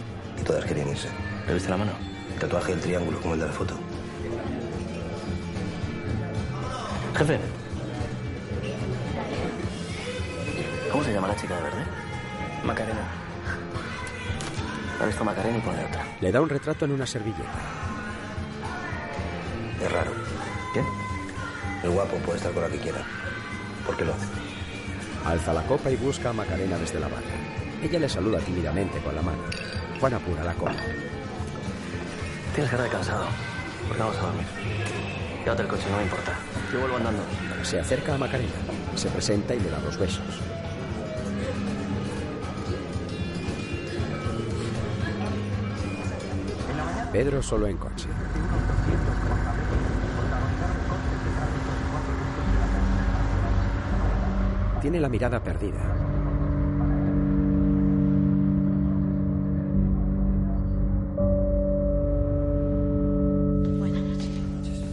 y 0.41 0.43
todas 0.43 0.65
querían 0.65 0.89
irse. 0.89 1.07
¿Le 1.47 1.55
viste 1.55 1.71
la 1.71 1.77
mano? 1.77 1.93
El 2.33 2.41
tatuaje 2.41 2.73
del 2.73 2.81
triángulo, 2.81 3.21
como 3.21 3.35
el 3.35 3.41
de 3.41 3.47
la 3.47 3.53
foto. 3.53 3.79
Jefe. 7.17 7.39
¿Cómo 10.91 11.05
se 11.05 11.13
llama 11.13 11.29
la 11.29 11.37
chica 11.37 11.55
de 11.55 11.63
verde? 11.63 11.85
Macarena. 12.65 13.24
Visto 15.07 15.25
Macarena 15.25 15.59
y 15.59 15.61
otra. 15.61 16.07
Le 16.21 16.33
da 16.33 16.41
un 16.41 16.49
retrato 16.49 16.87
en 16.87 16.93
una 16.93 17.07
servilleta. 17.07 17.45
Es 19.83 19.93
raro. 19.93 20.13
¿Qué? 20.73 20.83
El 21.85 21.91
guapo 21.91 22.17
puede 22.19 22.39
estar 22.39 22.53
con 22.53 22.63
la 22.63 22.69
que 22.71 22.79
quiera. 22.79 23.03
¿Por 23.85 23.97
qué 23.97 24.05
lo 24.07 24.15
hace? 24.15 24.27
Alza 25.27 25.53
la 25.53 25.63
copa 25.67 25.91
y 25.91 25.97
busca 25.97 26.31
a 26.31 26.33
Macarena 26.33 26.79
desde 26.79 26.99
la 26.99 27.09
barra. 27.09 27.23
Ella 27.83 27.99
le 27.99 28.09
saluda 28.09 28.39
tímidamente 28.39 28.99
con 29.01 29.15
la 29.15 29.21
mano. 29.21 29.43
Juan 30.01 30.15
apura 30.15 30.43
la 30.43 30.55
copa. 30.55 30.75
Tienes 32.55 32.71
cara 32.71 32.85
de 32.85 32.91
cansado. 32.91 33.27
¿Por 33.87 33.97
qué 33.97 34.03
vamos 34.03 34.17
a 34.17 34.21
dormir? 34.23 34.47
Llévate 35.45 35.63
el 35.63 35.69
coche, 35.69 35.85
no 35.91 35.97
me 35.99 36.03
importa. 36.05 36.33
Yo 36.73 36.81
vuelvo 36.81 36.97
andando. 36.97 37.23
Se 37.63 37.79
acerca 37.79 38.15
a 38.15 38.19
Macarena, 38.19 38.53
se 38.95 39.11
presenta 39.11 39.55
y 39.55 39.61
le 39.61 39.69
da 39.69 39.79
dos 39.81 39.99
besos. 39.99 40.41
Pedro 47.15 47.41
solo 47.41 47.69
en 47.69 47.77
coche. 47.77 48.09
Tiene 54.81 54.99
la 54.99 55.09
mirada 55.09 55.41
perdida. 55.41 55.79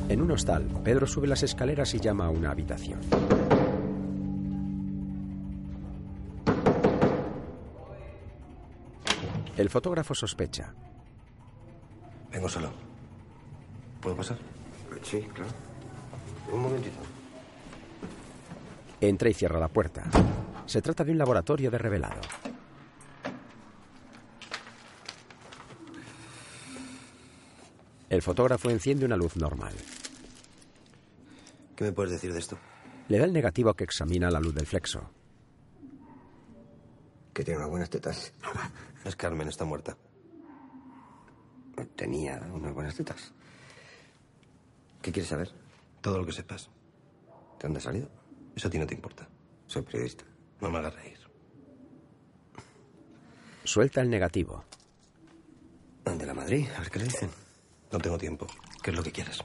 En 0.08 0.22
un 0.22 0.30
hostal, 0.30 0.68
Pedro 0.84 1.08
sube 1.08 1.26
las 1.26 1.42
escaleras 1.42 1.92
y 1.96 2.00
llama 2.00 2.28
a 2.28 2.30
una 2.30 2.52
habitación. 2.52 3.00
El 9.58 9.70
fotógrafo 9.72 10.14
sospecha. 10.14 10.76
Vengo 12.32 12.50
solo. 12.50 12.72
¿Puedo 14.02 14.16
pasar? 14.16 14.38
Sí, 15.04 15.22
claro. 15.34 15.52
Un 16.52 16.62
momentito. 16.62 16.98
Entra 19.00 19.30
y 19.30 19.34
cierra 19.34 19.60
la 19.60 19.68
puerta. 19.68 20.04
Se 20.66 20.82
trata 20.82 21.04
de 21.04 21.12
un 21.12 21.18
laboratorio 21.18 21.72
de 21.72 21.78
revelado. 21.78 22.22
El 28.10 28.22
fotógrafo 28.22 28.70
enciende 28.70 29.06
una 29.06 29.16
luz 29.16 29.38
normal. 29.38 29.74
¿Qué 31.76 31.86
me 31.86 31.92
puedes 31.94 32.12
decir 32.12 32.34
de 32.34 32.40
esto? 32.40 32.58
Le 33.08 33.18
da 33.18 33.26
el 33.26 33.34
negativo 33.34 33.74
que 33.74 33.86
examina 33.86 34.28
a 34.28 34.32
la 34.32 34.40
luz 34.40 34.54
del 34.54 34.68
flexo. 34.68 35.10
Que 37.34 37.44
tiene 37.44 37.60
unas 37.60 37.70
buenas 37.70 37.90
tetas. 37.90 38.34
Es 39.04 39.16
Carmen, 39.16 39.48
está 39.48 39.66
muerta. 39.66 39.98
Tenía 41.96 42.40
unas 42.54 42.74
buenas 42.74 42.96
tetas. 42.96 43.34
¿Qué 45.02 45.12
quieres 45.12 45.30
saber? 45.30 45.52
Todo 46.02 46.20
lo 46.20 46.26
que 46.26 46.32
sepas. 46.32 46.70
¿De 47.60 47.64
dónde 47.64 47.80
ha 47.80 47.82
salido? 47.82 48.10
Eso 48.56 48.68
a 48.68 48.72
ti 48.72 48.78
no 48.78 48.88
te 48.88 48.96
importa. 48.96 49.28
Soy 49.68 49.82
periodista. 49.82 50.26
No 50.60 50.70
me 50.70 50.80
hagas 50.80 50.96
reír. 50.96 51.18
Suelta 53.64 54.02
el 54.02 54.10
negativo. 54.10 54.64
¿De 56.06 56.26
la 56.26 56.34
Madrid? 56.34 56.68
A 56.76 56.80
ver 56.80 56.90
qué 56.90 57.00
le 57.00 57.06
dicen. 57.06 57.30
No 57.92 58.00
tengo 58.00 58.18
tiempo. 58.18 58.48
¿Qué 58.82 58.92
es 58.92 58.98
lo 58.98 59.04
que 59.04 59.12
quieres? 59.12 59.40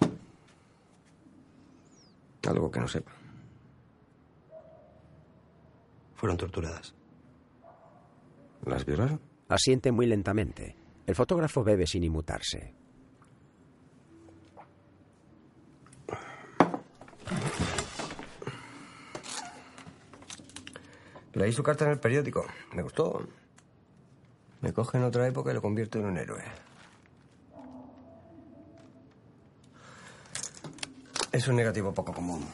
Algo 2.47 2.71
que 2.71 2.81
no 2.81 2.89
sepa. 2.89 3.13
Fueron 6.15 6.37
torturadas. 6.37 6.95
¿Las 8.65 8.85
violaron? 8.85 9.21
Asiente 9.49 9.93
muy 9.93 10.07
lentamente. 10.07 10.77
El 11.07 11.15
fotógrafo 11.15 11.63
bebe 11.63 11.87
sin 11.87 12.03
inmutarse. 12.03 12.75
Leí 21.35 21.53
su 21.53 21.63
carta 21.63 21.85
en 21.85 21.93
el 21.93 22.01
periódico. 22.01 22.45
Me 22.73 22.83
gustó. 22.83 23.29
Me 24.63 24.73
coge 24.73 24.99
en 24.99 25.05
otra 25.05 25.29
época 25.29 25.51
y 25.51 25.55
lo 25.55 25.63
convierto 25.63 25.99
en 25.99 26.07
un 26.07 26.17
héroe. 26.17 26.43
Es 31.31 31.47
un 31.47 31.57
negativo 31.57 31.93
poco 31.93 32.13
común. 32.13 32.45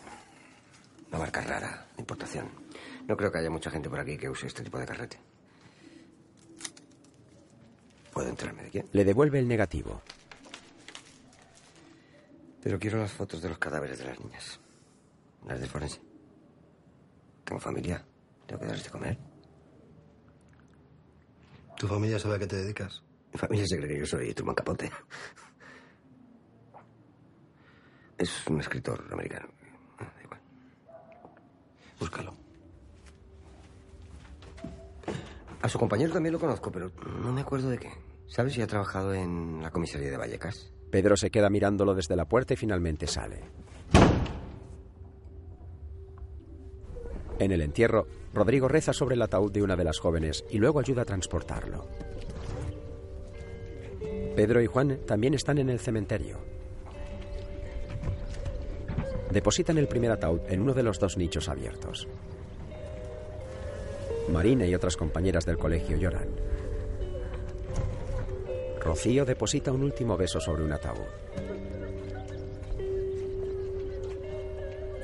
Una 1.09 1.19
marca 1.19 1.41
rara, 1.41 1.87
importación. 1.97 2.49
No 3.07 3.17
creo 3.17 3.31
que 3.31 3.39
haya 3.39 3.51
mucha 3.51 3.71
gente 3.71 3.89
por 3.89 4.01
aquí 4.01 4.19
que 4.19 4.29
use 4.29 4.49
este 4.49 4.63
tipo 4.63 4.79
de 4.79 4.87
carrete. 4.87 5.32
¿Puedo 8.13 8.29
enterarme 8.29 8.65
de 8.65 8.71
quién? 8.71 8.89
Le 8.93 9.05
devuelve 9.05 9.39
el 9.39 9.49
negativo. 9.49 10.03
Pero 12.63 12.79
quiero 12.79 12.99
las 12.99 13.13
fotos 13.13 13.43
de 13.43 13.49
los 13.49 13.59
cadáveres 13.59 13.99
de 13.99 14.05
las 14.05 14.21
niñas. 14.21 14.61
Las 15.47 15.59
del 15.59 15.69
forense. 15.69 16.01
Tengo 17.45 17.61
familia. 17.61 18.05
Tengo 18.47 18.61
que 18.61 18.67
darles 18.67 18.85
de 18.85 18.91
comer. 18.91 19.19
¿Tu 21.77 21.89
familia 21.89 22.19
sabe 22.19 22.37
a 22.37 22.39
qué 22.39 22.47
te 22.47 22.57
dedicas? 22.57 23.03
Mi 23.33 23.39
familia 23.39 23.67
se 23.67 23.77
cree 23.77 23.89
que 23.89 23.99
yo 23.99 24.07
soy 24.07 24.33
Truman 24.35 24.55
Capote. 24.55 24.91
Es 28.19 28.47
un 28.47 28.61
escritor 28.61 29.05
americano. 29.11 29.49
Ah, 29.99 30.13
Da 30.15 30.23
igual. 30.23 30.41
Búscalo. 31.99 32.35
A 35.63 35.69
su 35.69 35.79
compañero 35.79 36.13
también 36.13 36.33
lo 36.33 36.41
conozco, 36.41 36.73
pero 36.73 36.91
no 37.23 37.33
me 37.33 37.41
acuerdo 37.41 37.71
de 37.71 37.79
qué. 37.79 37.91
¿Sabes 38.27 38.55
si 38.55 38.63
ha 38.63 38.67
trabajado 38.67 39.15
en 39.15 39.63
la 39.63 39.71
comisaría 39.71 40.11
de 40.11 40.17
Vallecas? 40.17 40.73
Pedro 40.91 41.17
se 41.17 41.31
queda 41.31 41.49
mirándolo 41.51 41.95
desde 41.95 42.17
la 42.17 42.25
puerta 42.25 42.55
y 42.55 42.57
finalmente 42.57 43.07
sale. 43.07 43.45
En 47.39 47.53
el 47.53 47.63
entierro, 47.63 48.07
Rodrigo 48.35 48.69
reza 48.69 48.93
sobre 48.93 49.15
el 49.15 49.23
ataúd 49.23 49.53
de 49.53 49.63
una 49.63 49.77
de 49.77 49.85
las 49.85 49.99
jóvenes 49.99 50.45
y 50.51 50.59
luego 50.59 50.81
ayuda 50.81 51.03
a 51.03 51.05
transportarlo. 51.05 51.87
Pedro 54.35 54.61
y 54.61 54.67
Juan 54.67 54.99
también 55.07 55.35
están 55.35 55.59
en 55.59 55.71
el 55.71 55.79
cementerio. 55.79 56.39
Depositan 59.31 59.79
el 59.79 59.89
primer 59.89 60.11
ataúd 60.11 60.41
en 60.49 60.61
uno 60.61 60.75
de 60.75 60.83
los 60.83 60.99
dos 60.99 61.17
nichos 61.17 61.49
abiertos. 61.49 62.09
Marina 64.29 64.67
y 64.67 64.75
otras 64.75 64.97
compañeras 64.97 65.45
del 65.45 65.59
colegio 65.59 65.97
lloran. 65.97 66.29
Rocío 68.81 69.25
deposita 69.25 69.73
un 69.73 69.83
último 69.85 70.17
beso 70.17 70.41
sobre 70.41 70.65
un 70.65 70.73
ataúd. 70.73 71.07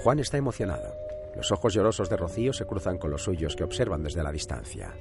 Juan 0.03 0.19
está 0.21 0.37
emocionado. 0.37 0.95
Los 1.37 1.53
ojos 1.53 1.75
llorosos 1.75 2.09
de 2.09 2.17
Rocío 2.17 2.53
se 2.53 2.65
cruzan 2.65 2.99
con 2.99 3.11
los 3.11 3.23
suyos 3.23 3.55
que 3.55 3.65
observan 3.65 4.03
desde 4.03 4.23
la 4.23 4.33
distancia. 4.33 4.95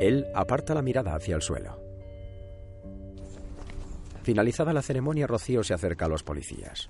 Él 0.00 0.26
aparta 0.34 0.74
la 0.74 0.82
mirada 0.82 1.14
hacia 1.14 1.36
el 1.36 1.42
suelo. 1.42 1.78
Finalizada 4.22 4.72
la 4.72 4.82
ceremonia, 4.82 5.26
Rocío 5.26 5.62
se 5.64 5.74
acerca 5.74 6.04
a 6.04 6.08
los 6.08 6.22
policías. 6.22 6.88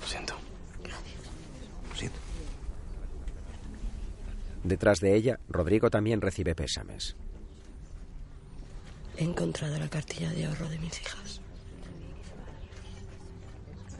Lo 0.00 0.06
siento. 0.06 0.34
Lo 1.88 1.94
siento. 1.94 2.18
Detrás 4.64 5.00
de 5.00 5.14
ella, 5.14 5.38
Rodrigo 5.48 5.90
también 5.90 6.22
recibe 6.22 6.54
pésames. 6.54 7.16
He 9.18 9.22
encontrado 9.22 9.78
la 9.78 9.88
cartilla 9.88 10.32
de 10.32 10.46
ahorro 10.46 10.68
de 10.70 10.78
mis 10.78 11.00
hijas. 11.00 11.40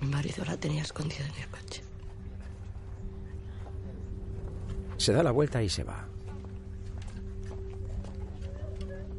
Mi 0.00 0.08
marido 0.08 0.44
la 0.44 0.56
tenía 0.56 0.82
escondida 0.82 1.26
en 1.26 1.42
el 1.42 1.48
coche. 1.48 1.82
Se 4.96 5.12
da 5.12 5.22
la 5.22 5.30
vuelta 5.30 5.62
y 5.62 5.68
se 5.68 5.84
va. 5.84 6.08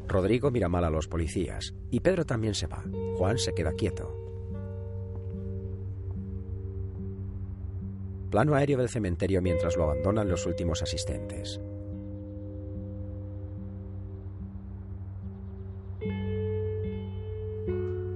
Rodrigo 0.07 0.49
mira 0.49 0.67
mal 0.67 0.83
a 0.83 0.89
los 0.89 1.07
policías 1.07 1.73
y 1.91 1.99
Pedro 1.99 2.25
también 2.25 2.55
se 2.55 2.67
va. 2.67 2.83
Juan 3.17 3.37
se 3.37 3.53
queda 3.53 3.73
quieto. 3.73 4.24
Plano 8.35 8.53
aéreo 8.53 8.77
del 8.79 8.89
cementerio 8.89 9.41
mientras 9.41 9.77
lo 9.77 9.85
abandonan 9.85 10.27
los 10.27 10.45
últimos 10.45 10.81
asistentes. 10.81 11.61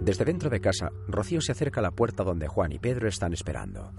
Desde 0.01 0.26
dentro 0.26 0.49
de 0.49 0.59
casa, 0.59 0.91
Rocío 1.07 1.39
se 1.39 1.53
acerca 1.53 1.80
a 1.80 1.84
la 1.84 1.91
puerta 1.91 2.26
donde 2.26 2.49
Juan 2.49 2.74
y 2.74 2.80
Pedro 2.80 3.07
están 3.07 3.32
esperando. 3.32 3.93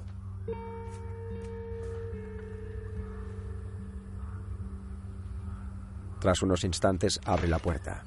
Tras 6.21 6.43
unos 6.43 6.65
instantes 6.65 7.19
abre 7.25 7.49
la 7.49 7.61
puerta. 7.61 8.05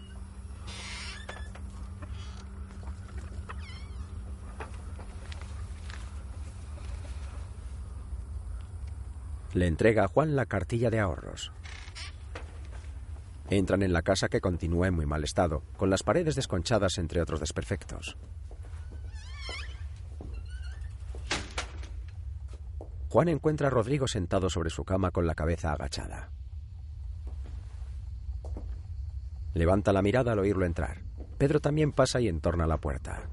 Le 9.53 9.67
entrega 9.67 10.05
a 10.05 10.07
Juan 10.07 10.35
la 10.35 10.47
cartilla 10.47 10.89
de 10.89 10.99
ahorros. 10.99 11.51
Entran 13.49 13.83
en 13.83 13.93
la 13.93 14.01
casa 14.01 14.29
que 14.29 14.41
continúa 14.41 14.87
en 14.87 14.95
muy 14.95 15.05
mal 15.05 15.23
estado, 15.23 15.61
con 15.77 15.91
las 15.91 16.01
paredes 16.01 16.35
desconchadas 16.35 16.97
entre 16.97 17.21
otros 17.21 17.39
desperfectos. 17.39 18.17
Juan 23.09 23.27
encuentra 23.27 23.67
a 23.67 23.69
Rodrigo 23.69 24.07
sentado 24.07 24.49
sobre 24.49 24.71
su 24.71 24.83
cama 24.85 25.11
con 25.11 25.27
la 25.27 25.35
cabeza 25.35 25.71
agachada. 25.71 26.31
Levanta 29.53 29.93
la 29.93 30.01
mirada 30.01 30.31
al 30.31 30.39
oírlo 30.39 30.65
entrar. 30.65 31.03
Pedro 31.37 31.59
también 31.59 31.91
pasa 31.91 32.19
y 32.19 32.27
entorna 32.27 32.65
la 32.65 32.77
puerta. 32.77 33.29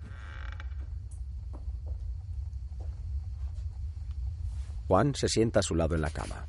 Juan 4.90 5.14
se 5.14 5.28
sienta 5.28 5.60
a 5.60 5.62
su 5.62 5.76
lado 5.76 5.94
en 5.94 6.00
la 6.00 6.10
cama. 6.10 6.48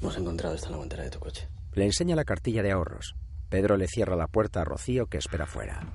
Hemos 0.00 0.16
encontrado 0.16 0.54
esta 0.54 0.66
en 0.68 0.72
la 0.74 0.76
guantera 0.76 1.02
de 1.02 1.10
tu 1.10 1.18
coche. 1.18 1.48
Le 1.72 1.86
enseña 1.86 2.14
la 2.14 2.22
cartilla 2.24 2.62
de 2.62 2.70
ahorros. 2.70 3.16
Pedro 3.48 3.76
le 3.76 3.88
cierra 3.88 4.14
la 4.14 4.28
puerta 4.28 4.60
a 4.60 4.64
Rocío 4.64 5.06
que 5.06 5.18
espera 5.18 5.44
fuera. 5.44 5.90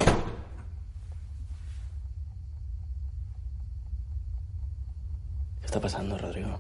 ¿Qué 5.62 5.66
está 5.68 5.80
pasando, 5.80 6.18
Rodrigo? 6.18 6.60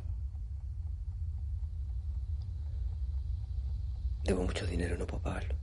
Debo 4.23 4.43
mucho 4.43 4.65
dinero, 4.65 4.97
no 4.97 5.05
puedo 5.05 5.21
pagarlo. 5.21 5.55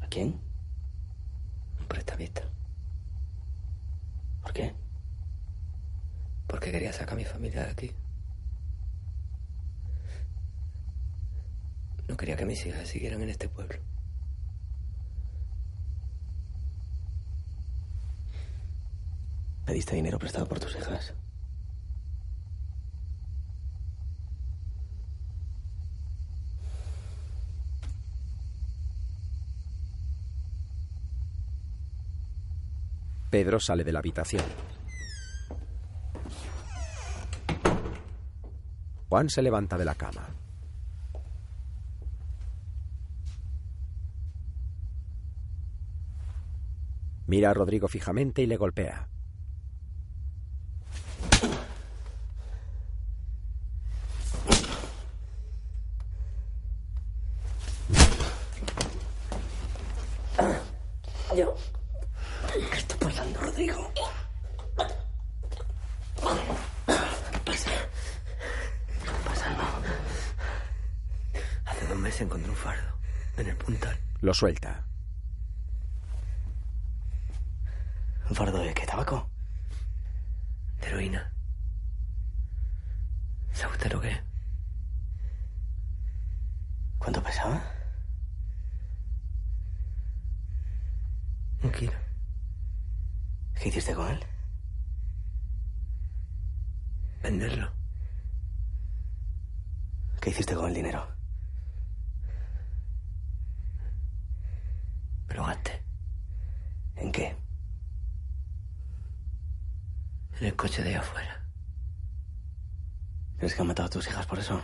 ¿A 0.00 0.06
quién? 0.06 0.45
¿Por 4.42 4.52
qué? 4.52 4.72
Porque 6.46 6.72
quería 6.72 6.92
sacar 6.92 7.12
a 7.12 7.16
mi 7.16 7.24
familia 7.24 7.64
de 7.64 7.70
aquí. 7.70 7.92
No 12.08 12.16
quería 12.16 12.36
que 12.36 12.46
mis 12.46 12.64
hijas 12.64 12.88
siguieran 12.88 13.20
en 13.22 13.28
este 13.28 13.48
pueblo. 13.48 13.78
¿Pediste 19.66 19.96
dinero 19.96 20.18
prestado 20.18 20.46
por 20.46 20.60
tus 20.60 20.74
hijas? 20.76 21.12
Pedro 33.36 33.60
sale 33.60 33.84
de 33.84 33.92
la 33.92 33.98
habitación. 33.98 34.42
Juan 39.10 39.28
se 39.28 39.42
levanta 39.42 39.76
de 39.76 39.84
la 39.84 39.94
cama. 39.94 40.26
Mira 47.26 47.50
a 47.50 47.52
Rodrigo 47.52 47.88
fijamente 47.88 48.40
y 48.40 48.46
le 48.46 48.56
golpea. 48.56 49.06
Yo. 61.36 61.54
¿Qué 62.70 62.78
está 62.78 62.96
pasando, 62.96 63.38
Rodrigo? 63.40 63.92
¿Qué 63.94 64.02
pasa? 67.44 67.70
¿Qué 68.86 68.92
está 68.98 69.12
pasando? 69.24 69.62
Hace 71.66 71.86
dos 71.86 71.98
meses 71.98 72.22
encontré 72.22 72.48
un 72.48 72.56
fardo 72.56 72.96
en 73.36 73.48
el 73.48 73.56
puntal. 73.56 73.98
Lo 74.22 74.25
suelta. 74.36 74.84
¿Un 78.28 78.36
fardo 78.36 78.58
de 78.58 78.74
qué 78.74 78.84
tabaco? 78.84 79.30
De 80.80 80.88
heroína. 80.88 81.32
¿Sabe 83.54 83.72
usted 83.72 83.92
lo 83.92 84.00
que 84.02 84.10
es? 84.10 84.22
¿Cuánto 86.98 87.22
pesaba? 87.22 87.62
Un 91.62 91.72
kilo. 91.72 91.98
¿Qué 93.54 93.70
hiciste 93.70 93.94
con 93.94 94.08
él? 94.10 94.20
Venderlo. 97.22 97.72
¿Qué 100.20 100.28
hiciste 100.28 100.54
con 100.54 100.66
el 100.68 100.74
dinero? 100.74 101.16
Me 105.28 105.34
lo 105.34 105.44
gasté. 105.44 105.82
¿En 106.96 107.12
qué? 107.12 107.36
Coche 110.76 110.90
de 110.90 110.96
afuera. 110.96 111.40
¿Crees 113.38 113.54
que 113.54 113.62
han 113.62 113.66
matado 113.66 113.86
a 113.86 113.90
tus 113.90 114.06
hijas 114.08 114.26
por 114.26 114.38
eso? 114.38 114.62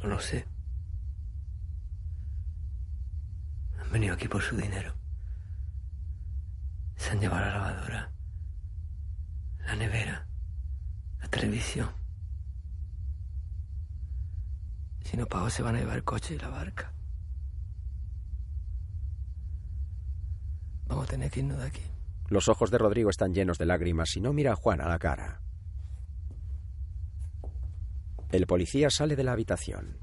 No 0.00 0.10
lo 0.10 0.20
sé. 0.20 0.46
Han 3.80 3.90
venido 3.90 4.14
aquí 4.14 4.28
por 4.28 4.42
su 4.42 4.56
dinero. 4.56 4.94
Se 6.94 7.10
han 7.10 7.18
llevado 7.18 7.46
la 7.46 7.58
lavadora, 7.58 8.12
la 9.66 9.74
nevera, 9.74 10.28
la 11.18 11.26
televisión. 11.26 11.90
Si 15.02 15.16
no 15.16 15.26
pago, 15.26 15.50
se 15.50 15.64
van 15.64 15.74
a 15.74 15.80
llevar 15.80 15.96
el 15.96 16.04
coche 16.04 16.34
y 16.34 16.38
la 16.38 16.48
barca. 16.48 16.92
Vamos 20.86 21.08
a 21.08 21.10
tener 21.10 21.28
que 21.28 21.40
irnos 21.40 21.58
de 21.58 21.66
aquí. 21.66 21.93
Los 22.28 22.48
ojos 22.48 22.70
de 22.70 22.78
Rodrigo 22.78 23.10
están 23.10 23.34
llenos 23.34 23.58
de 23.58 23.66
lágrimas 23.66 24.16
y 24.16 24.20
no 24.20 24.32
mira 24.32 24.52
a 24.52 24.56
Juan 24.56 24.80
a 24.80 24.88
la 24.88 24.98
cara. 24.98 25.40
El 28.32 28.46
policía 28.46 28.90
sale 28.90 29.14
de 29.14 29.24
la 29.24 29.32
habitación. 29.32 29.98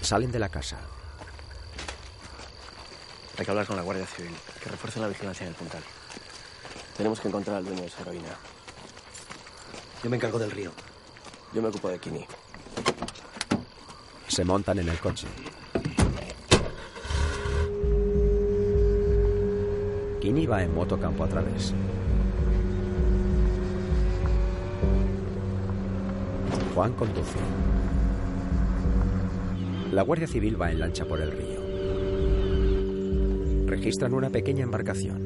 Salen 0.00 0.32
de 0.32 0.38
la 0.38 0.48
casa. 0.48 0.78
Hay 3.38 3.44
que 3.44 3.50
hablar 3.50 3.66
con 3.66 3.76
la 3.76 3.82
Guardia 3.82 4.06
Civil, 4.06 4.34
que 4.62 4.70
refuerce 4.70 5.00
la 5.00 5.08
vigilancia 5.08 5.44
en 5.44 5.50
el 5.50 5.54
puntal. 5.54 5.82
Tenemos 6.96 7.20
que 7.20 7.28
encontrar 7.28 7.56
al 7.56 7.64
dueño 7.64 7.80
de 7.82 7.86
esa 7.88 8.02
heroína. 8.02 8.36
Yo 10.02 10.10
me 10.10 10.16
encargo 10.16 10.38
del 10.38 10.50
río. 10.50 10.72
Yo 11.54 11.62
me 11.62 11.68
ocupo 11.68 11.88
de 11.88 11.98
Kini. 11.98 12.26
Se 14.26 14.44
montan 14.44 14.80
en 14.80 14.88
el 14.88 14.98
coche. 14.98 15.28
Kini 20.20 20.46
va 20.46 20.62
en 20.62 20.74
moto 20.74 20.98
campo 20.98 21.22
a 21.22 21.28
través. 21.28 21.72
Juan 26.74 26.92
conduce. 26.94 27.38
La 29.92 30.02
Guardia 30.02 30.26
Civil 30.26 30.60
va 30.60 30.72
en 30.72 30.80
lancha 30.80 31.04
por 31.04 31.20
el 31.20 31.30
río. 31.30 31.60
Registran 33.66 34.14
una 34.14 34.30
pequeña 34.30 34.64
embarcación. 34.64 35.21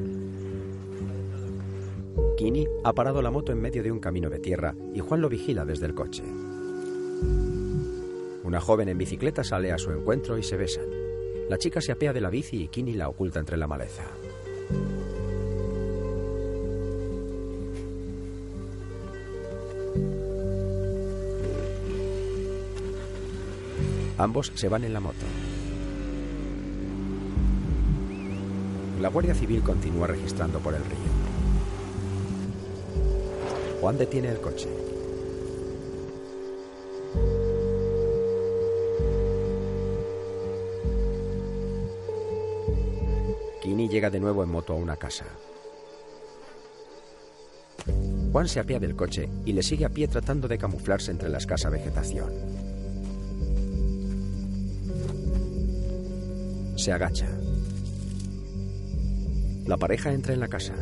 Kini 2.37 2.67
ha 2.83 2.93
parado 2.93 3.23
la 3.23 3.31
moto 3.31 3.51
en 3.51 3.59
medio 3.59 3.81
de 3.81 3.91
un 3.91 3.99
camino 3.99 4.29
de 4.29 4.37
tierra 4.37 4.75
y 4.93 4.99
Juan 4.99 5.21
lo 5.21 5.27
vigila 5.27 5.65
desde 5.65 5.87
el 5.87 5.95
coche. 5.95 6.23
Una 8.43 8.61
joven 8.61 8.89
en 8.89 8.97
bicicleta 8.99 9.43
sale 9.43 9.71
a 9.71 9.79
su 9.79 9.91
encuentro 9.91 10.37
y 10.37 10.43
se 10.43 10.55
besan. 10.55 10.85
La 11.49 11.57
chica 11.57 11.81
se 11.81 11.91
apea 11.91 12.13
de 12.13 12.21
la 12.21 12.29
bici 12.29 12.61
y 12.61 12.67
Kini 12.67 12.93
la 12.93 13.09
oculta 13.09 13.39
entre 13.39 13.57
la 13.57 13.65
maleza. 13.65 14.03
Ambos 24.19 24.51
se 24.53 24.69
van 24.69 24.83
en 24.83 24.93
la 24.93 24.99
moto. 24.99 25.25
La 29.01 29.09
Guardia 29.09 29.33
Civil 29.33 29.63
continúa 29.63 30.05
registrando 30.05 30.59
por 30.59 30.75
el 30.75 30.83
río. 30.85 31.16
Juan 33.79 33.97
detiene 33.97 34.29
el 34.29 34.41
coche. 34.41 34.67
Kini 43.61 43.87
llega 43.87 44.09
de 44.09 44.19
nuevo 44.19 44.43
en 44.43 44.49
moto 44.49 44.73
a 44.73 44.77
una 44.77 44.95
casa. 44.97 45.25
Juan 48.31 48.47
se 48.47 48.59
apea 48.59 48.79
del 48.79 48.95
coche 48.95 49.29
y 49.45 49.53
le 49.53 49.61
sigue 49.61 49.85
a 49.85 49.89
pie 49.89 50.07
tratando 50.07 50.47
de 50.47 50.57
camuflarse 50.57 51.11
entre 51.11 51.29
la 51.29 51.37
escasa 51.37 51.69
vegetación. 51.69 52.31
Se 56.77 56.91
agacha. 56.91 57.27
La 59.65 59.77
pareja 59.77 60.13
entra 60.13 60.33
en 60.33 60.39
la 60.39 60.47
casa. 60.47 60.73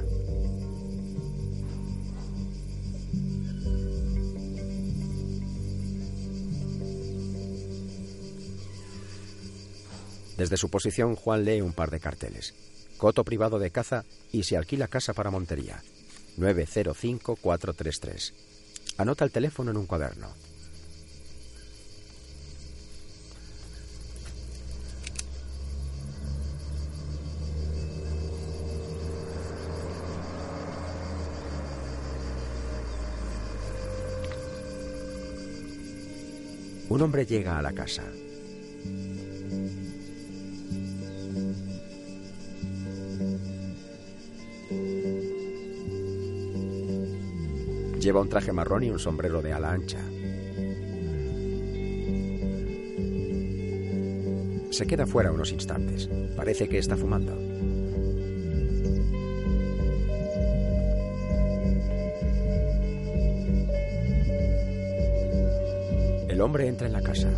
Desde 10.38 10.58
su 10.58 10.70
posición, 10.70 11.16
Juan 11.16 11.46
lee 11.46 11.62
un 11.62 11.74
par 11.74 11.92
de 11.92 12.00
carteles. 12.00 12.54
Coto 12.98 13.24
privado 13.24 13.60
de 13.60 13.72
caza 13.72 14.04
y 14.32 14.44
se 14.44 14.58
alquila 14.58 14.88
casa 14.88 15.14
para 15.14 15.32
montería. 15.32 15.82
905433. 16.38 18.34
Anota 18.98 19.24
el 19.26 19.32
teléfono 19.32 19.72
en 19.72 19.78
un 19.78 19.86
cuaderno. 19.86 20.28
Un 36.88 37.02
hombre 37.02 37.26
llega 37.26 37.58
a 37.58 37.62
la 37.62 37.74
casa. 37.74 38.04
Lleva 48.06 48.22
un 48.22 48.30
traje 48.30 48.52
marrón 48.52 48.84
y 48.84 48.92
un 48.92 49.00
sombrero 49.00 49.42
de 49.42 49.52
ala 49.52 49.72
ancha. 49.72 49.98
Se 54.70 54.86
queda 54.86 55.08
fuera 55.08 55.32
unos 55.32 55.52
instantes. 55.52 56.08
Parece 56.36 56.70
que 56.70 56.78
está 56.78 56.96
fumando. 56.96 57.34
El 66.30 66.40
hombre 66.42 66.68
entra 66.68 66.86
en 66.86 66.94
la 66.94 67.02
casa. 67.02 67.32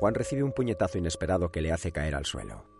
Juan 0.00 0.14
recibe 0.14 0.42
un 0.42 0.52
puñetazo 0.52 0.98
inesperado 0.98 1.50
que 1.50 1.62
le 1.62 1.72
hace 1.72 1.92
caer 1.92 2.14
al 2.14 2.26
suelo. 2.26 2.79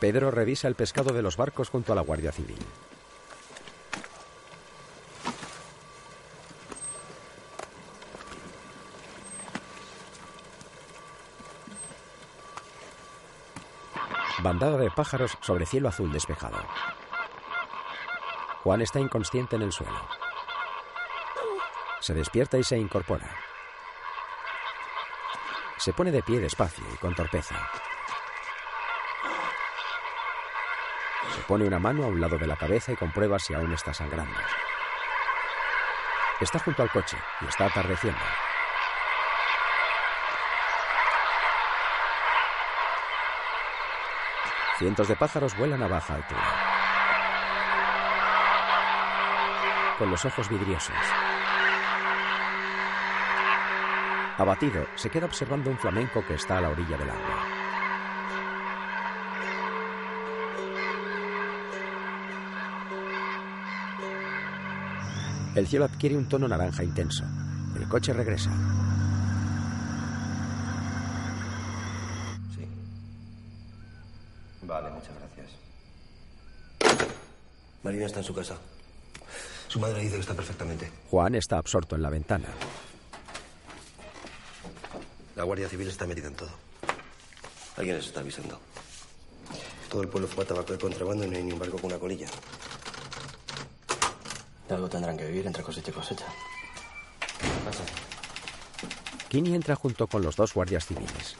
Pedro 0.00 0.30
revisa 0.30 0.68
el 0.68 0.76
pescado 0.76 1.12
de 1.12 1.22
los 1.22 1.36
barcos 1.36 1.70
junto 1.70 1.92
a 1.92 1.96
la 1.96 2.02
Guardia 2.02 2.30
Civil. 2.30 2.58
Bandada 14.40 14.78
de 14.78 14.90
pájaros 14.90 15.36
sobre 15.40 15.66
cielo 15.66 15.88
azul 15.88 16.12
despejado. 16.12 16.58
Juan 18.62 18.82
está 18.82 19.00
inconsciente 19.00 19.56
en 19.56 19.62
el 19.62 19.72
suelo. 19.72 20.00
Se 22.00 22.14
despierta 22.14 22.56
y 22.56 22.62
se 22.62 22.78
incorpora. 22.78 23.28
Se 25.76 25.92
pone 25.92 26.12
de 26.12 26.22
pie 26.22 26.38
despacio 26.38 26.84
y 26.94 26.96
con 26.98 27.14
torpeza. 27.16 27.56
Pone 31.48 31.64
una 31.64 31.78
mano 31.78 32.04
a 32.04 32.08
un 32.08 32.20
lado 32.20 32.36
de 32.36 32.46
la 32.46 32.56
cabeza 32.56 32.92
y 32.92 32.96
comprueba 32.96 33.38
si 33.38 33.54
aún 33.54 33.72
está 33.72 33.94
sangrando. 33.94 34.38
Está 36.40 36.58
junto 36.58 36.82
al 36.82 36.90
coche 36.90 37.16
y 37.40 37.46
está 37.46 37.64
atardeciendo. 37.64 38.20
Cientos 44.78 45.08
de 45.08 45.16
pájaros 45.16 45.56
vuelan 45.56 45.82
a 45.82 45.88
baja 45.88 46.14
altura. 46.16 46.44
Con 49.98 50.10
los 50.10 50.24
ojos 50.26 50.48
vidriosos. 50.50 50.94
Abatido, 54.36 54.86
se 54.94 55.10
queda 55.10 55.26
observando 55.26 55.70
un 55.70 55.78
flamenco 55.78 56.24
que 56.24 56.34
está 56.34 56.58
a 56.58 56.60
la 56.60 56.68
orilla 56.68 56.96
del 56.96 57.10
agua. 57.10 57.37
El 65.58 65.66
cielo 65.66 65.86
adquiere 65.86 66.16
un 66.16 66.28
tono 66.28 66.46
naranja 66.46 66.84
intenso. 66.84 67.24
El 67.76 67.88
coche 67.88 68.12
regresa. 68.12 68.48
Vale, 74.62 74.90
muchas 74.90 75.10
gracias. 75.16 75.50
Marina 77.82 78.06
está 78.06 78.20
en 78.20 78.24
su 78.24 78.32
casa. 78.32 78.56
Su 79.66 79.80
madre 79.80 80.00
dice 80.00 80.14
que 80.14 80.20
está 80.20 80.34
perfectamente. 80.34 80.92
Juan 81.10 81.34
está 81.34 81.58
absorto 81.58 81.96
en 81.96 82.02
la 82.02 82.10
ventana. 82.10 82.46
La 85.34 85.42
Guardia 85.42 85.68
Civil 85.68 85.88
está 85.88 86.06
metida 86.06 86.28
en 86.28 86.36
todo. 86.36 86.50
Alguien 87.76 87.96
les 87.96 88.06
está 88.06 88.20
avisando. 88.20 88.60
Todo 89.90 90.02
el 90.02 90.08
pueblo 90.08 90.28
fue 90.28 90.44
a 90.44 90.46
tabaco 90.46 90.72
de 90.72 90.78
contrabando 90.78 91.24
y 91.24 91.30
no 91.30 91.36
hay 91.36 91.42
ni 91.42 91.52
un 91.52 91.58
barco 91.58 91.78
con 91.78 91.86
una 91.86 91.98
colilla. 91.98 92.28
De 94.68 94.74
algo 94.74 94.88
tendrán 94.88 95.16
que 95.16 95.24
vivir 95.24 95.46
entre 95.46 95.62
cosecha 95.62 95.90
y 95.90 95.94
cosecha. 95.94 96.26
Pasa. 97.64 97.84
Kini 99.28 99.54
entra 99.54 99.74
junto 99.74 100.06
con 100.06 100.22
los 100.22 100.36
dos 100.36 100.52
guardias 100.52 100.86
civiles. 100.86 101.36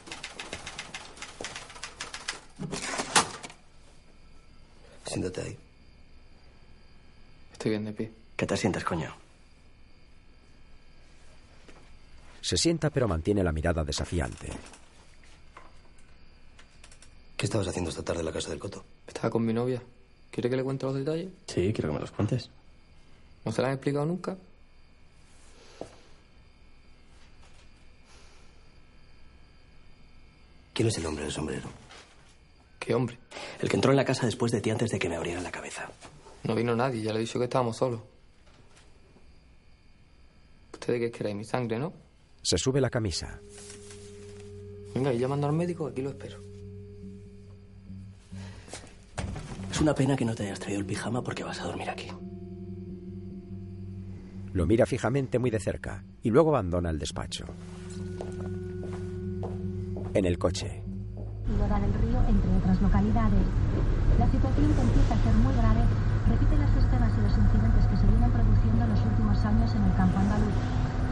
Siéntate 5.05 5.41
ahí. 5.41 5.57
Estoy 7.53 7.71
bien 7.71 7.85
de 7.85 7.93
pie. 7.93 8.11
¿Qué 8.35 8.45
te 8.47 8.57
sientes, 8.57 8.83
coño? 8.83 9.13
Se 12.41 12.57
sienta 12.57 12.89
pero 12.89 13.07
mantiene 13.07 13.43
la 13.43 13.51
mirada 13.51 13.83
desafiante. 13.83 14.49
¿Qué 17.37 17.45
estabas 17.45 17.67
haciendo 17.67 17.89
esta 17.91 18.03
tarde 18.03 18.21
en 18.21 18.25
la 18.25 18.31
casa 18.31 18.49
del 18.49 18.59
Coto? 18.59 18.83
Estaba 19.05 19.29
con 19.29 19.45
mi 19.45 19.53
novia. 19.53 19.81
¿Quiere 20.31 20.49
que 20.49 20.57
le 20.57 20.63
cuente 20.63 20.85
los 20.85 20.95
detalles? 20.95 21.29
Sí, 21.47 21.71
quiero 21.73 21.89
que 21.89 21.93
me 21.93 21.99
los 21.99 22.11
cuentes. 22.11 22.49
¿No 23.45 23.51
se 23.51 23.61
la 23.61 23.69
han 23.69 23.73
explicado 23.75 24.05
nunca? 24.05 24.37
¿Quién 30.73 30.87
es 30.87 30.97
el 30.97 31.05
hombre 31.05 31.25
del 31.25 31.33
sombrero? 31.33 31.69
¿Qué 32.79 32.93
hombre? 32.95 33.17
El 33.59 33.69
que 33.69 33.75
entró 33.75 33.91
en 33.91 33.97
la 33.97 34.05
casa 34.05 34.25
después 34.25 34.51
de 34.51 34.61
ti 34.61 34.69
antes 34.69 34.89
de 34.91 34.99
que 34.99 35.09
me 35.09 35.17
abrieran 35.17 35.43
la 35.43 35.51
cabeza. 35.51 35.89
No 36.43 36.55
vino 36.55 36.75
nadie, 36.75 37.01
ya 37.01 37.11
le 37.11 37.19
he 37.19 37.21
dicho 37.23 37.37
que 37.37 37.45
estábamos 37.45 37.75
solos. 37.75 38.01
Ustedes 40.71 41.01
que 41.01 41.11
queréis 41.11 41.35
mi 41.35 41.43
sangre, 41.43 41.77
¿no? 41.77 41.91
Se 42.41 42.57
sube 42.57 42.79
la 42.79 42.89
camisa. 42.89 43.39
Venga, 44.95 45.13
y 45.13 45.19
llamando 45.19 45.47
al 45.47 45.53
médico, 45.53 45.87
aquí 45.87 46.01
lo 46.01 46.09
espero. 46.11 46.41
Es 49.69 49.81
una 49.81 49.93
pena 49.93 50.15
que 50.15 50.25
no 50.25 50.33
te 50.33 50.43
hayas 50.43 50.59
traído 50.59 50.79
el 50.79 50.85
pijama 50.85 51.21
porque 51.21 51.43
vas 51.43 51.59
a 51.59 51.65
dormir 51.65 51.89
aquí. 51.89 52.09
Lo 54.53 54.65
mira 54.65 54.85
fijamente 54.85 55.37
muy 55.37 55.51
de 55.51 55.59
cerca 55.59 56.03
y 56.23 56.31
luego 56.31 56.49
abandona 56.49 56.89
el 56.89 56.97
despacho. 56.97 57.45
En 60.13 60.25
el 60.25 60.39
coche. 60.39 60.83
Aurora 61.47 61.79
del 61.79 61.93
Río, 61.93 62.19
entre 62.27 62.57
otras 62.57 62.81
localidades. 62.81 63.45
La 64.17 64.29
situación 64.31 64.73
que 64.73 64.81
empieza 64.81 65.13
a 65.13 65.23
ser 65.23 65.33
muy 65.35 65.53
grave 65.53 65.81
repite 66.29 66.57
las 66.57 66.75
escenas 66.75 67.13
y 67.17 67.21
los 67.21 67.37
incidentes 67.37 67.85
que 67.87 67.97
se 67.97 68.07
vienen 68.07 68.31
produciendo 68.31 68.83
en 68.83 68.89
los 68.89 68.99
últimos 69.05 69.45
años 69.45 69.75
en 69.75 69.83
el 69.83 69.95
campo 69.95 70.19
andaluz. 70.19 70.53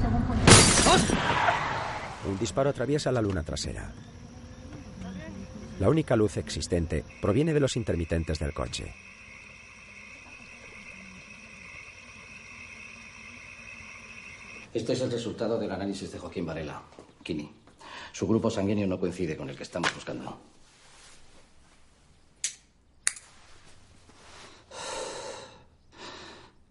Según 0.01 0.23
fuentes... 0.23 1.13
Un 2.27 2.39
disparo 2.39 2.69
atraviesa 2.69 3.11
la 3.11 3.21
luna 3.21 3.43
trasera. 3.43 3.91
La 5.79 5.89
única 5.89 6.15
luz 6.15 6.37
existente 6.37 7.05
proviene 7.21 7.53
de 7.53 7.59
los 7.59 7.77
intermitentes 7.77 8.39
del 8.39 8.53
coche. 8.53 8.93
Este 14.77 14.93
es 14.93 15.01
el 15.01 15.09
resultado 15.09 15.57
del 15.57 15.71
análisis 15.71 16.11
de 16.11 16.19
Joaquín 16.19 16.45
Varela, 16.45 16.79
Kini. 17.23 17.51
Su 18.13 18.27
grupo 18.27 18.51
sanguíneo 18.51 18.85
no 18.85 18.99
coincide 18.99 19.35
con 19.35 19.49
el 19.49 19.57
que 19.57 19.63
estamos 19.63 19.91
buscando. 19.91 20.37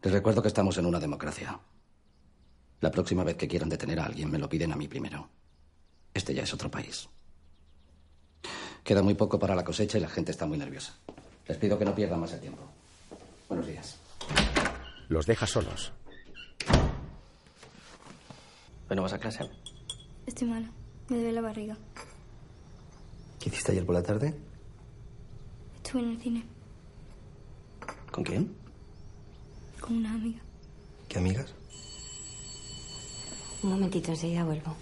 Les 0.02 0.12
recuerdo 0.12 0.40
que 0.40 0.46
estamos 0.46 0.78
en 0.78 0.86
una 0.86 1.00
democracia. 1.00 1.59
La 2.80 2.92
próxima 2.92 3.24
vez 3.24 3.34
que 3.34 3.48
quieran 3.48 3.68
detener 3.68 3.98
a 3.98 4.04
alguien, 4.04 4.30
me 4.30 4.38
lo 4.38 4.48
piden 4.48 4.70
a 4.70 4.76
mí 4.76 4.86
primero. 4.86 5.28
Este 6.14 6.32
ya 6.32 6.44
es 6.44 6.54
otro 6.54 6.70
país. 6.70 7.09
Queda 8.84 9.02
muy 9.02 9.14
poco 9.14 9.36
para 9.36 9.57
la 9.57 9.64
cosecha 9.64 9.98
y 9.98 10.02
la 10.02 10.09
gente 10.09 10.30
está 10.30 10.46
muy 10.46 10.59
nerviosa. 10.59 10.94
Les 11.48 11.59
pido 11.59 11.76
que 11.76 11.84
no 11.84 11.92
pierdan 11.92 12.20
más 12.20 12.32
el 12.32 12.40
tiempo. 12.40 12.62
Buenos 13.48 13.66
días. 13.66 13.98
Los 15.09 15.26
deja 15.26 15.48
solos. 15.48 15.92
Bueno, 18.87 19.03
¿vas 19.03 19.12
a 19.12 19.18
clase? 19.18 19.49
Estoy 20.26 20.49
mala. 20.49 20.70
Me 21.09 21.16
duele 21.16 21.32
la 21.32 21.41
barriga. 21.41 21.76
¿Qué 23.41 23.49
hiciste 23.49 23.72
ayer 23.72 23.84
por 23.87 23.95
la 23.95 24.03
tarde? 24.03 24.34
Estuve 25.76 26.03
en 26.03 26.11
el 26.11 26.20
cine 26.20 26.45
¿Con 28.11 28.24
quién? 28.24 28.55
con 29.80 29.97
una 29.99 30.14
amiga. 30.14 30.41
¿Qué 31.09 31.18
amigas? 31.18 31.55
Un 33.62 33.70
momentito, 33.70 34.11
enseguida 34.11 34.43
vuelvo. 34.45 34.74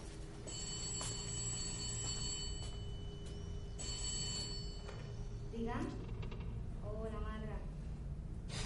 Diga. 5.57 5.75
Hola, 6.85 7.21
Marga. 7.21 7.57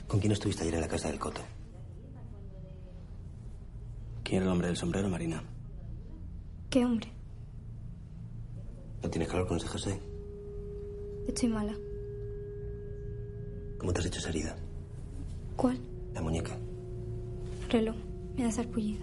¿Con 0.07 0.21
quién 0.21 0.33
estuviste 0.33 0.63
ayer 0.63 0.75
en 0.75 0.81
la 0.83 0.89
casa 0.89 1.09
del 1.09 1.19
Coto? 1.19 1.41
¿Quién 4.29 4.43
era 4.43 4.51
el 4.51 4.53
hombre 4.53 4.67
del 4.69 4.77
sombrero, 4.77 5.09
Marina? 5.09 5.43
¿Qué 6.69 6.85
hombre? 6.85 7.09
¿No 9.03 9.09
tienes 9.09 9.27
que 9.27 9.33
hablar 9.33 9.49
con 9.49 9.57
ese 9.57 9.69
José? 9.69 9.99
Estoy 11.27 11.49
mala. 11.49 11.75
¿Cómo 13.79 13.91
te 13.95 14.01
has 14.01 14.07
hecho 14.07 14.19
esa 14.19 14.29
herida? 14.29 14.55
¿Cuál? 15.57 15.79
La 16.13 16.21
muñeca. 16.21 16.59
Reloj. 17.71 17.97
Me 18.37 18.45
da 18.45 18.53
sarpullido. 18.53 19.01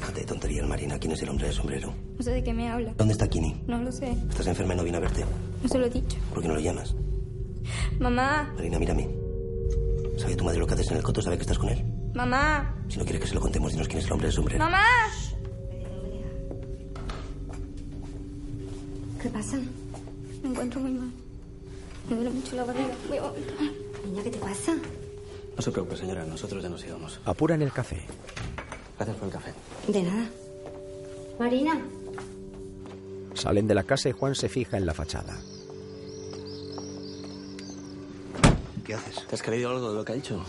Déjate 0.00 0.20
de 0.20 0.26
tonterías, 0.26 0.66
Marina. 0.66 0.98
¿Quién 0.98 1.12
es 1.12 1.22
el 1.22 1.28
hombre 1.28 1.46
del 1.46 1.54
sombrero? 1.54 1.94
No 2.18 2.24
sé 2.24 2.32
de 2.32 2.42
qué 2.42 2.52
me 2.52 2.68
habla. 2.68 2.94
¿Dónde 2.98 3.12
está 3.12 3.28
Kini? 3.28 3.62
No 3.68 3.80
lo 3.80 3.92
sé. 3.92 4.10
¿Estás 4.10 4.48
enferma 4.48 4.74
y 4.74 4.78
no 4.78 4.82
viene 4.82 4.98
a 4.98 5.02
verte? 5.02 5.24
No 5.62 5.68
se 5.68 5.78
lo 5.78 5.86
he 5.86 5.90
dicho. 5.90 6.18
¿Por 6.30 6.42
qué 6.42 6.48
no 6.48 6.54
lo 6.54 6.60
llamas? 6.60 6.96
Mamá. 8.00 8.52
Marina, 8.56 8.80
mírame. 8.80 9.08
¿Sabe 10.16 10.34
tu 10.34 10.42
madre 10.44 10.58
lo 10.58 10.66
que 10.66 10.74
haces 10.74 10.90
en 10.90 10.96
el 10.96 11.04
coto? 11.04 11.22
¿Sabe 11.22 11.36
que 11.36 11.42
estás 11.42 11.58
con 11.58 11.68
él? 11.68 11.84
Mamá. 12.12 12.81
Si 12.92 12.98
no 12.98 13.04
quiere 13.04 13.20
que 13.20 13.26
se 13.26 13.34
lo 13.34 13.40
contemos, 13.40 13.72
dinos 13.72 13.88
quién 13.88 14.00
es 14.00 14.04
el 14.04 14.12
hombre 14.12 14.26
del 14.26 14.34
sombrero. 14.34 14.62
Mamá. 14.62 14.84
¿Qué 19.22 19.30
pasa? 19.30 19.56
Me 20.42 20.50
encuentro 20.50 20.78
muy 20.78 20.90
mal. 20.90 21.10
Me 22.10 22.16
duele 22.16 22.28
mucho 22.28 22.54
la 22.54 22.64
barriga. 22.64 22.90
Voy 23.08 23.16
a 23.16 23.22
vomitar. 23.22 23.56
Niña, 24.04 24.22
¿qué 24.22 24.30
te 24.30 24.36
pasa? 24.36 24.74
No 25.56 25.62
se 25.62 25.70
preocupe, 25.70 25.96
señora. 25.96 26.26
Nosotros 26.26 26.62
ya 26.62 26.68
nos 26.68 26.84
íbamos. 26.84 27.18
Apuran 27.24 27.62
el 27.62 27.72
café. 27.72 28.04
Gracias 28.98 29.16
por 29.16 29.28
el 29.28 29.32
café. 29.32 29.54
De 29.88 30.02
nada. 30.02 30.28
Marina. 31.38 31.80
Salen 33.32 33.66
de 33.68 33.74
la 33.74 33.84
casa 33.84 34.10
y 34.10 34.12
Juan 34.12 34.34
se 34.34 34.50
fija 34.50 34.76
en 34.76 34.84
la 34.84 34.92
fachada. 34.92 35.34
¿Qué 38.84 38.92
haces? 38.92 39.26
¿Te 39.26 39.34
has 39.34 39.42
creído 39.42 39.70
algo 39.70 39.88
de 39.92 39.94
lo 39.94 40.04
que 40.04 40.12
ha 40.12 40.16
dicho? 40.16 40.44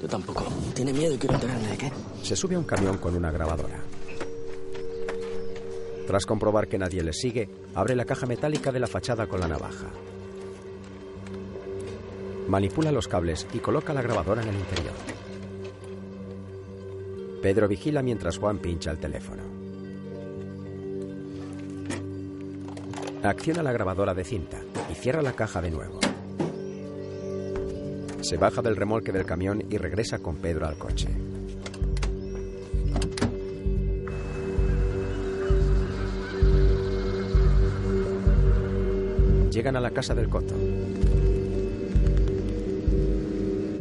Yo 0.00 0.08
tampoco. 0.08 0.46
Tiene 0.74 0.92
miedo 0.92 1.14
y 1.14 1.18
quiero 1.18 1.34
enterarme 1.34 1.68
de 1.68 1.76
qué. 1.76 1.92
Se 2.22 2.34
sube 2.34 2.54
a 2.54 2.58
un 2.58 2.64
camión 2.64 2.98
con 2.98 3.14
una 3.14 3.30
grabadora. 3.30 3.82
Tras 6.06 6.26
comprobar 6.26 6.66
que 6.68 6.78
nadie 6.78 7.02
les 7.02 7.18
sigue, 7.18 7.48
abre 7.74 7.94
la 7.94 8.04
caja 8.04 8.26
metálica 8.26 8.72
de 8.72 8.80
la 8.80 8.86
fachada 8.86 9.26
con 9.26 9.40
la 9.40 9.48
navaja. 9.48 9.86
Manipula 12.48 12.90
los 12.90 13.06
cables 13.06 13.46
y 13.52 13.58
coloca 13.58 13.92
la 13.92 14.02
grabadora 14.02 14.42
en 14.42 14.48
el 14.48 14.56
interior. 14.56 14.94
Pedro 17.42 17.68
vigila 17.68 18.02
mientras 18.02 18.38
Juan 18.38 18.58
pincha 18.58 18.90
el 18.90 18.98
teléfono. 18.98 19.42
Acciona 23.22 23.62
la 23.62 23.72
grabadora 23.72 24.14
de 24.14 24.24
cinta 24.24 24.60
y 24.90 24.94
cierra 24.94 25.22
la 25.22 25.34
caja 25.34 25.60
de 25.60 25.70
nuevo. 25.70 26.00
Se 28.22 28.36
baja 28.36 28.60
del 28.60 28.76
remolque 28.76 29.12
del 29.12 29.24
camión 29.24 29.64
y 29.70 29.78
regresa 29.78 30.18
con 30.18 30.36
Pedro 30.36 30.66
al 30.66 30.76
coche. 30.76 31.08
Llegan 39.50 39.76
a 39.76 39.80
la 39.80 39.90
casa 39.90 40.14
del 40.14 40.28
coto. 40.28 40.54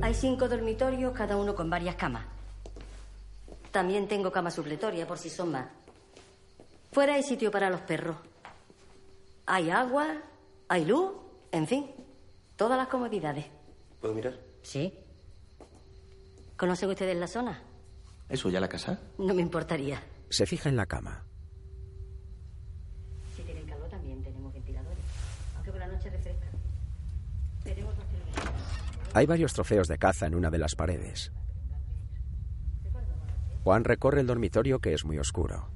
Hay 0.01 0.13
cinco 0.13 0.47
dormitorios, 0.47 1.13
cada 1.13 1.37
uno 1.37 1.53
con 1.53 1.69
varias 1.69 1.95
camas. 1.95 2.25
También 3.71 4.07
tengo 4.07 4.31
cama 4.31 4.49
supletoria, 4.49 5.05
por 5.05 5.17
si 5.17 5.29
son 5.29 5.51
más. 5.51 5.67
Fuera 6.91 7.13
hay 7.13 7.23
sitio 7.23 7.51
para 7.51 7.69
los 7.69 7.81
perros. 7.81 8.15
Hay 9.45 9.69
agua, 9.69 10.07
hay 10.69 10.85
luz, 10.85 11.11
en 11.51 11.67
fin, 11.67 11.85
todas 12.55 12.77
las 12.77 12.87
comodidades. 12.87 13.58
¿Puedo 13.99 14.13
mirar? 14.13 14.39
Sí. 14.61 14.93
¿Conocen 16.57 16.89
ustedes 16.89 17.17
la 17.17 17.27
zona? 17.27 17.61
¿Es 18.27 18.39
suya 18.39 18.59
la 18.59 18.67
casa? 18.69 18.99
No 19.17 19.33
me 19.33 19.41
importaría. 19.41 20.01
Se 20.29 20.45
fija 20.45 20.69
en 20.69 20.75
la 20.75 20.85
cama. 20.85 21.25
Si 23.35 23.41
tienen 23.43 23.65
calor 23.65 23.89
también 23.89 24.21
tenemos 24.23 24.53
ventiladores. 24.53 24.99
Aunque 25.55 25.71
por 25.71 25.79
la 25.79 25.87
noche 25.87 26.09
refresca. 26.09 26.47
Tenemos 27.63 27.95
dos 27.97 28.05
televisores. 28.07 28.61
Hay 29.13 29.25
varios 29.25 29.53
trofeos 29.53 29.87
de 29.87 29.97
caza 29.97 30.27
en 30.27 30.35
una 30.35 30.49
de 30.49 30.57
las 30.59 30.75
paredes. 30.75 31.31
Juan 33.63 33.83
recorre 33.83 34.21
el 34.21 34.27
dormitorio 34.27 34.79
que 34.79 34.93
es 34.93 35.03
muy 35.03 35.17
oscuro. 35.19 35.69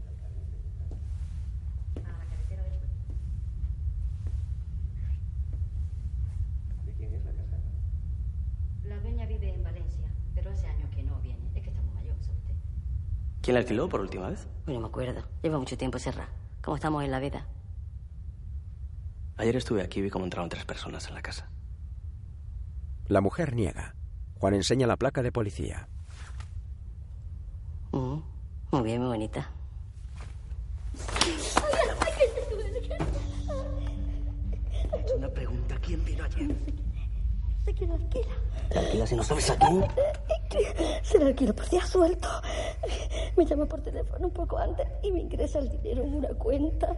La 8.85 8.99
dueña 8.99 9.25
vive 9.25 9.53
en 9.53 9.63
Valencia, 9.63 10.07
pero 10.35 10.51
hace 10.51 10.67
años 10.67 10.89
que 10.91 11.03
no 11.03 11.19
viene. 11.21 11.39
Es 11.55 11.63
que 11.63 11.69
está 11.69 11.81
muy 11.81 11.93
mayor, 11.93 12.15
¿sabe 12.21 12.37
usted? 12.37 12.55
¿Quién 13.43 13.55
la 13.55 13.59
alquiló 13.59 13.89
por 13.89 13.99
última 13.99 14.29
vez? 14.29 14.47
No 14.67 14.79
me 14.79 14.87
acuerdo. 14.87 15.21
Lleva 15.41 15.59
mucho 15.59 15.77
tiempo 15.77 15.99
cerrada. 15.99 16.29
Como 16.61 16.77
estamos 16.77 17.03
en 17.03 17.11
la 17.11 17.19
veda. 17.19 17.45
Ayer 19.35 19.57
estuve 19.57 19.81
aquí 19.81 19.99
y 19.99 20.03
vi 20.03 20.09
cómo 20.09 20.23
entraron 20.23 20.47
tres 20.47 20.63
personas 20.63 21.09
en 21.09 21.13
la 21.13 21.21
casa. 21.21 21.51
La 23.07 23.19
mujer 23.19 23.53
niega. 23.53 23.95
Juan 24.35 24.53
enseña 24.53 24.87
la 24.87 24.95
placa 24.95 25.21
de 25.21 25.33
policía. 25.33 25.89
Mm, 27.91 28.19
muy 28.71 28.81
bien, 28.81 29.01
muy 29.01 29.09
bonita. 29.09 29.51
Una 35.17 35.27
pregunta. 35.27 35.75
¿Quién 35.81 36.05
vino 36.05 36.23
ayer? 36.23 36.55
Se 37.65 37.73
quiere 37.73 37.93
alquila. 37.93 38.35
¿Te 38.69 38.79
alquilas 38.79 39.11
y 39.11 39.15
no 39.15 39.23
sabes 39.23 39.49
a 39.49 39.57
quién? 39.57 39.85
Se 41.03 41.19
la 41.19 41.27
alquila 41.27 41.53
por 41.53 41.69
día 41.69 41.85
suelto. 41.85 42.27
Me 43.37 43.45
llama 43.45 43.65
por 43.65 43.81
teléfono 43.81 44.27
un 44.27 44.33
poco 44.33 44.57
antes 44.57 44.87
y 45.01 45.11
me 45.11 45.21
ingresa 45.21 45.59
el 45.59 45.69
dinero 45.69 46.03
en 46.03 46.15
una 46.15 46.29
cuenta. 46.29 46.95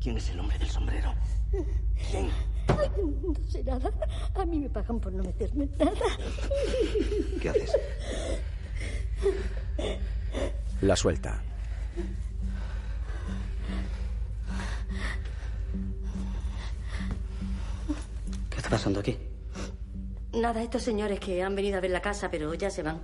¿Quién 0.00 0.16
es 0.16 0.30
el 0.30 0.40
hombre 0.40 0.58
del 0.58 0.68
sombrero? 0.70 1.12
¿Quién? 2.10 2.30
Ay, 2.68 2.88
No 3.22 3.48
sé 3.50 3.62
nada. 3.64 3.90
A 4.34 4.44
mí 4.46 4.58
me 4.60 4.70
pagan 4.70 5.00
por 5.00 5.12
no 5.12 5.22
meterme 5.24 5.64
en 5.64 5.78
nada. 5.78 6.06
¿Qué 7.42 7.48
haces? 7.50 7.76
La 10.80 10.96
suelta. 10.96 11.42
está 18.68 18.76
pasando 18.76 19.00
aquí? 19.00 19.16
Nada, 20.34 20.62
estos 20.62 20.82
señores 20.82 21.18
que 21.18 21.42
han 21.42 21.54
venido 21.54 21.78
a 21.78 21.80
ver 21.80 21.90
la 21.90 22.02
casa, 22.02 22.30
pero 22.30 22.52
ya 22.52 22.68
se 22.70 22.82
van. 22.82 23.00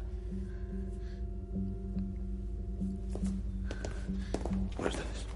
Buenas 4.77 4.97
tardes. 4.97 5.27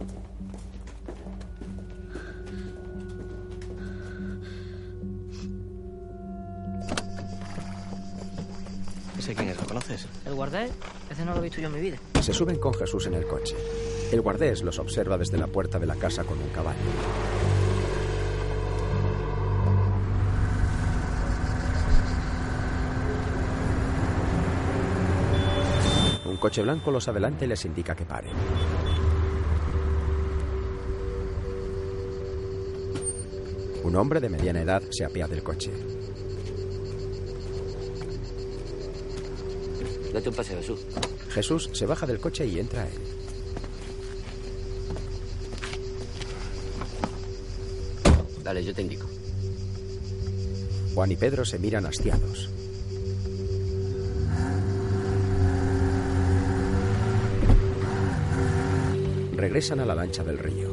¿Ese 9.18 9.34
quién 9.34 9.48
es? 9.48 9.56
¿Lo 9.56 9.66
conoces? 9.66 10.06
¿El 10.26 10.34
guardés? 10.34 10.70
Ese 11.10 11.24
no 11.24 11.32
lo 11.32 11.38
he 11.40 11.44
visto 11.44 11.60
yo 11.60 11.68
en 11.68 11.74
mi 11.74 11.80
vida. 11.80 11.96
Se 12.20 12.34
suben 12.34 12.58
con 12.58 12.74
Jesús 12.74 13.06
en 13.06 13.14
el 13.14 13.26
coche. 13.26 13.56
El 14.12 14.20
guardés 14.20 14.62
los 14.62 14.78
observa 14.78 15.16
desde 15.16 15.38
la 15.38 15.46
puerta 15.46 15.78
de 15.78 15.86
la 15.86 15.96
casa 15.96 16.24
con 16.24 16.38
un 16.38 16.48
caballo. 16.50 16.78
Coche 26.48 26.62
blanco 26.62 26.90
los 26.90 27.06
adelanta 27.06 27.44
y 27.44 27.48
les 27.48 27.62
indica 27.66 27.94
que 27.94 28.06
paren. 28.06 28.32
Un 33.84 33.94
hombre 33.94 34.18
de 34.18 34.30
mediana 34.30 34.62
edad 34.62 34.82
se 34.88 35.04
apea 35.04 35.28
del 35.28 35.42
coche. 35.42 35.70
Date 40.10 40.30
un 40.30 40.34
paseo, 40.34 40.56
Jesús. 40.56 40.86
Jesús 41.28 41.70
se 41.74 41.84
baja 41.84 42.06
del 42.06 42.18
coche 42.18 42.46
y 42.46 42.58
entra 42.58 42.84
a 42.84 42.86
él. 42.86 43.00
Dale, 48.42 48.64
yo 48.64 48.72
te 48.72 48.80
indico. 48.80 49.06
Juan 50.94 51.12
y 51.12 51.16
Pedro 51.16 51.44
se 51.44 51.58
miran 51.58 51.84
hastiados. 51.84 52.57
Regresan 59.38 59.78
a 59.78 59.84
la 59.86 59.94
lancha 59.94 60.24
del 60.24 60.36
río. 60.36 60.68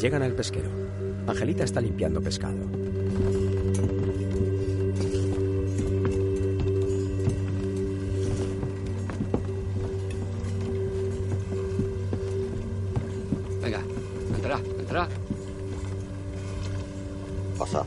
Llegan 0.00 0.22
al 0.22 0.32
pesquero. 0.32 0.70
Angelita 1.26 1.64
está 1.64 1.82
limpiando 1.82 2.22
pescado. 2.22 2.56
Venga, 13.62 13.82
entra, 14.34 14.60
entra. 14.78 15.08
Pasa. 17.58 17.84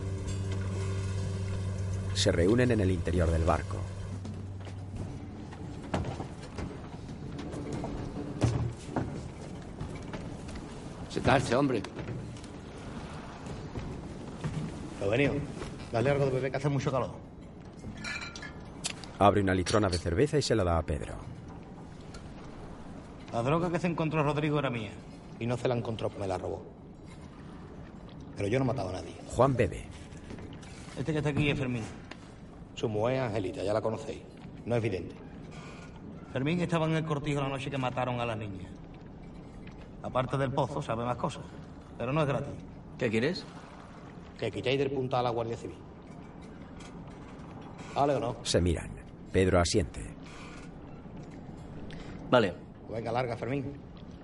Se 2.13 2.31
reúnen 2.31 2.69
en 2.69 2.81
el 2.81 2.91
interior 2.91 3.31
del 3.31 3.45
barco. 3.45 3.77
Sentarse, 11.31 11.55
hombre. 11.55 11.81
Lo 14.99 15.09
venido. 15.09 15.33
Dale 15.89 16.09
algo 16.09 16.25
de 16.25 16.31
beber 16.31 16.51
que 16.51 16.57
hace 16.57 16.67
mucho 16.67 16.91
calor. 16.91 17.11
Abre 19.17 19.41
una 19.41 19.55
litrona 19.55 19.87
de 19.87 19.97
cerveza 19.97 20.37
y 20.37 20.41
se 20.41 20.55
la 20.55 20.65
da 20.65 20.77
a 20.77 20.81
Pedro. 20.81 21.13
La 23.31 23.41
droga 23.43 23.71
que 23.71 23.79
se 23.79 23.87
encontró 23.87 24.23
Rodrigo 24.23 24.59
era 24.59 24.69
mía. 24.69 24.91
Y 25.39 25.45
no 25.45 25.55
se 25.55 25.69
la 25.69 25.75
encontró, 25.75 26.11
me 26.19 26.27
la 26.27 26.37
robó. 26.37 26.65
Pero 28.35 28.49
yo 28.49 28.59
no 28.59 28.65
he 28.65 28.67
matado 28.67 28.89
a 28.89 28.93
nadie. 28.93 29.15
Juan 29.27 29.55
bebe. 29.55 29.85
Este 30.97 31.13
que 31.13 31.19
está 31.19 31.29
aquí 31.29 31.49
es 31.49 31.57
Fermín. 31.57 31.83
Su 32.75 32.89
mujer 32.89 33.15
es 33.15 33.21
Angelita, 33.21 33.63
ya 33.63 33.71
la 33.71 33.79
conocéis. 33.79 34.21
No 34.65 34.75
es 34.75 34.83
evidente. 34.83 35.15
Fermín 36.33 36.59
estaba 36.59 36.87
en 36.87 36.95
el 36.95 37.05
cortijo 37.05 37.39
la 37.39 37.47
noche 37.47 37.71
que 37.71 37.77
mataron 37.77 38.19
a 38.19 38.25
la 38.25 38.35
niña. 38.35 38.67
Aparte 40.03 40.37
del 40.37 40.51
pozo, 40.51 40.81
sabe 40.81 41.05
más 41.05 41.17
cosas. 41.17 41.43
Pero 41.97 42.11
no 42.11 42.21
es 42.21 42.27
gratis. 42.27 42.53
¿Qué 42.97 43.09
quieres? 43.09 43.45
Que 44.37 44.51
quitéis 44.51 44.79
del 44.79 44.91
punta 44.91 45.19
a 45.19 45.23
la 45.23 45.29
Guardia 45.29 45.57
Civil. 45.57 45.77
¿Vale 47.95 48.15
o 48.15 48.19
no? 48.19 48.35
Se 48.43 48.61
miran. 48.61 48.89
Pedro 49.31 49.59
asiente. 49.59 50.01
Vale. 52.29 52.53
Venga, 52.89 53.11
larga, 53.11 53.37
Fermín. 53.37 53.73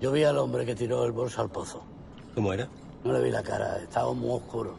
Yo 0.00 0.12
vi 0.12 0.24
al 0.24 0.38
hombre 0.38 0.64
que 0.64 0.74
tiró 0.74 1.04
el 1.04 1.12
bolso 1.12 1.42
al 1.42 1.50
pozo. 1.50 1.82
¿Cómo 2.34 2.52
era? 2.52 2.68
No 3.04 3.12
le 3.12 3.22
vi 3.22 3.30
la 3.30 3.42
cara, 3.42 3.78
estaba 3.78 4.12
muy 4.12 4.30
oscuro. 4.30 4.76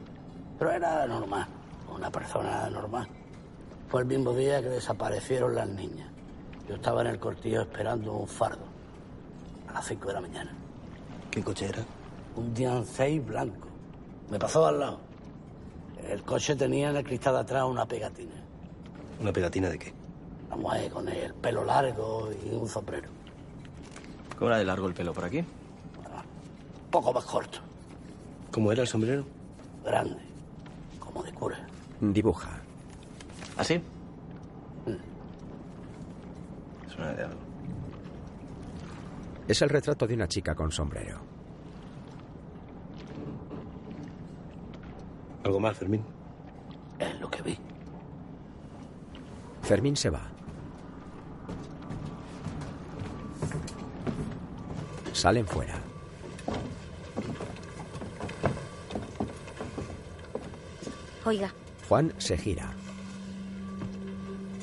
Pero 0.57 0.71
era 0.71 1.05
normal, 1.07 1.47
una 1.93 2.11
persona 2.11 2.69
normal. 2.69 3.07
Fue 3.87 4.01
el 4.01 4.07
mismo 4.07 4.33
día 4.33 4.61
que 4.61 4.69
desaparecieron 4.69 5.55
las 5.55 5.67
niñas. 5.67 6.09
Yo 6.67 6.75
estaba 6.75 7.01
en 7.01 7.07
el 7.07 7.19
cortillo 7.19 7.61
esperando 7.61 8.13
un 8.13 8.27
fardo. 8.27 8.65
A 9.67 9.73
las 9.73 9.85
5 9.87 10.07
de 10.07 10.13
la 10.13 10.21
mañana. 10.21 10.58
¿Qué 11.31 11.43
coche 11.43 11.67
era? 11.67 11.85
Un 12.35 12.53
Dian 12.53 12.85
6 12.85 13.25
blanco. 13.25 13.67
Me 14.29 14.39
pasó 14.39 14.65
al 14.65 14.79
lado. 14.79 14.99
El 16.07 16.23
coche 16.23 16.55
tenía 16.55 16.89
en 16.89 16.95
el 16.95 17.03
cristal 17.03 17.35
de 17.35 17.39
atrás 17.41 17.63
una 17.65 17.85
pegatina. 17.85 18.35
¿Una 19.19 19.31
pegatina 19.31 19.69
de 19.69 19.77
qué? 19.77 19.93
La 20.49 20.55
mujer 20.55 20.91
con 20.91 21.07
el 21.07 21.33
pelo 21.35 21.63
largo 21.63 22.29
y 22.31 22.55
un 22.55 22.67
sombrero. 22.67 23.09
¿Cómo 24.37 24.49
era 24.49 24.57
de 24.57 24.65
largo 24.65 24.87
el 24.87 24.93
pelo 24.93 25.13
por 25.13 25.25
aquí? 25.25 25.39
Un 25.39 25.45
poco 26.91 27.13
más 27.13 27.25
corto. 27.25 27.59
¿Cómo 28.51 28.71
era 28.71 28.81
el 28.81 28.87
sombrero? 28.87 29.25
Grande. 29.85 30.17
Como 30.99 31.21
de 31.21 31.31
cura. 31.33 31.59
Dibuja. 31.99 32.49
¿Así? 33.57 33.81
Suena 36.87 37.13
de 37.13 37.23
algo. 37.23 37.48
Es 39.49 39.63
el 39.63 39.69
retrato 39.69 40.05
de 40.05 40.13
una 40.13 40.27
chica 40.27 40.53
con 40.53 40.71
sombrero. 40.71 41.17
¿Algo 45.43 45.59
más, 45.59 45.75
Fermín? 45.75 46.03
Es 46.99 47.19
lo 47.19 47.31
que 47.31 47.41
vi. 47.41 47.57
Fermín 49.63 49.95
se 49.95 50.11
va. 50.11 50.21
Salen 55.13 55.47
fuera. 55.47 55.79
Oiga, 61.25 61.51
Juan 61.87 62.13
se 62.19 62.37
gira. 62.37 62.71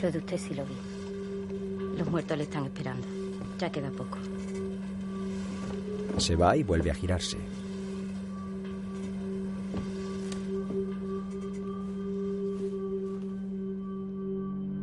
lo 0.01 0.13
de 0.13 0.19
usted 0.19 0.39
sí 0.39 0.55
lo 0.55 0.65
vi. 0.65 1.99
Los 1.99 2.09
muertos 2.09 2.39
le 2.39 2.45
están 2.45 2.67
esperando. 2.67 3.09
Ya 3.59 3.73
queda 3.73 3.91
poco. 3.91 4.19
Se 6.19 6.35
va 6.35 6.57
y 6.57 6.63
vuelve 6.63 6.91
a 6.91 6.95
girarse. 6.95 7.39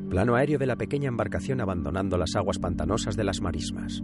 Plano 0.10 0.36
aéreo 0.36 0.60
de 0.60 0.68
la 0.68 0.76
pequeña 0.76 1.08
embarcación 1.08 1.60
abandonando 1.60 2.18
las 2.18 2.36
aguas 2.36 2.60
pantanosas 2.60 3.16
de 3.16 3.24
las 3.24 3.42
marismas. 3.42 4.04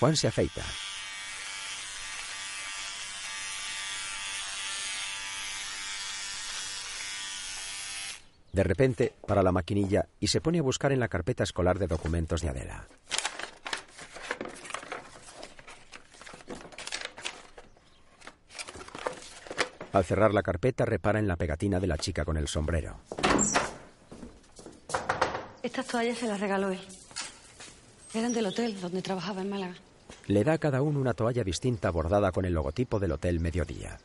Juan 0.00 0.16
se 0.16 0.28
afeita. 0.28 0.62
De 8.58 8.64
repente, 8.64 9.12
para 9.24 9.44
la 9.44 9.52
maquinilla 9.52 10.08
y 10.18 10.26
se 10.26 10.40
pone 10.40 10.58
a 10.58 10.62
buscar 10.62 10.90
en 10.90 10.98
la 10.98 11.06
carpeta 11.06 11.44
escolar 11.44 11.78
de 11.78 11.86
documentos 11.86 12.42
de 12.42 12.48
Adela. 12.48 12.88
Al 19.92 20.04
cerrar 20.04 20.34
la 20.34 20.42
carpeta, 20.42 20.84
repara 20.84 21.20
en 21.20 21.28
la 21.28 21.36
pegatina 21.36 21.78
de 21.78 21.86
la 21.86 21.98
chica 21.98 22.24
con 22.24 22.36
el 22.36 22.48
sombrero. 22.48 22.96
Estas 25.62 25.86
toallas 25.86 26.18
se 26.18 26.26
las 26.26 26.40
regaló 26.40 26.70
él. 26.70 26.80
Eran 28.12 28.32
del 28.32 28.46
hotel 28.46 28.80
donde 28.80 29.02
trabajaba 29.02 29.42
en 29.42 29.50
Málaga. 29.50 29.74
Le 30.26 30.42
da 30.42 30.54
a 30.54 30.58
cada 30.58 30.82
uno 30.82 30.98
una 30.98 31.14
toalla 31.14 31.44
distinta 31.44 31.92
bordada 31.92 32.32
con 32.32 32.44
el 32.44 32.54
logotipo 32.54 32.98
del 32.98 33.12
Hotel 33.12 33.38
Mediodía. 33.38 34.00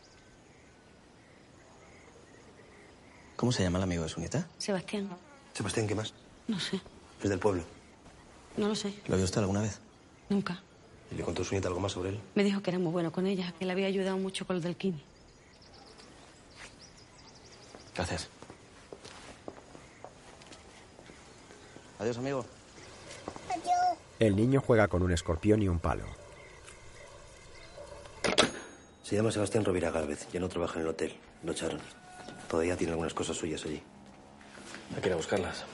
¿Cómo 3.44 3.52
se 3.52 3.62
llama 3.62 3.78
el 3.78 3.84
amigo 3.84 4.04
de 4.04 4.10
su 4.10 4.22
nieta? 4.22 4.48
Sebastián. 4.58 5.10
Sebastián, 5.52 5.86
¿qué 5.86 5.96
más? 5.96 6.14
No 6.48 6.58
sé. 6.62 6.80
Es 7.22 7.30
del 7.30 7.40
pueblo. 7.40 7.66
No 8.56 8.70
lo 8.70 8.74
sé. 8.74 8.94
¿Lo 9.06 9.18
vio 9.18 9.26
usted 9.26 9.42
alguna 9.42 9.60
vez? 9.60 9.82
Nunca. 10.30 10.64
¿Y 11.12 11.16
le 11.16 11.24
contó 11.24 11.44
su 11.44 11.54
nieta 11.54 11.68
algo 11.68 11.82
más 11.82 11.92
sobre 11.92 12.12
él? 12.12 12.22
Me 12.36 12.46
dijo 12.46 12.62
que 12.62 12.70
era 12.72 12.80
muy 12.80 12.94
bueno 12.94 13.12
con 13.12 13.28
ella, 13.28 13.54
que 13.60 13.66
le 13.66 13.74
había 13.74 13.88
ayudado 13.88 14.18
mucho 14.18 14.48
con 14.48 14.56
lo 14.56 14.62
del 14.62 14.78
kini. 14.78 15.04
Gracias. 17.94 18.30
Adiós, 22.00 22.18
amigo. 22.18 22.46
El 24.20 24.38
niño 24.38 24.64
juega 24.66 24.88
con 24.88 25.04
un 25.04 25.12
escorpión 25.12 25.62
y 25.62 25.68
un 25.68 25.80
palo. 25.80 26.06
Se 29.04 29.18
llama 29.18 29.34
Sebastián 29.34 29.66
Rovira 29.66 29.92
Gálvez. 29.92 30.30
Ya 30.32 30.40
no 30.40 30.48
trabaja 30.48 30.76
en 30.76 30.84
el 30.84 30.88
hotel. 30.88 31.18
Lo 31.44 31.52
echaron. 31.52 31.82
Todavía 32.54 32.78
tiene 32.78 32.92
algunas 32.92 33.16
cosas 33.16 33.36
suyas 33.36 33.66
allí. 33.66 33.82
Hay 34.96 35.02
que 35.02 35.08
ir 35.08 35.14
a 35.14 35.16
buscarlas. 35.16 35.66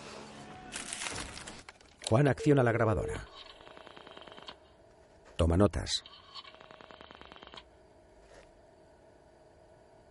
Juan 2.08 2.30
acciona 2.30 2.64
la 2.64 2.72
grabadora. 2.72 3.28
Toma 5.36 5.58
notas. 5.58 6.06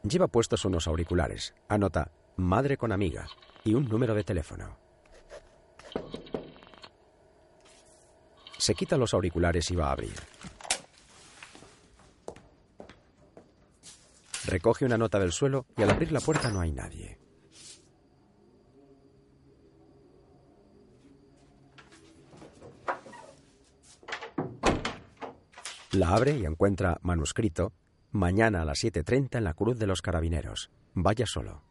Lleva 0.03 0.29
puestos 0.29 0.67
unos 0.67 0.87
auriculares. 0.87 1.55
Anota 1.69 2.11
madre 2.37 2.77
con 2.77 2.93
amiga 2.93 3.27
y 3.65 3.73
un 3.73 3.89
número 3.89 4.15
de 4.15 4.25
teléfono. 4.25 4.77
Se 8.59 8.75
quita 8.75 8.99
los 8.99 9.15
auriculares 9.15 9.71
y 9.71 9.75
va 9.75 9.89
a 9.89 9.93
abrir. 9.93 10.21
Recoge 14.49 14.87
una 14.87 14.97
nota 14.97 15.19
del 15.19 15.33
suelo 15.33 15.67
y 15.77 15.83
al 15.83 15.91
abrir 15.91 16.11
la 16.11 16.21
puerta 16.21 16.51
no 16.51 16.63
hay 16.63 16.73
nadie. 16.73 17.19
La 25.93 26.15
abre 26.15 26.39
y 26.39 26.47
encuentra 26.47 26.99
manuscrito 27.03 27.75
mañana 28.13 28.63
a 28.63 28.65
las 28.65 28.83
7.30 28.83 29.37
en 29.37 29.45
la 29.45 29.53
Cruz 29.53 29.79
de 29.79 29.87
los 29.87 30.01
Carabineros. 30.01 30.71
Vaya 30.95 31.27
solo. 31.27 31.63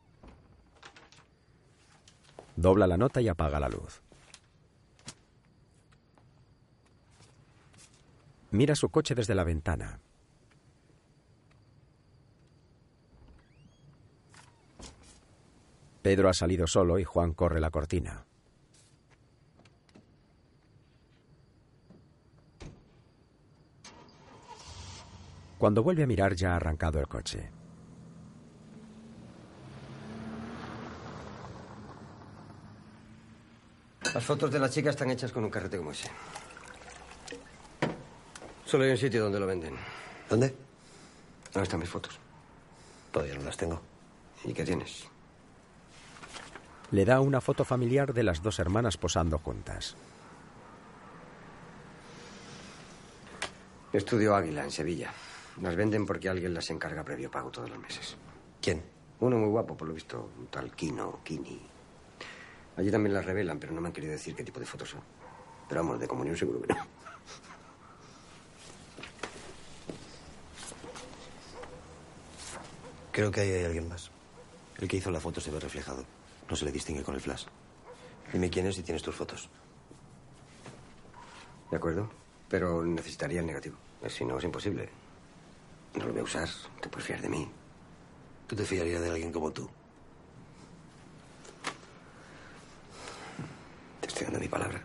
Dobla 2.56 2.86
la 2.86 2.98
nota 2.98 3.22
y 3.22 3.28
apaga 3.28 3.60
la 3.60 3.70
luz. 3.70 4.04
Mira 8.52 8.76
su 8.76 8.90
coche 8.90 9.16
desde 9.16 9.34
la 9.34 9.44
ventana. 9.44 10.00
Pedro 16.08 16.30
ha 16.30 16.34
salido 16.34 16.66
solo 16.68 16.98
y 17.00 17.04
Juan 17.04 17.34
corre 17.34 17.60
la 17.60 17.70
cortina. 17.70 18.26
Cuando 25.58 25.84
vuelve 25.84 26.04
a 26.04 26.08
mirar 26.08 26.34
ya 26.34 26.54
ha 26.54 26.56
arrancado 26.56 27.02
el 27.02 27.10
coche. 27.10 27.52
Las 34.14 34.24
fotos 34.24 34.50
de 34.50 34.60
la 34.60 34.70
chica 34.70 34.92
están 34.92 35.10
hechas 35.10 35.34
con 35.34 35.44
un 35.44 35.50
carrete 35.50 35.76
como 35.76 35.92
ese. 35.92 36.10
Solo 38.64 38.86
hay 38.86 38.92
un 38.92 38.98
sitio 38.98 39.24
donde 39.24 39.42
lo 39.42 39.46
venden. 39.46 39.76
¿Dónde? 40.30 40.56
¿Dónde 41.52 41.64
están 41.64 41.82
mis 41.82 41.90
fotos? 41.90 42.18
Todavía 43.12 43.36
no 43.36 43.44
las 43.44 43.58
tengo. 43.58 43.82
¿Y 44.46 44.54
qué 44.54 44.64
tienes? 44.64 45.10
Le 46.90 47.04
da 47.04 47.20
una 47.20 47.42
foto 47.42 47.66
familiar 47.66 48.14
de 48.14 48.24
las 48.24 48.42
dos 48.42 48.60
hermanas 48.60 48.96
posando 48.96 49.40
juntas. 49.40 49.96
Estudio 53.92 54.34
Águila, 54.36 54.64
en 54.64 54.72
Sevilla. 54.72 55.12
Las 55.62 55.76
venden 55.76 56.06
porque 56.06 56.30
alguien 56.30 56.54
las 56.54 56.70
encarga 56.70 57.04
previo 57.04 57.30
pago 57.30 57.52
todos 57.52 57.70
los 57.70 57.80
meses. 57.80 58.16
¿Quién? 58.62 58.84
Uno 59.20 59.38
muy 59.38 59.50
guapo, 59.50 59.76
por 59.76 59.88
lo 59.90 59.94
visto, 59.94 60.30
un 60.38 60.48
tal 60.48 60.74
Kino, 60.76 61.20
Kini. 61.26 61.62
Allí 62.78 62.90
también 62.90 63.14
las 63.14 63.26
revelan, 63.26 63.60
pero 63.60 63.74
no 63.74 63.82
me 63.82 63.88
han 63.88 63.94
querido 63.94 64.14
decir 64.14 64.34
qué 64.34 64.44
tipo 64.46 64.60
de 64.60 64.66
fotos 64.66 64.92
son. 64.92 65.02
Pero 65.68 65.82
vamos, 65.82 66.00
de 66.00 66.08
comunión 66.08 66.38
seguro 66.38 66.62
que 66.62 66.74
no. 66.74 66.86
Creo 73.12 73.32
que 73.32 73.42
ahí 73.42 73.52
hay 73.52 73.66
alguien 73.66 73.90
más. 73.90 74.10
El 74.78 74.88
que 74.88 74.98
hizo 74.98 75.12
la 75.12 75.20
foto 75.20 75.42
se 75.42 75.52
ve 75.52 75.60
reflejado. 75.60 76.17
No 76.50 76.56
se 76.56 76.66
le 76.66 76.72
distingue 76.72 77.04
con 77.04 77.16
el 77.16 77.22
flash. 77.22 77.46
Dime 78.32 78.50
quién 78.50 78.68
es 78.68 78.78
y 78.78 78.84
tienes 78.84 79.04
tus 79.04 79.16
fotos. 79.16 79.50
De 81.70 81.78
acuerdo, 81.78 82.10
pero 82.48 82.84
necesitaría 82.84 83.42
el 83.42 83.46
negativo. 83.46 83.78
Si 84.08 84.24
no, 84.24 84.38
es 84.38 84.44
imposible. 84.44 84.90
No 85.96 86.06
lo 86.06 86.12
voy 86.12 86.22
a 86.22 86.24
usar. 86.24 86.48
Te 86.82 86.90
puedes 86.90 87.08
fiar 87.08 87.22
de 87.22 87.30
mí. 87.30 87.50
¿Tú 88.48 88.56
te 88.56 88.64
fiarías 88.64 89.02
de 89.02 89.10
alguien 89.10 89.32
como 89.32 89.52
tú? 89.52 89.70
Te 94.00 94.08
estoy 94.08 94.26
dando 94.26 94.40
mi 94.40 94.48
palabra. 94.48 94.82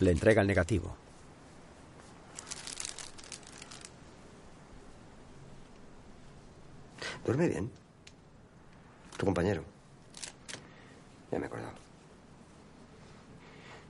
Le 0.00 0.10
entrega 0.12 0.42
el 0.42 0.48
negativo. 0.48 0.96
¿Duerme 7.28 7.46
bien? 7.46 7.70
Tu 9.18 9.26
compañero. 9.26 9.62
Ya 11.30 11.38
me 11.38 11.44
he 11.44 11.46
acordado. 11.46 11.74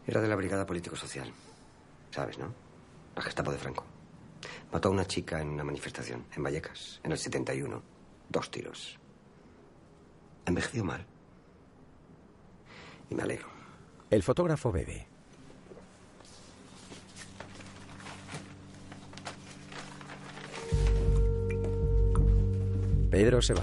Era 0.09 0.20
de 0.20 0.26
la 0.26 0.34
Brigada 0.34 0.66
Político-Social. 0.66 1.32
¿Sabes, 2.11 2.36
no? 2.36 2.53
La 3.14 3.22
Gestapo 3.22 3.53
de 3.53 3.59
Franco. 3.59 3.84
Mató 4.72 4.89
a 4.89 4.91
una 4.91 5.07
chica 5.07 5.41
en 5.41 5.51
una 5.51 5.62
manifestación 5.62 6.26
en 6.34 6.43
Vallecas, 6.43 7.01
en 7.05 7.12
el 7.12 7.18
71. 7.18 7.80
Dos 8.28 8.51
tiros. 8.51 8.99
Envejeció 10.45 10.82
mal. 10.82 11.07
Y 13.09 13.14
me 13.14 13.22
alegro. 13.22 13.47
El 14.11 14.24
fotógrafo 14.24 14.72
bebe. 14.72 15.07
Pedro 23.10 23.40
se 23.40 23.55
va. 23.55 23.62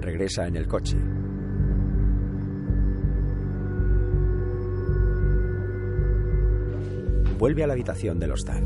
Regresa 0.00 0.46
en 0.46 0.56
el 0.56 0.66
coche. 0.66 0.96
Vuelve 7.38 7.62
a 7.62 7.66
la 7.66 7.74
habitación 7.74 8.18
del 8.18 8.32
hostal. 8.32 8.64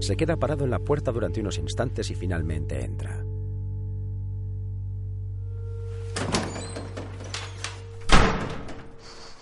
Se 0.00 0.16
queda 0.16 0.36
parado 0.36 0.64
en 0.64 0.70
la 0.70 0.80
puerta 0.80 1.12
durante 1.12 1.40
unos 1.40 1.58
instantes 1.58 2.10
y 2.10 2.16
finalmente 2.16 2.84
entra. 2.84 3.24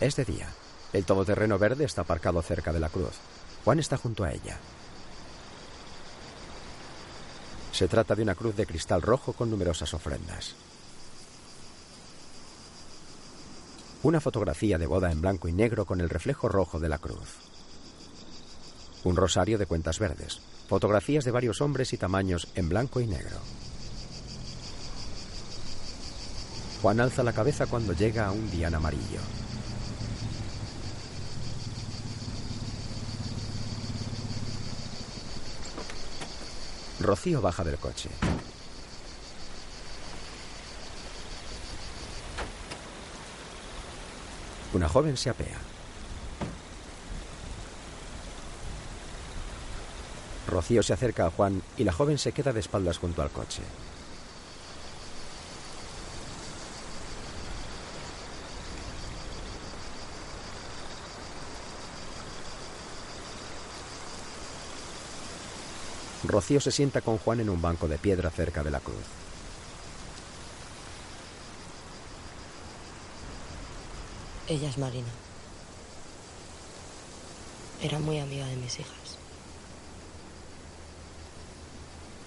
Es 0.00 0.14
de 0.14 0.24
día. 0.24 0.48
El 0.92 1.04
todoterreno 1.04 1.58
verde 1.58 1.84
está 1.84 2.02
aparcado 2.02 2.40
cerca 2.42 2.72
de 2.72 2.80
la 2.80 2.88
cruz. 2.88 3.14
Juan 3.64 3.78
está 3.80 3.96
junto 3.96 4.24
a 4.24 4.32
ella. 4.32 4.58
Se 7.72 7.88
trata 7.88 8.14
de 8.14 8.22
una 8.22 8.34
cruz 8.34 8.56
de 8.56 8.66
cristal 8.66 9.02
rojo 9.02 9.32
con 9.32 9.50
numerosas 9.50 9.92
ofrendas. 9.94 10.54
Una 14.02 14.20
fotografía 14.20 14.78
de 14.78 14.86
boda 14.86 15.10
en 15.10 15.20
blanco 15.20 15.48
y 15.48 15.52
negro 15.52 15.84
con 15.84 16.00
el 16.00 16.08
reflejo 16.08 16.48
rojo 16.48 16.78
de 16.78 16.88
la 16.88 16.98
cruz. 16.98 17.36
Un 19.02 19.16
rosario 19.16 19.58
de 19.58 19.66
cuentas 19.66 19.98
verdes. 19.98 20.40
Fotografías 20.68 21.24
de 21.24 21.32
varios 21.32 21.60
hombres 21.60 21.92
y 21.92 21.98
tamaños 21.98 22.48
en 22.54 22.68
blanco 22.68 23.00
y 23.00 23.06
negro. 23.06 23.36
Juan 26.82 27.00
alza 27.00 27.24
la 27.24 27.32
cabeza 27.32 27.66
cuando 27.66 27.92
llega 27.92 28.26
a 28.26 28.32
un 28.32 28.48
dián 28.50 28.74
amarillo. 28.74 29.20
Rocío 37.00 37.40
baja 37.40 37.62
del 37.62 37.78
coche. 37.78 38.08
Una 44.72 44.88
joven 44.88 45.16
se 45.16 45.30
apea. 45.30 45.58
Rocío 50.48 50.82
se 50.82 50.92
acerca 50.92 51.26
a 51.26 51.30
Juan 51.30 51.62
y 51.76 51.84
la 51.84 51.92
joven 51.92 52.18
se 52.18 52.32
queda 52.32 52.52
de 52.52 52.60
espaldas 52.60 52.98
junto 52.98 53.22
al 53.22 53.30
coche. 53.30 53.62
Rocío 66.28 66.60
se 66.60 66.70
sienta 66.70 67.00
con 67.00 67.18
Juan 67.18 67.40
en 67.40 67.48
un 67.48 67.60
banco 67.60 67.88
de 67.88 67.98
piedra 67.98 68.30
cerca 68.30 68.62
de 68.62 68.70
la 68.70 68.80
cruz. 68.80 68.96
Ella 74.46 74.68
es 74.68 74.78
Marina. 74.78 75.08
Era 77.82 77.98
muy 77.98 78.18
amiga 78.18 78.46
de 78.46 78.56
mis 78.56 78.78
hijas. 78.78 79.18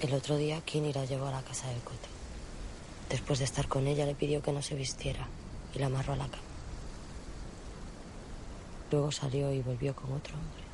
El 0.01 0.13
otro 0.15 0.35
aquí 0.35 0.61
Kini 0.65 0.93
la 0.93 1.05
llevó 1.05 1.27
a 1.27 1.31
la 1.31 1.43
casa 1.43 1.67
del 1.67 1.81
cote. 1.81 2.09
Después 3.09 3.37
de 3.37 3.45
estar 3.45 3.67
con 3.67 3.85
ella, 3.85 4.05
le 4.05 4.15
pidió 4.15 4.41
que 4.41 4.51
no 4.51 4.63
se 4.63 4.73
vistiera 4.73 5.27
y 5.75 5.79
la 5.79 5.87
amarró 5.87 6.13
a 6.13 6.17
la 6.17 6.27
cama. 6.27 6.43
Luego 8.91 9.11
salió 9.11 9.53
y 9.53 9.61
volvió 9.61 9.95
con 9.95 10.11
otro 10.13 10.33
hombre. 10.33 10.70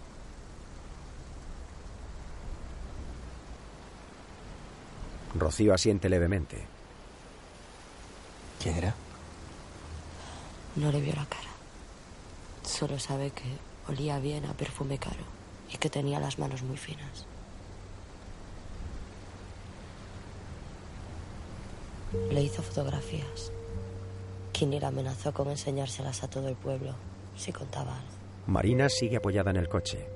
Rocío 5.39 5.73
asiente 5.73 6.09
levemente. 6.09 6.65
¿Quién 8.61 8.76
era? 8.77 8.95
No 10.76 10.91
le 10.91 11.01
vio 11.01 11.14
la 11.14 11.26
cara. 11.26 11.49
Solo 12.64 12.99
sabe 12.99 13.31
que 13.31 13.45
olía 13.88 14.19
bien 14.19 14.45
a 14.45 14.53
perfume 14.53 14.97
caro 14.97 15.23
y 15.72 15.77
que 15.77 15.89
tenía 15.89 16.19
las 16.19 16.39
manos 16.39 16.64
muy 16.64 16.77
finas. 16.77 17.26
Le 22.31 22.41
hizo 22.41 22.61
fotografías. 22.61 23.51
Kinir 24.51 24.85
amenazó 24.85 25.34
con 25.34 25.49
enseñárselas 25.49 26.23
a 26.23 26.30
todo 26.30 26.47
el 26.47 26.55
pueblo 26.55 26.95
si 27.35 27.51
contaba 27.51 27.95
algo. 27.95 28.18
Marina 28.47 28.89
sigue 28.89 29.18
apoyada 29.18 29.51
en 29.51 29.57
el 29.57 29.69
coche. 29.69 30.07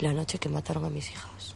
La 0.00 0.12
noche 0.12 0.38
que 0.38 0.48
mataron 0.48 0.84
a 0.86 0.90
mis 0.90 1.10
hijas. 1.10 1.54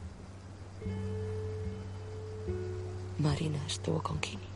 Marina 3.19 3.59
estuvo 3.67 4.03
con 4.03 4.19
Kini, 4.19 4.49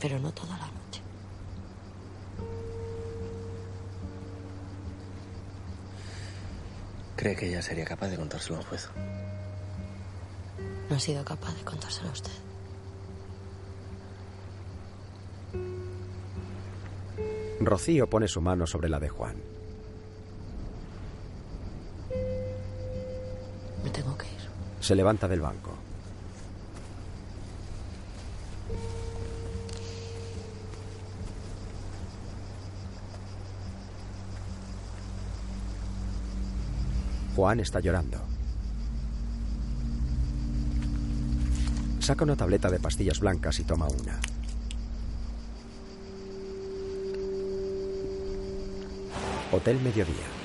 pero 0.00 0.18
no 0.18 0.32
toda 0.32 0.56
la 0.58 0.66
noche. 0.66 1.00
¿Cree 7.16 7.36
que 7.36 7.48
ella 7.48 7.62
sería 7.62 7.84
capaz 7.84 8.08
de 8.08 8.16
contárselo 8.16 8.56
a 8.56 8.60
un 8.60 8.66
juez? 8.66 8.88
No 10.88 10.96
ha 10.96 11.00
sido 11.00 11.24
capaz 11.24 11.54
de 11.54 11.64
contárselo 11.64 12.08
a 12.08 12.12
usted. 12.12 12.32
Rocío 17.60 18.08
pone 18.08 18.26
su 18.26 18.40
mano 18.40 18.66
sobre 18.66 18.88
la 18.88 18.98
de 18.98 19.10
Juan. 19.10 19.59
Se 24.90 24.96
levanta 24.96 25.28
del 25.28 25.40
banco. 25.40 25.70
Juan 37.36 37.60
está 37.60 37.78
llorando. 37.78 38.18
Saca 42.00 42.24
una 42.24 42.34
tableta 42.34 42.68
de 42.68 42.80
pastillas 42.80 43.20
blancas 43.20 43.60
y 43.60 43.62
toma 43.62 43.86
una. 43.86 44.18
Hotel 49.52 49.80
Mediodía. 49.82 50.40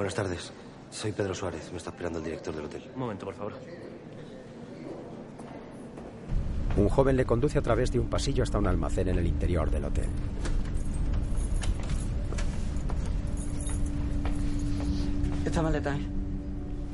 Buenas 0.00 0.14
tardes. 0.14 0.50
Soy 0.90 1.12
Pedro 1.12 1.34
Suárez. 1.34 1.70
Me 1.72 1.76
está 1.76 1.90
esperando 1.90 2.20
el 2.20 2.24
director 2.24 2.56
del 2.56 2.64
hotel. 2.64 2.82
Un 2.94 3.00
momento, 3.00 3.26
por 3.26 3.34
favor. 3.34 3.52
Un 6.78 6.88
joven 6.88 7.18
le 7.18 7.26
conduce 7.26 7.58
a 7.58 7.60
través 7.60 7.92
de 7.92 7.98
un 7.98 8.08
pasillo 8.08 8.42
hasta 8.42 8.56
un 8.56 8.66
almacén 8.66 9.08
en 9.08 9.18
el 9.18 9.26
interior 9.26 9.70
del 9.70 9.84
hotel. 9.84 10.06
Esta 15.44 15.60
maleta, 15.60 15.94
¿eh? 15.94 16.06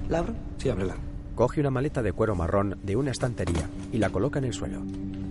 ¿La 0.08 0.18
abro? 0.18 0.34
Sí, 0.58 0.68
ábrela. 0.68 0.96
Coge 1.36 1.60
una 1.60 1.70
maleta 1.70 2.02
de 2.02 2.12
cuero 2.12 2.34
marrón 2.34 2.76
de 2.82 2.96
una 2.96 3.12
estantería 3.12 3.70
y 3.92 3.98
la 3.98 4.10
coloca 4.10 4.40
en 4.40 4.46
el 4.46 4.52
suelo. 4.52 4.82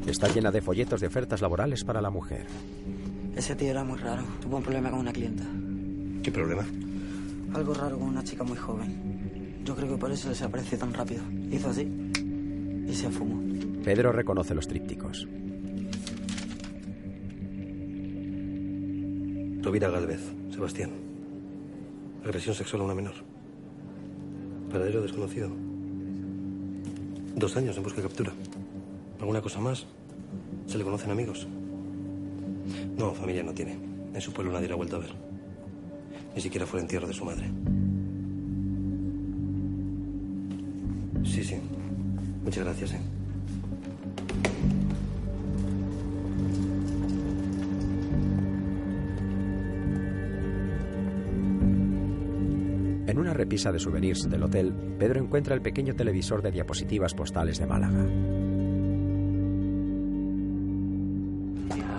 Está 0.08 0.30
llena 0.30 0.50
de 0.50 0.62
folletos 0.62 1.02
de 1.02 1.08
ofertas 1.08 1.42
laborales 1.42 1.84
para 1.84 2.02
la 2.02 2.10
mujer. 2.10 2.48
Ese 3.36 3.54
tío 3.54 3.72
era 3.72 3.84
muy 3.84 4.00
raro. 4.00 4.24
Tuvo 4.42 4.56
un 4.56 4.64
problema 4.64 4.90
con 4.92 5.00
una 5.00 5.12
clienta. 5.12 5.44
¿Qué 6.24 6.32
problema? 6.32 6.64
Algo 7.56 7.74
raro 7.74 7.98
con 7.98 8.10
una 8.10 8.22
chica 8.22 8.44
muy 8.44 8.58
joven. 8.58 9.62
Yo 9.64 9.78
creo 9.78 9.88
que 9.88 9.98
por 9.98 10.12
eso 10.12 10.28
desapareció 10.28 10.78
tan 10.78 10.94
rápido. 10.94 11.24
Hizo 11.50 11.70
así 11.70 11.90
y 12.86 12.94
se 12.94 13.10
fumó. 13.10 13.42
Pedro 13.82 14.12
reconoce 14.12 14.54
los 14.54 14.68
trípticos. 14.68 15.26
Rovira 19.62 19.90
Galvez, 19.90 20.20
Sebastián. 20.52 20.92
Agresión 22.26 22.56
sexual 22.56 22.82
a 22.82 22.86
una 22.86 22.96
menor. 22.96 23.16
Paradero 24.70 25.02
desconocido. 25.02 25.50
Dos 27.38 27.56
años 27.56 27.78
en 27.78 27.84
busca 27.84 28.02
y 28.02 28.04
captura. 28.04 28.34
¿Alguna 29.22 29.42
cosa 29.42 29.62
más? 29.62 29.86
¿Se 30.68 30.78
le 30.78 30.84
conocen 30.84 31.10
amigos? 31.10 31.48
No, 32.98 33.14
familia 33.14 33.44
no 33.44 33.54
tiene. 33.54 33.80
En 34.14 34.20
su 34.20 34.34
pueblo 34.34 34.52
nadie 34.52 34.68
la 34.68 34.74
ha 34.74 34.78
vuelto 34.78 34.98
a 34.98 35.00
ver. 35.00 35.25
Ni 36.36 36.42
siquiera 36.42 36.66
fue 36.66 36.80
el 36.80 36.84
entierro 36.84 37.08
de 37.08 37.14
su 37.14 37.24
madre. 37.24 37.50
Sí, 41.24 41.44
sí. 41.44 41.56
Muchas 42.44 42.64
gracias, 42.64 42.94
¿eh? 42.94 43.00
En 53.08 53.20
una 53.20 53.34
repisa 53.34 53.72
de 53.72 53.80
souvenirs 53.80 54.30
del 54.30 54.44
hotel, 54.44 54.74
Pedro 55.00 55.22
encuentra 55.22 55.56
el 55.56 55.62
pequeño 55.62 55.96
televisor 55.96 56.42
de 56.42 56.52
diapositivas 56.52 57.14
postales 57.14 57.60
de 57.60 57.66
Málaga. 57.66 58.04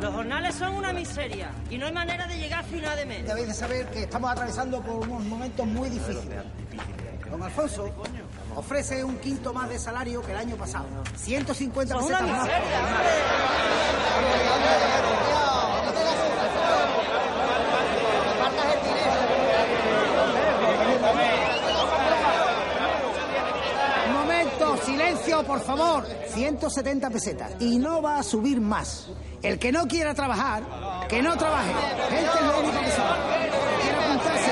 Los 0.02 0.14
jornales 0.14 0.54
son 0.54 0.74
una 0.74 0.92
miseria 0.92 1.50
y 1.70 1.78
no 1.78 1.86
hay 1.86 1.92
manera 1.92 2.25
final 2.66 2.96
de 2.96 3.06
mes. 3.06 3.26
Debéis 3.26 3.48
de 3.48 3.54
saber 3.54 3.86
que 3.90 4.02
estamos 4.02 4.30
atravesando 4.30 4.80
por 4.82 5.06
unos 5.06 5.24
momentos 5.24 5.66
muy 5.66 5.88
difíciles. 5.88 6.44
Don 7.30 7.42
Alfonso 7.42 7.90
ofrece 8.54 9.02
un 9.04 9.18
quinto 9.18 9.52
más 9.52 9.68
de 9.68 9.78
salario 9.78 10.22
que 10.22 10.32
el 10.32 10.38
año 10.38 10.56
pasado. 10.56 10.86
150 11.16 11.94
Son 11.94 12.02
pesetas 12.06 12.28
más. 12.28 12.48
Un 24.06 24.12
momento, 24.12 24.76
silencio, 24.84 25.42
por 25.44 25.60
favor. 25.60 26.06
170 26.28 27.10
pesetas. 27.10 27.52
Y 27.60 27.78
no 27.78 28.02
va 28.02 28.18
a 28.18 28.22
subir 28.22 28.60
más. 28.60 29.08
El 29.42 29.58
que 29.58 29.72
no 29.72 29.86
quiera 29.86 30.14
trabajar, 30.14 30.62
que 31.08 31.22
no 31.22 31.36
trabaje. 31.36 31.70
Este 32.10 32.38
es 32.38 32.44
lo 32.44 32.58
único 32.58 32.80
que 32.80 32.90
sabe. 32.90 33.50
Quiera 33.82 34.04
apuntarse, 34.04 34.50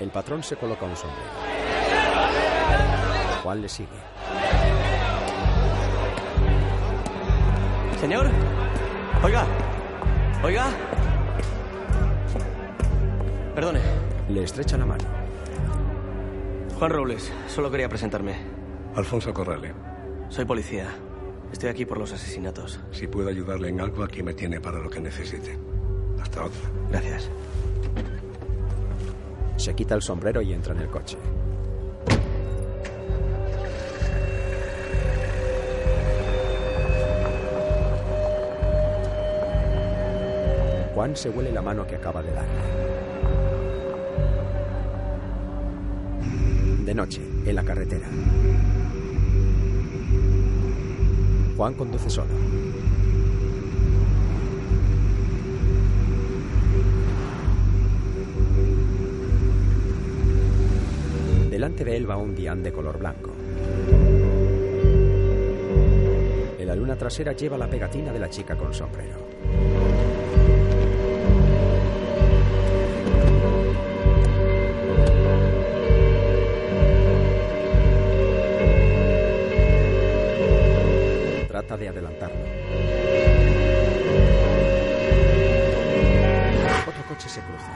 El 0.00 0.10
patrón 0.10 0.42
se 0.42 0.56
coloca 0.56 0.84
un 0.84 0.96
sombrero. 0.96 1.30
Juan 3.42 3.62
le 3.62 3.68
sigue. 3.68 3.88
Señor. 8.00 8.30
Oiga. 9.22 9.46
Oiga. 10.42 10.66
Perdone. 13.54 13.95
Le 14.28 14.42
estrecha 14.42 14.76
la 14.76 14.86
mano. 14.86 15.04
Juan 16.78 16.90
Robles. 16.90 17.32
Solo 17.46 17.70
quería 17.70 17.88
presentarme. 17.88 18.34
Alfonso 18.96 19.32
Corrale. 19.32 19.72
Soy 20.28 20.44
policía. 20.44 20.88
Estoy 21.52 21.68
aquí 21.68 21.84
por 21.86 21.98
los 21.98 22.12
asesinatos. 22.12 22.80
Si 22.90 23.06
puedo 23.06 23.28
ayudarle 23.28 23.68
en 23.68 23.80
algo, 23.80 24.02
aquí 24.02 24.22
me 24.24 24.34
tiene 24.34 24.60
para 24.60 24.80
lo 24.80 24.90
que 24.90 25.00
necesite. 25.00 25.56
Hasta 26.20 26.44
otra. 26.44 26.60
Gracias. 26.90 27.30
Se 29.56 29.74
quita 29.74 29.94
el 29.94 30.02
sombrero 30.02 30.42
y 30.42 30.52
entra 30.52 30.74
en 30.74 30.80
el 30.80 30.88
coche. 30.88 31.16
Juan 40.94 41.14
se 41.14 41.30
huele 41.30 41.52
la 41.52 41.62
mano 41.62 41.86
que 41.86 41.94
acaba 41.94 42.22
de 42.22 42.32
darle. 42.32 42.95
Noche, 46.96 47.20
en 47.44 47.54
la 47.54 47.62
carretera. 47.62 48.08
Juan 51.56 51.74
conduce 51.74 52.08
solo. 52.10 52.30
Delante 61.50 61.84
de 61.84 61.96
él 61.96 62.10
va 62.10 62.16
un 62.16 62.34
dián 62.34 62.62
de 62.62 62.72
color 62.72 62.98
blanco. 62.98 63.30
En 66.58 66.66
la 66.66 66.74
luna 66.74 66.96
trasera 66.96 67.32
lleva 67.32 67.58
la 67.58 67.68
pegatina 67.68 68.12
de 68.12 68.18
la 68.18 68.30
chica 68.30 68.56
con 68.56 68.72
sombrero. 68.72 69.35
De 81.76 81.88
adelantarlo. 81.88 82.40
Otro 86.86 87.02
coche 87.08 87.28
se 87.28 87.40
cruza. 87.40 87.72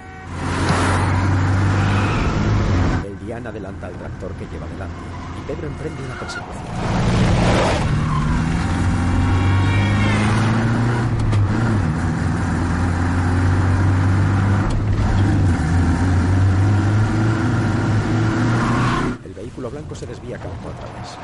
El 3.05 3.19
Dian 3.27 3.47
adelanta 3.47 3.89
al 3.89 3.95
tractor 3.95 4.33
que 4.33 4.47
lleva 4.47 4.67
delante 4.69 4.97
y 5.39 5.47
Pedro 5.47 5.67
emprende 5.67 6.03
una 6.03 6.15
persecución. 6.19 6.65
El 19.25 19.35
vehículo 19.35 19.71
blanco 19.71 19.95
se 19.95 20.07
desvía 20.07 20.37
a 20.37 20.41
través. 20.41 21.19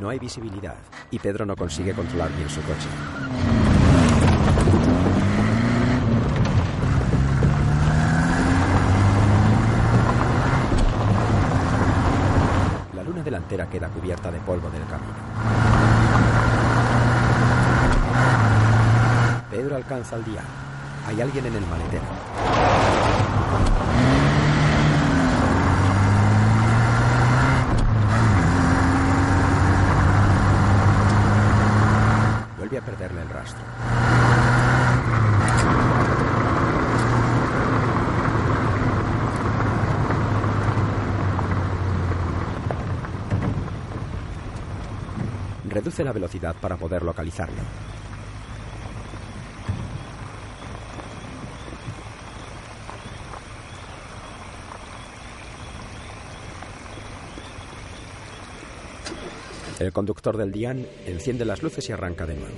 No 0.00 0.08
hay 0.08 0.09
visibilidad 0.20 0.76
y 1.10 1.18
Pedro 1.18 1.46
no 1.46 1.56
consigue 1.56 1.94
controlar 1.94 2.30
bien 2.36 2.48
su 2.48 2.60
coche. 2.62 2.88
La 12.94 13.02
luna 13.02 13.22
delantera 13.22 13.68
queda 13.68 13.88
cubierta 13.88 14.30
de 14.30 14.38
polvo 14.40 14.70
del 14.70 14.84
camino. 14.86 15.14
Pedro 19.50 19.74
alcanza 19.74 20.16
al 20.16 20.24
día. 20.24 20.42
Hay 21.06 21.20
alguien 21.20 21.44
en 21.46 21.56
el 21.56 21.66
maletero. 21.66 22.04
Vuelve 32.58 32.78
a 32.78 32.82
perderle 32.82 33.22
el 33.22 33.28
rastro. 33.28 33.64
Reduce 45.80 46.04
la 46.04 46.12
velocidad 46.12 46.54
para 46.60 46.76
poder 46.76 47.02
localizarlo. 47.02 47.62
El 59.78 59.90
conductor 59.90 60.36
del 60.36 60.52
Dian 60.52 60.86
enciende 61.06 61.46
las 61.46 61.62
luces 61.62 61.88
y 61.88 61.92
arranca 61.92 62.26
de 62.26 62.34
nuevo. 62.34 62.56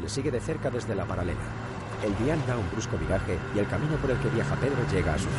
Le 0.00 0.08
sigue 0.08 0.30
de 0.30 0.38
cerca 0.38 0.70
desde 0.70 0.94
la 0.94 1.04
paralela. 1.06 1.63
El 2.04 2.14
Dian 2.18 2.38
da 2.46 2.58
un 2.58 2.70
brusco 2.70 2.98
viraje 2.98 3.38
y 3.54 3.58
el 3.58 3.66
camino 3.66 3.96
por 3.96 4.10
el 4.10 4.18
que 4.18 4.28
viaja 4.28 4.54
Pedro 4.56 4.76
llega 4.92 5.14
a 5.14 5.18
su 5.18 5.24
fin. 5.24 5.34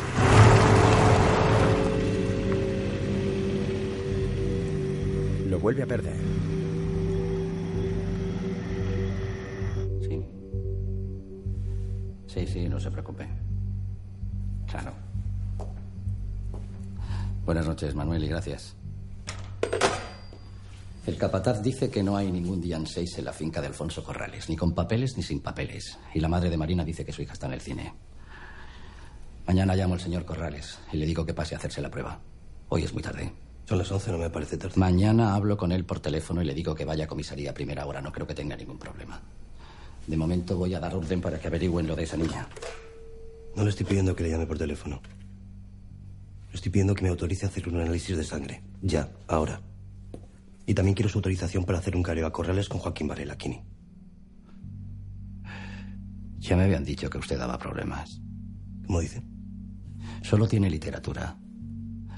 Lo 5.48 5.60
vuelve 5.60 5.84
a 5.84 5.86
perder. 5.86 6.16
Sí. 10.02 10.26
Sí, 12.26 12.46
sí, 12.48 12.68
no 12.68 12.80
se 12.80 12.90
preocupe. 12.90 13.28
Claro. 14.66 14.92
Buenas 17.44 17.68
noches, 17.68 17.94
Manuel, 17.94 18.24
y 18.24 18.28
gracias. 18.28 18.74
El 21.06 21.16
capataz 21.16 21.62
dice 21.62 21.88
que 21.88 22.02
no 22.02 22.16
hay 22.16 22.32
ningún 22.32 22.60
Dian 22.60 22.84
6 22.84 23.18
en 23.18 23.24
la 23.26 23.32
finca 23.32 23.60
de 23.60 23.68
Alfonso 23.68 24.02
Corrales, 24.02 24.48
ni 24.48 24.56
con 24.56 24.74
papeles 24.74 25.16
ni 25.16 25.22
sin 25.22 25.40
papeles. 25.40 25.96
Y 26.12 26.18
la 26.18 26.28
madre 26.28 26.50
de 26.50 26.56
Marina 26.56 26.84
dice 26.84 27.04
que 27.04 27.12
su 27.12 27.22
hija 27.22 27.34
está 27.34 27.46
en 27.46 27.52
el 27.52 27.60
cine. 27.60 27.94
Mañana 29.46 29.76
llamo 29.76 29.94
al 29.94 30.00
señor 30.00 30.24
Corrales 30.24 30.80
y 30.92 30.96
le 30.96 31.06
digo 31.06 31.24
que 31.24 31.32
pase 31.32 31.54
a 31.54 31.58
hacerse 31.58 31.80
la 31.80 31.92
prueba. 31.92 32.18
Hoy 32.70 32.82
es 32.82 32.92
muy 32.92 33.04
tarde. 33.04 33.32
Son 33.66 33.78
las 33.78 33.90
11, 33.90 34.10
no 34.10 34.18
me 34.18 34.30
parece 34.30 34.56
tarde. 34.56 34.74
Mañana 34.78 35.36
hablo 35.36 35.56
con 35.56 35.70
él 35.70 35.84
por 35.84 36.00
teléfono 36.00 36.42
y 36.42 36.44
le 36.44 36.54
digo 36.54 36.74
que 36.74 36.84
vaya 36.84 37.04
a 37.04 37.08
comisaría 37.08 37.52
a 37.52 37.54
primera 37.54 37.86
hora. 37.86 38.00
No 38.00 38.10
creo 38.10 38.26
que 38.26 38.34
tenga 38.34 38.56
ningún 38.56 38.78
problema. 38.78 39.20
De 40.08 40.16
momento 40.16 40.56
voy 40.56 40.74
a 40.74 40.80
dar 40.80 40.92
orden 40.92 41.20
para 41.20 41.38
que 41.38 41.46
averigüen 41.46 41.86
lo 41.86 41.94
de 41.94 42.02
esa 42.02 42.16
niña. 42.16 42.48
No 43.54 43.62
le 43.62 43.70
estoy 43.70 43.86
pidiendo 43.86 44.16
que 44.16 44.24
le 44.24 44.30
llame 44.30 44.46
por 44.46 44.58
teléfono. 44.58 45.00
Le 46.50 46.56
estoy 46.56 46.72
pidiendo 46.72 46.96
que 46.96 47.02
me 47.02 47.10
autorice 47.10 47.46
a 47.46 47.48
hacer 47.48 47.68
un 47.68 47.76
análisis 47.76 48.16
de 48.16 48.24
sangre. 48.24 48.60
Ya, 48.82 49.08
ahora. 49.28 49.60
Y 50.66 50.74
también 50.74 50.94
quiero 50.94 51.08
su 51.08 51.18
autorización 51.18 51.64
para 51.64 51.78
hacer 51.78 51.94
un 51.94 52.02
careo 52.02 52.26
a 52.26 52.32
Corrales 52.32 52.68
con 52.68 52.80
Joaquín 52.80 53.06
Varela, 53.06 53.38
Kini. 53.38 53.62
Ya 56.38 56.56
me 56.56 56.64
habían 56.64 56.84
dicho 56.84 57.08
que 57.08 57.18
usted 57.18 57.38
daba 57.38 57.58
problemas. 57.58 58.20
¿Cómo 58.86 59.00
dice? 59.00 59.22
Solo 60.22 60.48
tiene 60.48 60.68
literatura. 60.68 61.38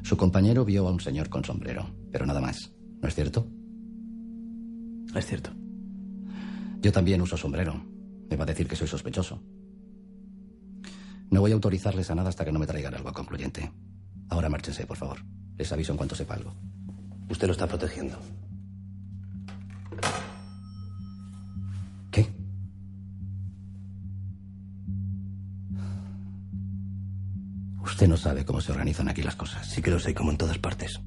Su 0.02 0.16
compañero 0.16 0.64
vio 0.64 0.88
a 0.88 0.90
un 0.90 1.00
señor 1.00 1.28
con 1.28 1.44
sombrero, 1.44 1.94
pero 2.10 2.24
nada 2.24 2.40
más. 2.40 2.72
¿No 3.00 3.08
es 3.08 3.14
cierto? 3.14 3.46
Es 5.14 5.26
cierto. 5.26 5.50
Yo 6.80 6.92
también 6.92 7.20
uso 7.20 7.36
sombrero. 7.36 7.84
Me 8.30 8.36
va 8.36 8.44
a 8.44 8.46
decir 8.46 8.66
que 8.66 8.76
soy 8.76 8.88
sospechoso. 8.88 9.42
No 11.30 11.40
voy 11.40 11.50
a 11.50 11.54
autorizarles 11.54 12.10
a 12.10 12.14
nada 12.14 12.30
hasta 12.30 12.44
que 12.44 12.52
no 12.52 12.58
me 12.58 12.66
traigan 12.66 12.94
algo 12.94 13.12
concluyente. 13.12 13.70
Ahora 14.30 14.48
márchense, 14.48 14.86
por 14.86 14.96
favor. 14.96 15.18
Les 15.56 15.70
aviso 15.72 15.92
en 15.92 15.98
cuanto 15.98 16.14
sepa 16.14 16.34
algo. 16.34 16.54
Usted 17.28 17.46
lo 17.46 17.52
está 17.52 17.66
protegiendo. 17.66 18.18
¿Qué? 22.10 22.26
Usted 27.82 28.08
no 28.08 28.16
sabe 28.16 28.44
cómo 28.44 28.60
se 28.60 28.72
organizan 28.72 29.08
aquí 29.08 29.22
las 29.22 29.36
cosas. 29.36 29.66
Sí 29.66 29.82
que 29.82 29.90
lo 29.90 29.98
sé, 29.98 30.14
como 30.14 30.30
en 30.30 30.38
todas 30.38 30.58
partes. 30.58 31.00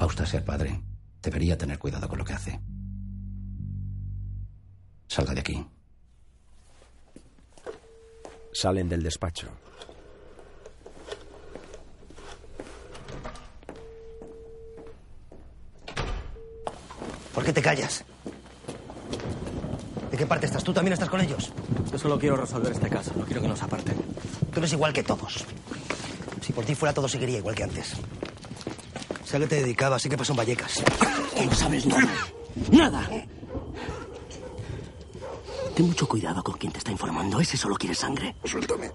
Va 0.00 0.06
usted 0.06 0.24
a 0.24 0.26
ser 0.26 0.44
padre. 0.44 0.82
Debería 1.22 1.56
tener 1.56 1.78
cuidado 1.78 2.08
con 2.08 2.18
lo 2.18 2.24
que 2.24 2.32
hace. 2.32 2.60
Salga 5.06 5.34
de 5.34 5.40
aquí. 5.40 5.66
Salen 8.52 8.88
del 8.88 9.02
despacho. 9.02 9.61
¿Por 17.34 17.44
qué 17.44 17.52
te 17.52 17.62
callas? 17.62 18.04
¿De 20.10 20.16
qué 20.18 20.26
parte 20.26 20.46
estás? 20.46 20.62
¿Tú 20.62 20.72
también 20.72 20.92
estás 20.92 21.08
con 21.08 21.20
ellos? 21.20 21.52
Yo 21.90 21.98
solo 21.98 22.18
quiero 22.18 22.36
resolver 22.36 22.72
este 22.72 22.88
caso, 22.88 23.12
no 23.16 23.24
quiero 23.24 23.40
que 23.40 23.48
nos 23.48 23.62
aparten. 23.62 23.96
Tú 24.52 24.58
eres 24.58 24.72
igual 24.72 24.92
que 24.92 25.02
todos. 25.02 25.44
Si 26.42 26.52
por 26.52 26.64
ti 26.64 26.74
fuera 26.74 26.92
todo 26.92 27.08
seguiría 27.08 27.38
igual 27.38 27.54
que 27.54 27.62
antes. 27.62 27.94
Sé 29.24 29.36
a 29.36 29.40
qué 29.40 29.46
te 29.46 29.56
dedicabas, 29.56 30.02
sé 30.02 30.10
qué 30.10 30.18
pasó 30.18 30.32
en 30.32 30.38
Vallecas. 30.38 30.82
Tú 31.34 31.44
no 31.44 31.54
sabes 31.54 31.86
nada. 31.86 32.12
¡Nada! 32.70 33.08
Ten 35.74 35.86
mucho 35.86 36.06
cuidado 36.06 36.42
con 36.42 36.58
quien 36.58 36.72
te 36.72 36.78
está 36.78 36.90
informando. 36.92 37.40
Ese 37.40 37.56
solo 37.56 37.76
quiere 37.76 37.94
sangre. 37.94 38.34
Suéltame. 38.44 38.90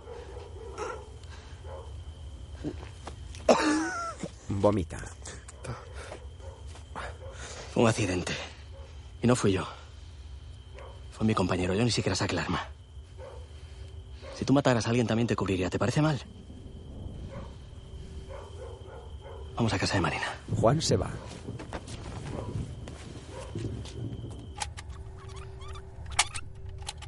Vomita. 4.50 5.00
Un 7.78 7.88
accidente. 7.88 8.34
Y 9.22 9.28
no 9.28 9.36
fui 9.36 9.52
yo. 9.52 9.64
Fue 11.12 11.28
mi 11.28 11.36
compañero. 11.36 11.76
Yo 11.76 11.84
ni 11.84 11.92
siquiera 11.92 12.16
saqué 12.16 12.34
el 12.34 12.40
arma. 12.40 12.66
Si 14.34 14.46
tú 14.46 14.52
mataras 14.52 14.88
a 14.88 14.90
alguien 14.90 15.06
también 15.06 15.28
te 15.28 15.36
cubriría. 15.36 15.70
¿Te 15.70 15.78
parece 15.78 16.02
mal? 16.02 16.20
Vamos 19.56 19.72
a 19.72 19.78
casa 19.78 19.94
de 19.94 20.02
Marina. 20.02 20.26
Juan 20.60 20.82
se 20.82 20.98
va. 20.98 21.12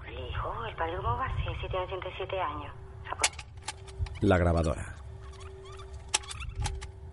Hijo, 0.07 0.65
el 0.65 0.75
padre 0.75 0.97
cómo 0.97 1.17
va 1.17 1.25
a 1.25 1.43
ser 1.43 1.61
si 1.61 1.67
tiene 1.67 1.85
87 1.85 2.39
años. 2.39 2.75
La 4.21 4.37
grabadora. 4.37 4.95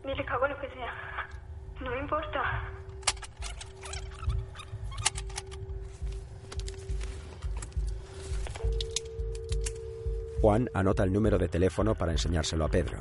Me 0.05 0.15
le 0.15 0.25
cago 0.27 0.47
lo 0.47 0.61
que 0.61 0.69
sea. 0.69 1.27
No 1.81 1.91
me 1.91 2.01
importa. 2.01 2.76
Juan 10.41 10.71
anota 10.75 11.03
el 11.03 11.13
número 11.13 11.39
de 11.39 11.49
teléfono 11.49 11.95
para 11.95 12.13
enseñárselo 12.13 12.65
a 12.65 12.69
Pedro. 12.69 12.99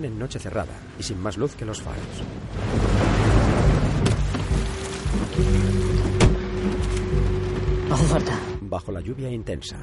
Conducen 0.00 0.04
en 0.04 0.18
noche 0.18 0.38
cerrada 0.38 0.72
y 0.98 1.02
sin 1.02 1.20
más 1.20 1.36
luz 1.36 1.54
que 1.54 1.64
los 1.64 1.82
faros. 1.82 2.00
Hace 7.90 8.04
falta. 8.06 8.38
Bajo 8.62 8.92
la 8.92 9.00
lluvia 9.00 9.30
intensa. 9.30 9.76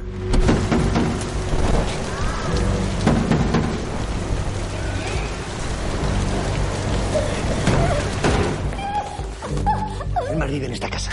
¿Quién 10.26 10.40
más 10.40 10.50
vive 10.50 10.66
en 10.66 10.74
esta 10.74 10.90
casa? 10.90 11.12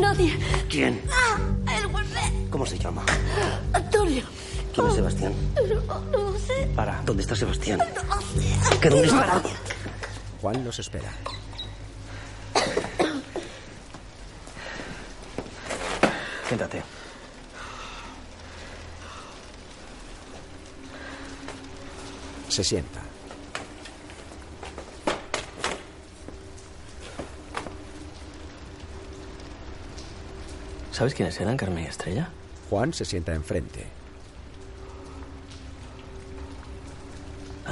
Nadie. 0.00 0.38
¿Quién? 0.68 1.00
Ah, 1.10 1.38
el 1.76 1.88
guardia. 1.88 2.32
¿Cómo 2.50 2.66
se 2.66 2.78
llama? 2.78 3.04
Antonio. 3.72 4.22
¿Quién 4.74 4.86
es 4.88 4.94
Sebastián? 4.94 5.34
No, 5.86 6.00
no 6.10 6.30
lo 6.30 6.38
sé. 6.38 6.66
Para, 6.74 7.00
¿dónde 7.02 7.22
está 7.22 7.36
Sebastián? 7.36 7.78
No 7.78 8.20
sé. 8.20 8.80
¿Que 8.80 8.88
dónde 8.88 9.06
está? 9.06 9.20
Para. 9.20 9.42
Juan 10.40 10.64
los 10.64 10.78
espera. 10.80 11.12
Siéntate. 16.48 16.82
Se 22.48 22.64
sienta. 22.64 23.00
¿Sabes 30.90 31.14
quiénes 31.14 31.40
eran, 31.40 31.56
Carmen 31.56 31.84
y 31.84 31.86
Estrella? 31.86 32.28
Juan 32.70 32.92
se 32.92 33.04
sienta 33.04 33.34
enfrente. 33.34 34.03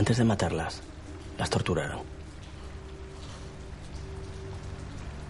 Antes 0.02 0.16
de 0.16 0.24
matarlas, 0.24 0.82
las 1.38 1.48
torturaron. 1.48 2.00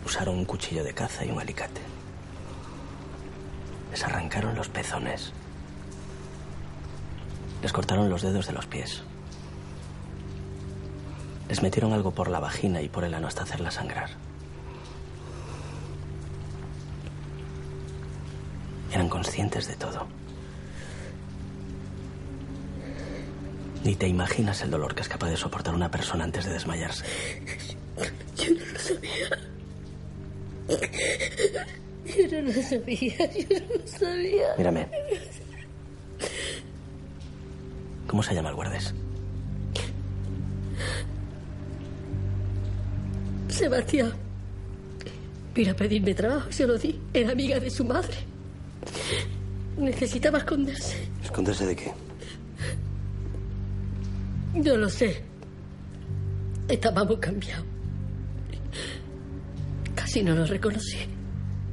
Usaron 0.06 0.38
un 0.38 0.46
cuchillo 0.46 0.82
de 0.82 0.94
caza 0.94 1.26
y 1.26 1.30
un 1.30 1.38
alicate. 1.38 1.82
Les 3.90 4.02
arrancaron 4.02 4.54
los 4.54 4.70
pezones. 4.70 5.34
Les 7.60 7.70
cortaron 7.70 8.08
los 8.08 8.22
dedos 8.22 8.46
de 8.46 8.54
los 8.54 8.64
pies. 8.64 9.02
Les 11.50 11.60
metieron 11.60 11.92
algo 11.92 12.12
por 12.12 12.30
la 12.30 12.40
vagina 12.40 12.80
y 12.80 12.88
por 12.88 13.04
el 13.04 13.12
ano 13.12 13.26
hasta 13.28 13.42
hacerla 13.42 13.70
sangrar. 13.70 14.08
Eran 18.90 19.10
conscientes 19.10 19.68
de 19.68 19.76
todo. 19.76 20.21
Ni 23.84 23.96
te 23.96 24.06
imaginas 24.06 24.62
el 24.62 24.70
dolor 24.70 24.94
que 24.94 25.02
es 25.02 25.08
capaz 25.08 25.30
de 25.30 25.36
soportar 25.36 25.74
una 25.74 25.90
persona 25.90 26.24
antes 26.24 26.44
de 26.44 26.52
desmayarse. 26.52 27.04
Yo 28.36 28.54
no 28.54 28.64
lo 28.72 28.78
sabía. 28.78 29.38
Yo 32.06 32.42
no 32.42 32.52
lo 32.52 32.62
sabía. 32.62 33.32
Yo 33.32 33.58
no 33.58 33.74
lo 33.76 33.86
sabía. 33.86 34.46
Mírame. 34.56 34.88
¿Cómo 38.06 38.22
se 38.22 38.34
llama 38.34 38.50
el 38.50 38.54
guardés? 38.54 38.94
Sebastián. 43.48 44.12
Vino 45.54 45.72
a 45.72 45.74
pedirme 45.74 46.14
trabajo, 46.14 46.50
se 46.50 46.66
lo 46.66 46.78
di. 46.78 46.98
Era 47.12 47.32
amiga 47.32 47.58
de 47.58 47.70
su 47.70 47.84
madre. 47.84 48.16
Necesitaba 49.76 50.38
esconderse. 50.38 51.08
¿Esconderse 51.22 51.66
de 51.66 51.76
qué? 51.76 51.92
No 54.54 54.76
lo 54.76 54.88
sé. 54.88 55.22
Estábamos 56.68 57.18
cambiados. 57.18 57.64
Casi 59.94 60.22
no 60.22 60.34
lo 60.34 60.44
reconocí. 60.46 60.98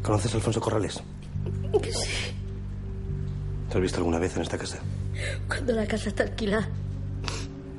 ¿Conoces 0.01 0.33
a 0.33 0.37
Alfonso 0.37 0.61
Corrales? 0.61 0.93
Sí. 0.93 2.31
¿Te 3.69 3.77
has 3.77 3.81
visto 3.81 3.97
alguna 3.97 4.17
vez 4.19 4.35
en 4.35 4.41
esta 4.41 4.57
casa? 4.57 4.79
Cuando 5.47 5.73
la 5.73 5.85
casa 5.85 6.09
está 6.09 6.23
alquilada, 6.23 6.67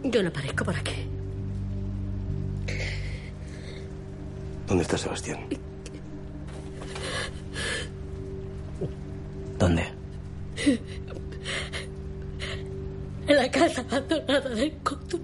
yo 0.05 0.23
no 0.23 0.29
aparezco 0.29 0.65
por 0.65 0.77
aquí. 0.77 1.07
¿Dónde 4.69 4.83
está 4.83 4.97
Sebastián? 4.97 5.41
¿Dónde? 9.59 9.85
La 13.31 13.49
casa 13.49 13.83
abandonada 13.83 14.49
del 14.49 14.73
coto. 14.83 15.17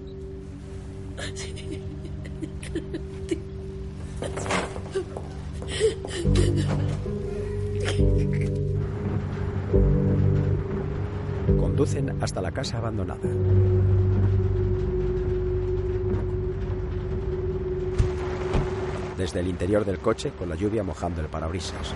Conducen 11.59 12.23
hasta 12.23 12.41
la 12.41 12.51
casa 12.51 12.77
abandonada. 12.77 13.19
Desde 19.17 19.41
el 19.41 19.47
interior 19.47 19.83
del 19.83 19.99
coche, 19.99 20.31
con 20.31 20.47
la 20.47 20.55
lluvia 20.55 20.81
mojando 20.81 21.19
el 21.19 21.27
parabrisas. 21.27 21.93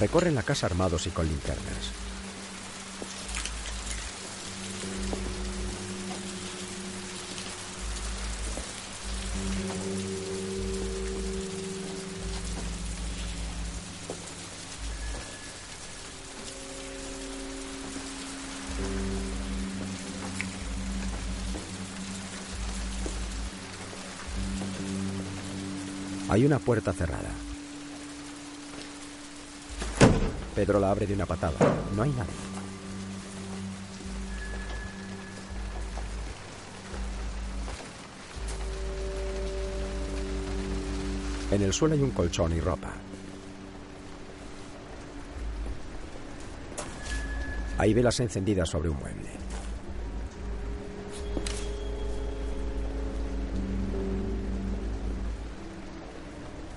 Recorren 0.00 0.34
la 0.34 0.42
casa 0.42 0.64
armados 0.64 1.06
y 1.06 1.10
con 1.10 1.28
linternas. 1.28 1.92
Hay 26.30 26.46
una 26.46 26.58
puerta 26.58 26.94
cerrada. 26.94 27.49
Pedro 30.60 30.78
la 30.78 30.90
abre 30.90 31.06
de 31.06 31.14
una 31.14 31.24
patada. 31.24 31.56
No 31.96 32.02
hay 32.02 32.10
nadie. 32.10 32.30
En 41.50 41.62
el 41.62 41.72
suelo 41.72 41.94
hay 41.94 42.02
un 42.02 42.10
colchón 42.10 42.52
y 42.52 42.60
ropa. 42.60 42.92
Hay 47.78 47.94
velas 47.94 48.20
encendidas 48.20 48.68
sobre 48.68 48.90
un 48.90 48.98
mueble. 48.98 49.30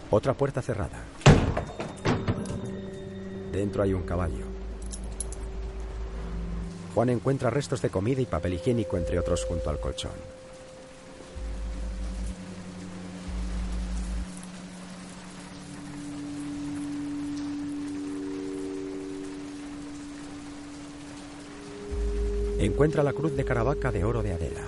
Otra 0.09 0.33
puerta 0.33 0.61
cerrada. 0.61 1.03
Dentro 3.53 3.83
hay 3.83 3.93
un 3.93 4.01
caballo. 4.01 4.45
Juan 6.95 7.09
encuentra 7.09 7.51
restos 7.51 7.83
de 7.83 7.91
comida 7.91 8.19
y 8.19 8.25
papel 8.25 8.55
higiénico, 8.55 8.97
entre 8.97 9.19
otros, 9.19 9.45
junto 9.45 9.69
al 9.69 9.79
colchón. 9.79 10.11
Encuentra 22.57 23.03
la 23.03 23.13
cruz 23.13 23.35
de 23.35 23.45
Caravaca 23.45 23.91
de 23.91 24.03
oro 24.03 24.23
de 24.23 24.33
Adela. 24.33 24.61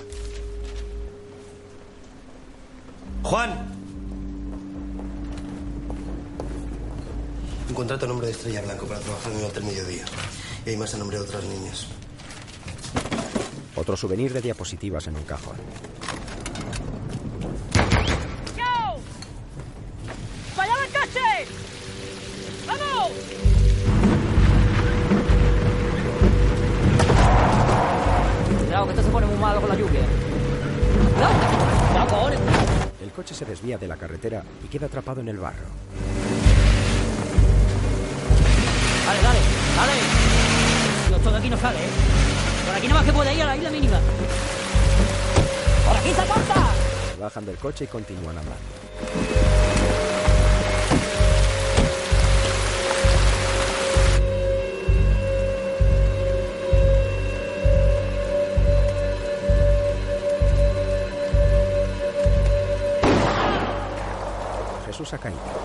¡Juan! 3.24 3.65
contrato 7.96 8.06
a 8.08 8.10
nombre 8.10 8.28
de 8.28 8.34
Estrella 8.34 8.62
Blanco 8.62 8.86
para 8.88 9.00
trabajar 9.00 9.32
en 9.32 9.40
el 9.40 9.46
hotel 9.46 9.64
mediodía. 9.64 10.04
Y 10.66 10.70
hay 10.72 10.76
más 10.76 10.94
a 10.94 10.98
nombre 10.98 11.18
de 11.18 11.24
otras 11.24 11.44
niñas. 11.46 11.88
Otro 13.74 13.96
souvenir 13.96 14.34
de 14.34 14.42
diapositivas 14.42 15.08
en 15.08 15.16
un 15.16 15.24
cajón. 15.24 15.56
¡Yo! 18.58 18.98
¡Para 20.58 20.74
coche! 20.74 21.48
¡Vamos! 22.68 23.12
Cuidado, 28.60 28.86
que 28.88 28.92
esto 28.92 29.04
se 29.04 29.10
pone 29.10 29.26
muy 29.28 29.38
malo 29.38 29.62
con 29.62 29.70
la 29.70 29.76
lluvia. 29.76 30.02
¡No! 31.18 32.06
¡No! 32.06 32.30
El 33.02 33.12
coche 33.12 33.34
se 33.34 33.46
desvía 33.46 33.78
de 33.78 33.88
la 33.88 33.96
carretera 33.96 34.44
y 34.66 34.68
queda 34.68 34.88
atrapado 34.88 35.22
en 35.22 35.30
el 35.30 35.38
barro. 35.38 35.95
Todo 41.26 41.34
de 41.34 41.40
aquí 41.40 41.50
no 41.50 41.58
sale, 41.58 41.80
¿eh? 41.80 41.90
Por 42.68 42.76
aquí 42.76 42.88
nada 42.88 43.00
más 43.00 43.10
que 43.10 43.12
puede 43.12 43.34
ir 43.34 43.42
a 43.42 43.46
la 43.48 43.58
isla 43.58 43.72
mínima. 43.72 44.00
¡Por 45.88 45.98
aquí 45.98 46.10
se 46.10 46.28
corta! 46.28 46.68
Bajan 47.20 47.46
del 47.46 47.58
coche 47.58 47.86
y 47.86 47.88
continúan 47.88 48.38
andando. 48.38 48.56
Jesús 64.86 65.12
ha 65.12 65.18
caído. 65.18 65.65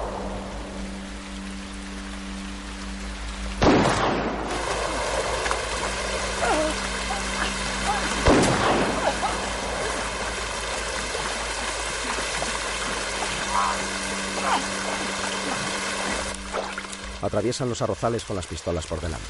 Atraviesan 17.40 17.70
los 17.70 17.80
arrozales 17.80 18.22
con 18.26 18.36
las 18.36 18.46
pistolas 18.46 18.86
por 18.86 19.00
delante. 19.00 19.24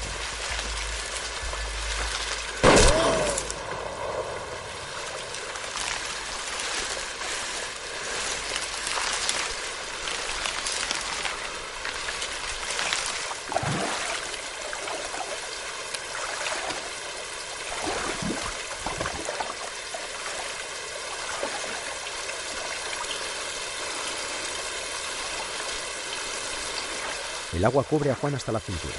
El 27.53 27.65
agua 27.65 27.83
cubre 27.83 28.11
a 28.11 28.15
Juan 28.15 28.33
hasta 28.35 28.51
la 28.51 28.59
cintura. 28.59 28.95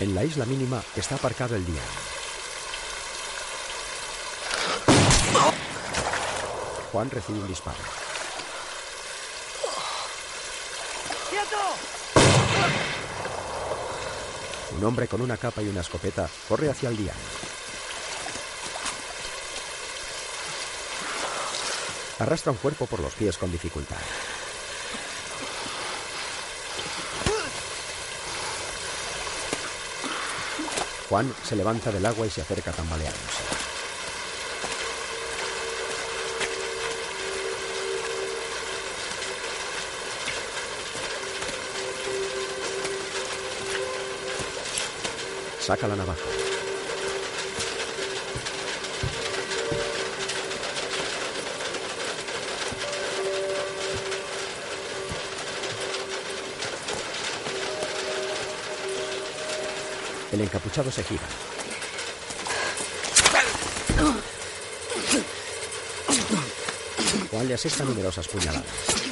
En 0.00 0.14
la 0.14 0.24
isla 0.24 0.46
mínima 0.46 0.82
está 0.96 1.14
aparcado 1.14 1.54
el 1.54 1.64
día. 1.64 1.82
Juan 6.90 7.10
recibe 7.10 7.38
un 7.38 7.46
disparo. 7.46 8.11
Un 14.82 14.88
hombre 14.88 15.06
con 15.06 15.20
una 15.20 15.36
capa 15.36 15.62
y 15.62 15.68
una 15.68 15.80
escopeta 15.80 16.28
corre 16.48 16.68
hacia 16.68 16.88
el 16.88 16.96
día. 16.96 17.12
Arrastra 22.18 22.50
un 22.50 22.58
cuerpo 22.58 22.86
por 22.86 22.98
los 22.98 23.14
pies 23.14 23.38
con 23.38 23.52
dificultad. 23.52 23.96
Juan 31.08 31.32
se 31.44 31.54
levanta 31.54 31.92
del 31.92 32.04
agua 32.04 32.26
y 32.26 32.30
se 32.30 32.40
acerca 32.40 32.72
tambaleándose. 32.72 33.61
Saca 45.72 45.88
la 45.88 45.96
navaja. 45.96 46.20
El 60.30 60.42
encapuchado 60.42 60.90
se 60.92 61.02
gira. 61.04 61.22
Juan 67.30 67.48
le 67.48 67.54
asesta 67.54 67.84
numerosas 67.84 68.28
puñaladas. 68.28 69.11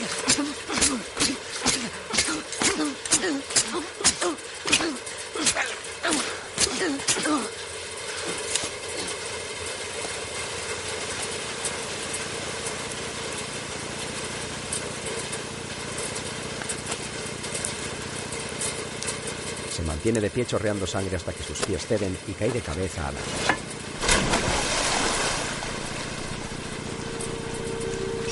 Mantiene 20.00 20.20
de 20.22 20.30
pie 20.30 20.46
chorreando 20.46 20.86
sangre 20.86 21.16
hasta 21.16 21.30
que 21.30 21.42
sus 21.42 21.58
pies 21.60 21.84
ceden 21.86 22.16
y 22.26 22.32
cae 22.32 22.50
de 22.50 22.62
cabeza 22.62 23.06
al 23.06 23.14
agua. 23.14 23.54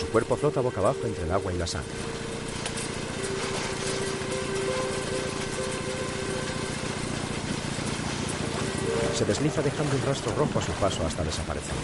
Su 0.01 0.07
cuerpo 0.07 0.37
flota 0.39 0.63
boca 0.63 0.81
abajo 0.81 1.01
entre 1.05 1.25
el 1.25 1.31
agua 1.31 1.53
y 1.53 1.59
la 1.59 1.67
sangre. 1.67 1.93
Se 9.15 9.27
desliza 9.27 9.61
dejando 9.61 9.95
un 9.95 10.03
rastro 10.07 10.35
rojo 10.37 10.59
a 10.61 10.63
su 10.63 10.73
paso 10.73 11.07
hasta 11.07 11.23
desaparecer. 11.23 11.75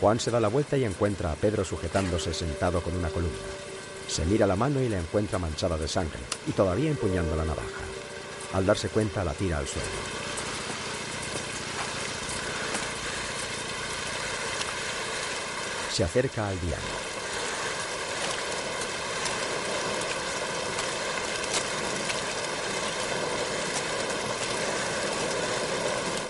Juan 0.00 0.18
se 0.18 0.30
da 0.30 0.40
la 0.40 0.48
vuelta 0.48 0.78
y 0.78 0.84
encuentra 0.84 1.32
a 1.32 1.34
Pedro 1.34 1.66
sujetándose 1.66 2.32
sentado 2.32 2.80
con 2.80 2.96
una 2.96 3.10
columna. 3.10 3.63
Se 4.14 4.24
mira 4.24 4.46
la 4.46 4.54
mano 4.54 4.80
y 4.80 4.88
la 4.88 5.00
encuentra 5.00 5.40
manchada 5.40 5.76
de 5.76 5.88
sangre 5.88 6.20
y 6.46 6.52
todavía 6.52 6.88
empuñando 6.88 7.34
la 7.34 7.44
navaja. 7.44 7.66
Al 8.52 8.64
darse 8.64 8.88
cuenta 8.88 9.24
la 9.24 9.32
tira 9.32 9.58
al 9.58 9.66
suelo. 9.66 9.88
Se 15.90 16.04
acerca 16.04 16.46
al 16.46 16.60
diario. 16.60 16.84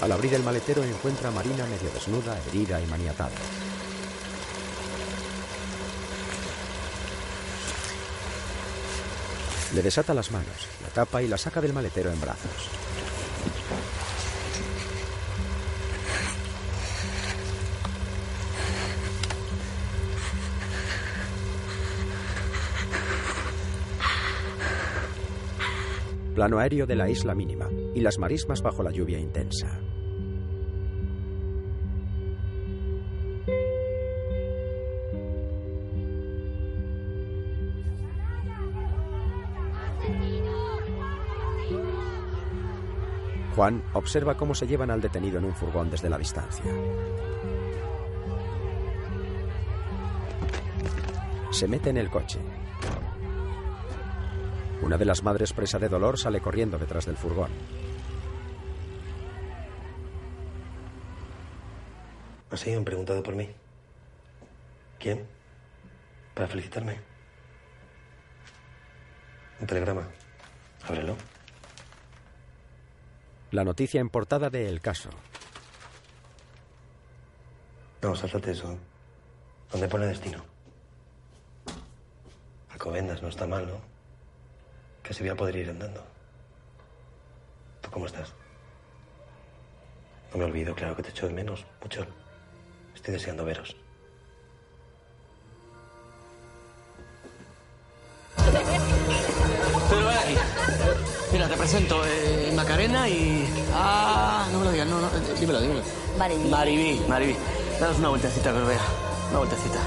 Al 0.00 0.10
abrir 0.10 0.32
el 0.32 0.42
maletero 0.42 0.82
encuentra 0.84 1.28
a 1.28 1.32
Marina 1.32 1.66
medio 1.66 1.90
desnuda, 1.90 2.40
herida 2.48 2.80
y 2.80 2.86
maniatada. 2.86 3.73
Le 9.74 9.82
desata 9.82 10.14
las 10.14 10.30
manos, 10.30 10.68
la 10.82 10.88
tapa 10.88 11.20
y 11.20 11.26
la 11.26 11.36
saca 11.36 11.60
del 11.60 11.72
maletero 11.72 12.12
en 12.12 12.20
brazos. 12.20 12.70
Plano 26.36 26.60
aéreo 26.60 26.86
de 26.86 26.94
la 26.94 27.10
isla 27.10 27.34
mínima 27.34 27.68
y 27.94 28.00
las 28.00 28.18
marismas 28.18 28.62
bajo 28.62 28.84
la 28.84 28.92
lluvia 28.92 29.18
intensa. 29.18 29.80
Juan 43.54 43.82
observa 43.92 44.36
cómo 44.36 44.54
se 44.54 44.66
llevan 44.66 44.90
al 44.90 45.00
detenido 45.00 45.38
en 45.38 45.44
un 45.44 45.54
furgón 45.54 45.88
desde 45.88 46.10
la 46.10 46.18
distancia. 46.18 46.64
Se 51.50 51.68
mete 51.68 51.90
en 51.90 51.98
el 51.98 52.10
coche. 52.10 52.40
Una 54.82 54.98
de 54.98 55.04
las 55.04 55.22
madres 55.22 55.52
presa 55.52 55.78
de 55.78 55.88
dolor 55.88 56.18
sale 56.18 56.40
corriendo 56.40 56.78
detrás 56.78 57.06
del 57.06 57.16
furgón. 57.16 57.50
¿Así 62.50 62.72
han 62.72 62.84
preguntado 62.84 63.22
por 63.22 63.36
mí? 63.36 63.48
¿Quién? 64.98 65.26
Para 66.34 66.48
felicitarme. 66.48 66.98
Un 69.60 69.66
telegrama. 69.66 70.08
Ábrelo. 70.88 71.16
La 73.54 73.62
noticia 73.62 74.00
en 74.00 74.10
portada 74.10 74.50
de 74.50 74.68
El 74.68 74.80
Caso. 74.80 75.10
No, 78.02 78.16
sáltate 78.16 78.50
eso. 78.50 78.76
¿Dónde 79.70 79.86
pone 79.86 80.08
destino? 80.08 80.44
Alcobendas, 82.72 83.22
no 83.22 83.28
está 83.28 83.46
mal, 83.46 83.64
¿no? 83.68 83.78
Casi 85.02 85.22
voy 85.22 85.30
a 85.30 85.36
poder 85.36 85.54
ir 85.54 85.70
andando. 85.70 86.04
¿Tú 87.80 87.90
cómo 87.92 88.06
estás? 88.06 88.34
No 90.32 90.38
me 90.38 90.46
olvido, 90.46 90.74
claro 90.74 90.96
que 90.96 91.04
te 91.04 91.10
echo 91.10 91.28
de 91.28 91.34
menos, 91.34 91.64
mucho. 91.80 92.04
Estoy 92.92 93.14
deseando 93.14 93.44
veros. 93.44 93.76
Mira, 101.34 101.48
te 101.48 101.56
presento 101.56 102.00
eh, 102.06 102.52
Macarena 102.54 103.08
y. 103.08 103.44
Ah, 103.74 104.46
no 104.52 104.60
me 104.60 104.66
lo 104.66 104.70
digas, 104.70 104.86
no, 104.86 105.00
no. 105.00 105.08
eh, 105.08 105.34
Dímelo, 105.40 105.60
dímelo. 105.60 105.80
Maribí. 106.16 106.44
Maribí, 106.48 107.02
Maribí. 107.08 107.36
Danos 107.80 107.98
una 107.98 108.10
vueltecita 108.10 108.52
que 108.52 108.58
os 108.60 108.66
vea. 108.68 108.78
Una 109.30 109.38
vueltecita. 109.38 109.78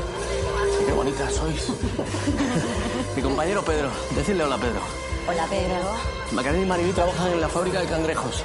Qué 0.85 0.91
bonita 0.91 1.29
sois. 1.31 1.69
Mi 3.15 3.21
compañero 3.21 3.63
Pedro. 3.63 3.89
Decidle 4.13 4.43
hola, 4.43 4.57
Pedro. 4.57 4.81
Hola, 5.29 5.45
Pedro. 5.49 5.91
Macarena 6.33 6.63
y 6.63 6.67
Maribí 6.67 6.91
trabajan 6.91 7.31
en 7.31 7.39
la 7.39 7.47
fábrica 7.47 7.79
de 7.79 7.85
cangrejos. 7.87 8.43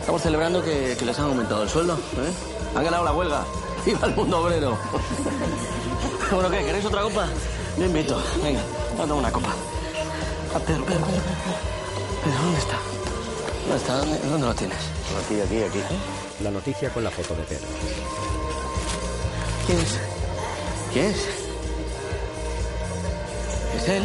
Estamos 0.00 0.20
celebrando 0.20 0.64
que, 0.64 0.96
que 0.98 1.04
les 1.04 1.16
han 1.20 1.26
aumentado 1.26 1.62
el 1.62 1.68
sueldo. 1.68 1.94
¿eh? 1.94 2.32
Han 2.76 2.82
ganado 2.84 3.04
la 3.04 3.12
huelga. 3.12 3.44
¡Viva 3.86 4.06
el 4.08 4.16
mundo 4.16 4.40
obrero! 4.42 4.76
bueno, 6.32 6.50
¿qué? 6.50 6.64
¿Queréis 6.64 6.84
otra 6.86 7.02
copa? 7.02 7.26
Yo 7.78 7.84
invito. 7.84 8.20
Venga, 8.42 8.60
dame 8.98 9.12
una 9.12 9.30
copa. 9.30 9.50
Ah, 10.54 10.58
Pedro, 10.66 10.84
Pedro, 10.84 11.06
Pedro, 11.06 11.06
Pedro. 11.06 11.22
Pedro, 11.22 11.81
¿dónde 12.30 12.58
está? 12.58 12.78
¿Dónde 13.62 13.76
está? 13.76 13.96
¿Dónde, 13.98 14.18
dónde 14.18 14.46
lo 14.46 14.54
tienes? 14.54 14.78
Aquí, 15.24 15.40
aquí, 15.40 15.62
aquí. 15.62 15.80
La 16.42 16.50
noticia 16.50 16.90
con 16.90 17.04
la 17.04 17.10
foto 17.10 17.34
de 17.34 17.42
Pedro. 17.42 17.66
¿Quién 19.66 19.78
es? 19.80 19.98
¿Quién 20.92 21.06
es? 21.06 21.16
¿Es 23.76 23.88
él? 23.88 24.02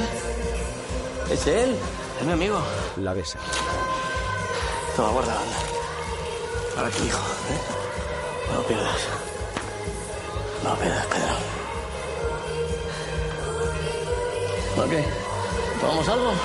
¿Es 1.30 1.48
él? 1.48 1.76
Es 2.20 2.26
mi 2.26 2.32
amigo. 2.34 2.60
La 2.98 3.14
besa. 3.14 3.40
Toma, 4.96 5.10
guarda, 5.10 5.34
anda. 5.34 5.58
Para 6.76 6.90
tu 6.90 7.04
hijo, 7.04 7.18
¿eh? 7.18 8.52
No 8.52 8.58
lo 8.58 8.68
pierdas. 8.68 8.98
No 10.64 10.70
lo 10.70 10.76
pierdas, 10.78 11.06
Pedro. 11.08 11.58
¿Por 14.76 14.90
qué? 14.90 15.04
¿Tomamos 15.82 16.08
algo? 16.08 16.32
¿Eh? 16.32 16.36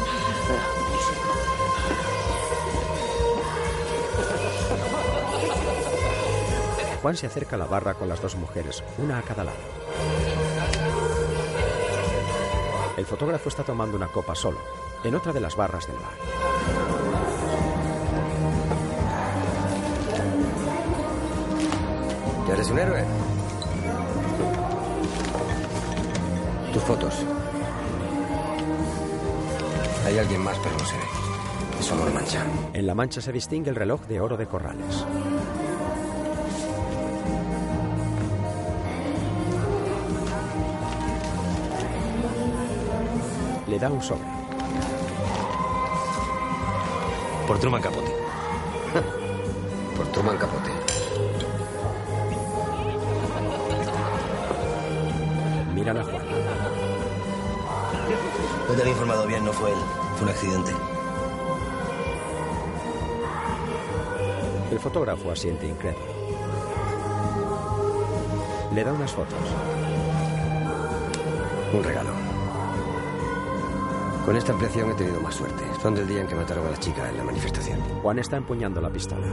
Juan 7.04 7.18
se 7.18 7.26
acerca 7.26 7.56
a 7.56 7.58
la 7.58 7.66
barra 7.66 7.92
con 7.92 8.08
las 8.08 8.22
dos 8.22 8.34
mujeres, 8.34 8.82
una 8.96 9.18
a 9.18 9.22
cada 9.22 9.44
lado. 9.44 9.58
El 12.96 13.04
fotógrafo 13.04 13.50
está 13.50 13.62
tomando 13.62 13.94
una 13.94 14.06
copa 14.06 14.34
solo, 14.34 14.56
en 15.04 15.14
otra 15.14 15.30
de 15.34 15.40
las 15.40 15.54
barras 15.54 15.86
del 15.86 15.96
bar. 15.96 16.14
¿Ya 22.48 22.54
eres 22.54 22.70
un 22.70 22.78
héroe? 22.78 23.04
Tus 26.72 26.82
fotos. 26.84 27.14
Hay 30.06 30.18
alguien 30.18 30.40
más, 30.40 30.58
pero 30.60 30.74
no 30.78 30.86
se 30.86 30.96
ve. 30.96 32.14
Mancha. 32.14 32.46
En 32.72 32.86
la 32.86 32.94
mancha 32.94 33.20
se 33.20 33.30
distingue 33.30 33.68
el 33.68 33.76
reloj 33.76 34.00
de 34.06 34.20
oro 34.22 34.38
de 34.38 34.46
Corrales. 34.46 35.04
Le 43.74 43.80
da 43.80 43.90
un 43.90 44.00
sobre. 44.00 44.22
Por 47.44 47.58
Truman 47.58 47.82
Capote. 47.82 48.12
Por 49.96 50.06
Truman 50.12 50.38
Capote. 50.38 50.70
Miran 55.74 55.96
a 55.96 56.04
Juan. 56.04 56.22
No 58.68 58.74
te 58.74 58.80
había 58.80 58.92
informado 58.92 59.26
bien, 59.26 59.44
no 59.44 59.52
fue 59.52 59.72
él. 59.72 59.78
Fue 60.14 60.22
un 60.22 60.28
accidente. 60.28 60.70
El 64.70 64.78
fotógrafo 64.78 65.32
asiente 65.32 65.66
incrédulo. 65.66 66.06
Le 68.72 68.84
da 68.84 68.92
unas 68.92 69.10
fotos. 69.10 69.40
Un 71.72 71.82
regalo. 71.82 72.33
Con 74.24 74.36
esta 74.36 74.52
ampliación 74.52 74.90
he 74.90 74.94
tenido 74.94 75.20
más 75.20 75.34
suerte. 75.34 75.62
Son 75.82 75.94
del 75.94 76.08
día 76.08 76.22
en 76.22 76.26
que 76.26 76.34
mataron 76.34 76.66
a 76.66 76.70
la 76.70 76.78
chica 76.78 77.10
en 77.10 77.18
la 77.18 77.24
manifestación. 77.24 77.78
Juan 78.00 78.18
está 78.18 78.38
empuñando 78.38 78.80
la 78.80 78.90
pistola. 78.90 79.26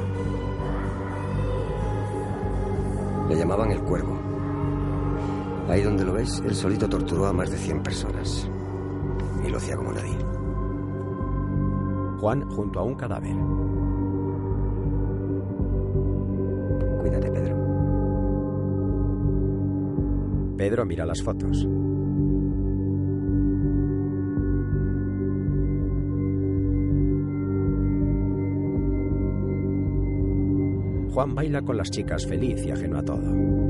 Le 3.29 3.37
llamaban 3.37 3.71
el 3.71 3.81
cuervo. 3.83 4.19
Ahí 5.69 5.81
donde 5.81 6.03
lo 6.03 6.11
ves, 6.11 6.43
él 6.45 6.53
solito 6.53 6.89
torturó 6.89 7.27
a 7.27 7.31
más 7.31 7.49
de 7.49 7.57
100 7.57 7.83
personas. 7.83 8.49
Y 9.45 9.49
lo 9.49 9.57
hacía 9.57 9.77
como 9.77 9.93
nadie. 9.93 10.17
Juan 12.19 12.49
junto 12.49 12.79
a 12.81 12.83
un 12.83 12.95
cadáver. 12.95 13.35
Cuídate, 16.99 17.31
Pedro. 17.31 17.55
Pedro 20.57 20.85
mira 20.85 21.05
las 21.05 21.23
fotos. 21.23 21.65
Juan 31.11 31.35
baila 31.35 31.61
con 31.61 31.75
las 31.75 31.91
chicas 31.91 32.25
feliz 32.25 32.65
y 32.65 32.71
ajeno 32.71 32.99
a 32.99 33.03
todo. 33.03 33.61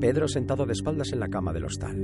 Pedro 0.00 0.26
sentado 0.26 0.66
de 0.66 0.72
espaldas 0.72 1.12
en 1.12 1.20
la 1.20 1.28
cama 1.28 1.52
del 1.52 1.64
hostal. 1.64 1.96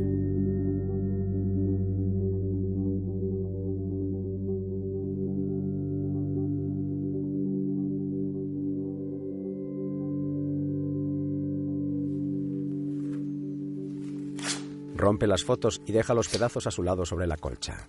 Rompe 14.97 15.27
las 15.27 15.45
fotos 15.45 15.83
y 15.87 15.93
deja 15.93 16.15
los 16.15 16.29
pedazos 16.29 16.67
a 16.67 16.71
su 16.71 16.83
lado 16.83 17.05
sobre 17.05 17.27
la 17.27 17.37
colcha. 17.37 17.89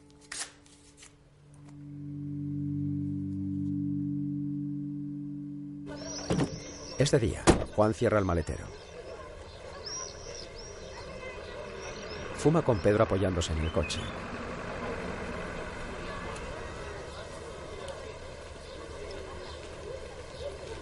Es 7.02 7.10
de 7.10 7.18
día. 7.18 7.44
Juan 7.76 7.96
cierra 7.96 8.20
el 8.20 8.26
maletero. 8.26 8.64
Fuma 12.36 12.62
con 12.62 12.78
Pedro 12.78 13.06
apoyándose 13.06 13.54
en 13.54 13.60
el 13.60 13.72
coche. 13.72 14.00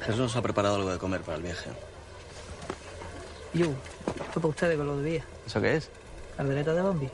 Jesús 0.01 0.19
nos 0.19 0.35
ha 0.35 0.41
preparado 0.41 0.75
algo 0.75 0.91
de 0.91 0.97
comer 0.97 1.21
para 1.21 1.37
el 1.37 1.43
viaje. 1.43 1.69
Yo, 3.53 3.67
fue 4.33 4.41
para 4.41 4.47
ustedes 4.49 4.75
con 4.75 4.87
lo 4.87 4.97
de 4.97 5.09
día. 5.09 5.25
¿Eso 5.47 5.61
qué 5.61 5.77
es? 5.77 5.89
Caldereta 6.35 6.73
de 6.73 6.81
Bambi. 6.81 7.09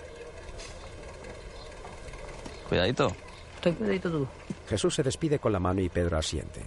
Cuidadito. 2.67 3.15
Estoy 3.53 3.73
cuidadito 3.73 4.09
tú. 4.09 4.27
Jesús 4.67 4.95
se 4.95 5.03
despide 5.03 5.37
con 5.37 5.53
la 5.53 5.59
mano 5.59 5.81
y 5.81 5.89
Pedro 5.89 6.17
asiente. 6.17 6.65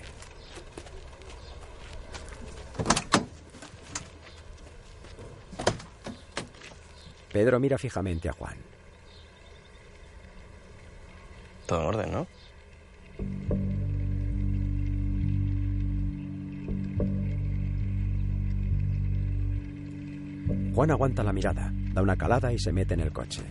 Pedro 7.39 7.61
mira 7.61 7.79
fijamente 7.79 8.29
a 8.29 8.33
Juan. 8.33 8.57
Todo 11.67 11.83
en 11.83 11.87
orden, 11.87 12.11
¿no? 12.11 12.27
Juan 20.75 20.91
aguanta 20.91 21.23
la 21.23 21.33
mirada, 21.33 21.73
da 21.93 22.03
una 22.03 22.17
calada 22.17 22.53
y 22.53 22.59
se 22.59 22.73
mete 22.73 22.95
en 22.95 23.01
el 23.03 23.13
coche. 23.13 23.43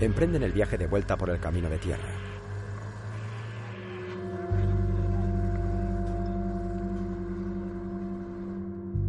Emprenden 0.00 0.44
el 0.44 0.52
viaje 0.52 0.78
de 0.78 0.86
vuelta 0.86 1.18
por 1.18 1.28
el 1.28 1.38
camino 1.38 1.68
de 1.68 1.76
tierra. 1.76 2.31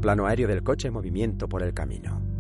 Plano 0.04 0.28
aéreo 0.28 0.50
del 0.50 0.64
coche 0.64 0.90
en 0.90 0.94
movimiento 0.94 1.48
por 1.48 1.64
el 1.64 1.74
camino. 1.74 2.33